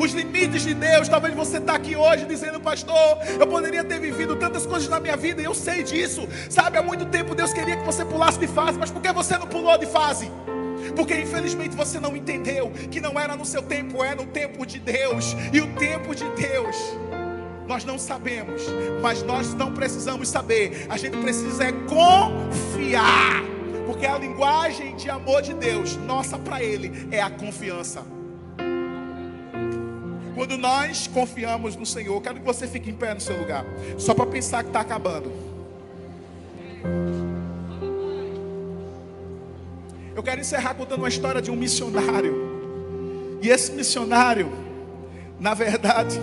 Os 0.00 0.12
limites 0.12 0.62
de 0.62 0.72
Deus, 0.72 1.10
talvez 1.10 1.34
você 1.34 1.58
está 1.58 1.74
aqui 1.74 1.94
hoje 1.94 2.24
dizendo, 2.24 2.58
pastor, 2.58 3.18
eu 3.38 3.46
poderia 3.46 3.84
ter 3.84 4.00
vivido 4.00 4.34
tantas 4.34 4.64
coisas 4.64 4.88
na 4.88 4.98
minha 4.98 5.14
vida 5.14 5.42
e 5.42 5.44
eu 5.44 5.52
sei 5.52 5.82
disso. 5.82 6.26
Sabe, 6.48 6.78
há 6.78 6.82
muito 6.82 7.04
tempo 7.04 7.34
Deus 7.34 7.52
queria 7.52 7.76
que 7.76 7.84
você 7.84 8.02
pulasse 8.02 8.38
de 8.38 8.46
fase, 8.46 8.78
mas 8.78 8.90
por 8.90 9.02
que 9.02 9.12
você 9.12 9.36
não 9.36 9.46
pulou 9.46 9.76
de 9.76 9.84
fase? 9.84 10.30
Porque 10.94 11.14
infelizmente 11.14 11.76
você 11.76 11.98
não 11.98 12.16
entendeu 12.16 12.70
que 12.90 13.00
não 13.00 13.18
era 13.18 13.36
no 13.36 13.44
seu 13.44 13.62
tempo, 13.62 14.02
é 14.02 14.14
no 14.14 14.26
tempo 14.26 14.64
de 14.66 14.78
Deus. 14.78 15.36
E 15.52 15.60
o 15.60 15.74
tempo 15.74 16.14
de 16.14 16.24
Deus 16.30 16.76
nós 17.70 17.84
não 17.84 17.98
sabemos, 18.00 18.62
mas 19.00 19.22
nós 19.22 19.54
não 19.54 19.72
precisamos 19.72 20.28
saber. 20.28 20.86
A 20.88 20.96
gente 20.96 21.16
precisa 21.18 21.64
é 21.64 21.72
confiar. 21.72 23.44
Porque 23.86 24.04
a 24.04 24.18
linguagem 24.18 24.96
de 24.96 25.08
amor 25.08 25.40
de 25.40 25.54
Deus, 25.54 25.96
nossa 25.96 26.36
para 26.36 26.62
ele, 26.62 27.08
é 27.12 27.20
a 27.20 27.30
confiança. 27.30 28.02
Quando 30.34 30.56
nós 30.56 31.06
confiamos 31.06 31.76
no 31.76 31.86
Senhor, 31.86 32.20
quero 32.20 32.40
que 32.40 32.44
você 32.44 32.66
fique 32.66 32.90
em 32.90 32.94
pé 32.94 33.14
no 33.14 33.20
seu 33.20 33.38
lugar, 33.38 33.64
só 33.98 34.14
para 34.14 34.26
pensar 34.26 34.62
que 34.62 34.70
está 34.70 34.80
acabando. 34.80 35.49
Eu 40.20 40.24
quero 40.24 40.42
encerrar 40.42 40.74
contando 40.74 40.98
uma 40.98 41.08
história 41.08 41.40
de 41.40 41.50
um 41.50 41.56
missionário. 41.56 43.38
E 43.40 43.48
esse 43.48 43.72
missionário, 43.72 44.52
na 45.38 45.54
verdade, 45.54 46.20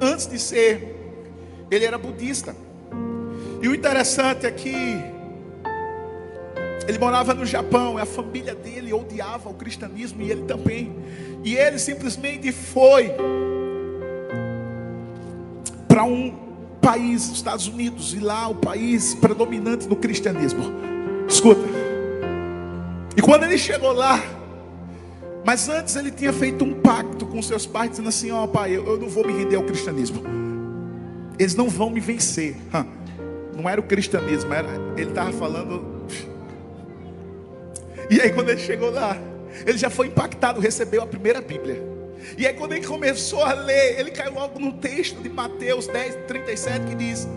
antes 0.00 0.26
de 0.26 0.36
ser, 0.36 0.96
ele 1.70 1.84
era 1.84 1.96
budista. 1.96 2.56
E 3.62 3.68
o 3.68 3.72
interessante 3.72 4.46
é 4.46 4.50
que 4.50 4.74
ele 6.88 6.98
morava 6.98 7.32
no 7.32 7.46
Japão, 7.46 7.98
a 7.98 8.04
família 8.04 8.52
dele 8.52 8.92
odiava 8.92 9.48
o 9.48 9.54
cristianismo 9.54 10.22
e 10.22 10.32
ele 10.32 10.42
também. 10.42 10.92
E 11.44 11.54
ele 11.54 11.78
simplesmente 11.78 12.50
foi 12.50 13.12
para 15.86 16.02
um 16.02 16.34
país, 16.80 17.30
Estados 17.30 17.68
Unidos, 17.68 18.12
e 18.12 18.18
lá 18.18 18.48
o 18.48 18.56
país 18.56 19.14
predominante 19.14 19.86
no 19.86 19.94
cristianismo. 19.94 20.64
Escuta. 21.28 21.79
E 23.16 23.22
quando 23.22 23.44
ele 23.44 23.58
chegou 23.58 23.92
lá, 23.92 24.22
mas 25.44 25.68
antes 25.68 25.96
ele 25.96 26.10
tinha 26.10 26.32
feito 26.32 26.64
um 26.64 26.74
pacto 26.74 27.26
com 27.26 27.40
seus 27.42 27.66
pais, 27.66 27.90
dizendo 27.90 28.08
assim: 28.08 28.30
Ó 28.30 28.44
oh, 28.44 28.48
pai, 28.48 28.76
eu, 28.76 28.98
não 28.98 29.08
vou 29.08 29.26
me 29.26 29.32
render 29.32 29.56
ao 29.56 29.64
cristianismo. 29.64 30.22
Eles 31.38 31.54
não 31.54 31.68
vão 31.68 31.90
me 31.90 32.00
vencer. 32.00 32.56
Não 33.56 33.68
era 33.68 33.80
o 33.80 33.84
cristianismo, 33.84 34.54
era, 34.54 34.68
ele 34.96 35.10
estava 35.10 35.32
falando. 35.32 36.06
E 38.08 38.20
aí, 38.20 38.30
quando 38.32 38.50
ele 38.50 38.60
chegou 38.60 38.90
lá, 38.90 39.16
ele 39.66 39.76
já 39.76 39.90
foi 39.90 40.06
impactado, 40.06 40.60
recebeu 40.60 41.02
a 41.02 41.06
primeira 41.06 41.40
Bíblia. 41.40 41.82
E 42.38 42.46
aí, 42.46 42.54
quando 42.54 42.72
ele 42.72 42.86
começou 42.86 43.42
a 43.44 43.52
ler, 43.52 43.98
ele 43.98 44.10
caiu 44.10 44.34
logo 44.34 44.58
no 44.58 44.72
texto 44.74 45.22
de 45.22 45.28
Mateus 45.28 45.86
10, 45.86 46.14
37, 46.26 46.86
que 46.86 46.94
diz: 46.94 47.28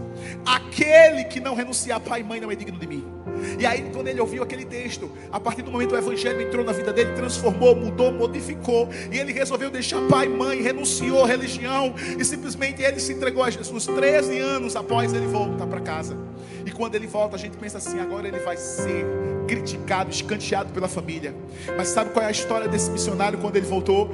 Aquele 0.46 1.26
que 1.26 1.40
não 1.40 1.56
renunciar 1.56 1.98
a 1.98 2.00
pai 2.00 2.22
e 2.22 2.24
mãe 2.24 2.40
não 2.40 2.52
é 2.52 2.56
digno 2.56 2.78
de 2.78 2.88
mim. 2.88 3.23
E 3.60 3.66
aí, 3.66 3.90
quando 3.94 4.08
ele 4.08 4.20
ouviu 4.20 4.44
aquele 4.44 4.66
texto, 4.66 5.10
a 5.32 5.40
partir 5.40 5.62
do 5.62 5.72
momento 5.72 5.94
o 5.94 5.98
evangelho 5.98 6.42
entrou 6.42 6.64
na 6.64 6.72
vida 6.72 6.92
dele, 6.92 7.14
transformou, 7.14 7.76
mudou, 7.76 8.12
modificou. 8.12 8.90
E 9.12 9.18
ele 9.18 9.32
resolveu 9.32 9.70
deixar 9.70 10.00
pai 10.08 10.28
mãe, 10.28 10.62
renunciou 10.62 11.24
à 11.24 11.28
religião. 11.28 11.94
E 12.18 12.24
simplesmente 12.24 12.82
ele 12.82 13.00
se 13.00 13.14
entregou 13.14 13.44
a 13.44 13.50
Jesus. 13.50 13.86
13 13.86 14.40
anos 14.40 14.76
após 14.76 15.14
ele 15.14 15.28
voltar 15.28 15.68
para 15.68 15.80
casa. 15.82 16.18
E 16.66 16.72
quando 16.72 16.96
ele 16.96 17.08
volta, 17.08 17.36
a 17.36 17.40
gente 17.40 17.58
pensa 17.58 17.78
assim: 17.78 18.00
agora 18.00 18.28
ele 18.28 18.40
vai 18.40 18.58
ser 18.58 19.06
criticado, 19.48 20.10
escanteado 20.10 20.72
pela 20.72 20.88
família. 20.88 21.34
Mas 21.78 21.90
sabe 21.90 22.12
qual 22.12 22.24
é 22.24 22.28
a 22.28 22.32
história 22.32 22.68
desse 22.68 22.90
missionário 22.92 23.38
quando 23.40 23.56
ele 23.56 23.66
voltou? 23.66 24.10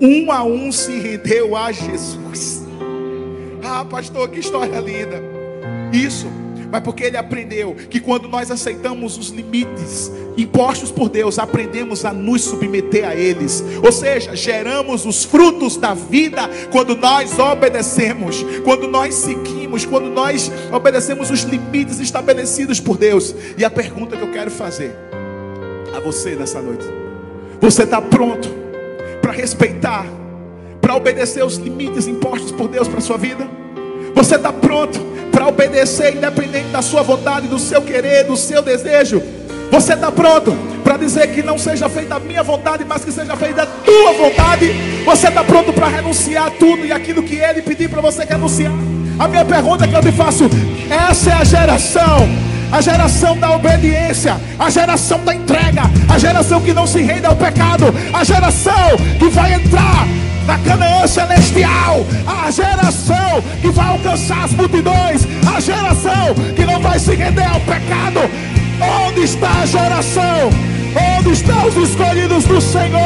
Um 0.00 0.32
a 0.32 0.42
um 0.42 0.72
se 0.72 0.98
rendeu 0.98 1.56
a 1.56 1.70
Jesus. 1.70 2.64
Ah, 3.62 3.84
pastor, 3.84 4.28
que 4.28 4.40
história 4.40 4.78
linda. 4.80 5.22
Isso 5.92 6.26
mas 6.70 6.82
porque 6.82 7.04
ele 7.04 7.16
aprendeu 7.16 7.74
que 7.74 8.00
quando 8.00 8.28
nós 8.28 8.50
aceitamos 8.50 9.16
os 9.16 9.28
limites 9.28 10.10
impostos 10.36 10.90
por 10.90 11.08
Deus, 11.08 11.38
aprendemos 11.38 12.04
a 12.04 12.12
nos 12.12 12.42
submeter 12.42 13.08
a 13.08 13.14
eles. 13.14 13.64
Ou 13.82 13.92
seja, 13.92 14.34
geramos 14.34 15.06
os 15.06 15.24
frutos 15.24 15.76
da 15.76 15.94
vida 15.94 16.48
quando 16.70 16.96
nós 16.96 17.38
obedecemos, 17.38 18.44
quando 18.64 18.88
nós 18.88 19.14
seguimos, 19.14 19.84
quando 19.84 20.10
nós 20.10 20.50
obedecemos 20.72 21.30
os 21.30 21.42
limites 21.42 22.00
estabelecidos 22.00 22.80
por 22.80 22.96
Deus. 22.96 23.34
E 23.56 23.64
a 23.64 23.70
pergunta 23.70 24.16
que 24.16 24.22
eu 24.22 24.32
quero 24.32 24.50
fazer 24.50 24.94
a 25.94 26.00
você 26.00 26.34
nessa 26.34 26.60
noite: 26.60 26.84
você 27.60 27.84
está 27.84 28.00
pronto 28.00 28.48
para 29.20 29.32
respeitar, 29.32 30.06
para 30.80 30.94
obedecer 30.96 31.44
os 31.44 31.56
limites 31.56 32.06
impostos 32.06 32.52
por 32.52 32.68
Deus 32.68 32.88
para 32.88 33.00
sua 33.00 33.16
vida? 33.16 33.48
Você 34.14 34.36
está 34.36 34.52
pronto? 34.52 35.13
Para 35.34 35.48
obedecer, 35.48 36.14
independente 36.14 36.68
da 36.68 36.80
sua 36.80 37.02
vontade, 37.02 37.48
do 37.48 37.58
seu 37.58 37.82
querer, 37.82 38.24
do 38.24 38.36
seu 38.36 38.62
desejo. 38.62 39.20
Você 39.70 39.94
está 39.94 40.12
pronto 40.12 40.56
para 40.84 40.96
dizer 40.96 41.26
que 41.34 41.42
não 41.42 41.58
seja 41.58 41.88
feita 41.88 42.14
a 42.14 42.20
minha 42.20 42.44
vontade, 42.44 42.84
mas 42.84 43.04
que 43.04 43.10
seja 43.10 43.36
feita 43.36 43.64
a 43.64 43.66
tua 43.66 44.12
vontade? 44.12 44.72
Você 45.04 45.26
está 45.26 45.42
pronto 45.42 45.72
para 45.72 45.88
renunciar 45.88 46.46
a 46.46 46.50
tudo 46.50 46.86
e 46.86 46.92
aquilo 46.92 47.24
que 47.24 47.34
Ele 47.34 47.60
pedir 47.62 47.90
para 47.90 48.00
você 48.00 48.24
renunciar? 48.24 48.72
A 49.18 49.26
minha 49.26 49.44
pergunta 49.44 49.88
que 49.88 49.94
eu 49.94 50.00
te 50.00 50.12
faço: 50.12 50.44
essa 50.88 51.30
é 51.30 51.32
a 51.32 51.44
geração 51.44 52.28
a 52.72 52.80
geração 52.80 53.38
da 53.38 53.54
obediência, 53.54 54.36
a 54.58 54.68
geração 54.68 55.22
da 55.22 55.32
entrega, 55.32 55.82
a 56.12 56.18
geração 56.18 56.60
que 56.60 56.72
não 56.72 56.88
se 56.88 57.00
rende 57.02 57.24
ao 57.24 57.36
pecado, 57.36 57.84
a 58.12 58.24
geração 58.24 58.96
que 59.16 59.28
vai 59.28 59.54
entrar 59.54 60.08
da 60.44 60.58
Canaã 60.58 61.06
celestial, 61.06 62.04
a 62.26 62.50
geração 62.50 63.42
que 63.60 63.70
vai 63.70 63.86
alcançar 63.86 64.44
as 64.44 64.52
multidões, 64.52 65.26
a 65.54 65.60
geração 65.60 66.34
que 66.54 66.64
não 66.64 66.80
vai 66.80 66.98
se 66.98 67.14
render 67.14 67.46
ao 67.46 67.60
pecado. 67.60 68.20
Onde 69.06 69.22
está 69.22 69.50
a 69.62 69.66
geração? 69.66 70.50
Onde 71.18 71.32
estão 71.32 71.66
os 71.66 71.76
escolhidos 71.76 72.44
do 72.44 72.60
Senhor? 72.60 73.00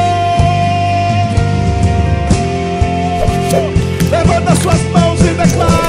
Levanta 4.09 4.55
suas 4.55 4.81
mãos 4.91 5.19
e 5.21 5.33
declara. 5.33 5.88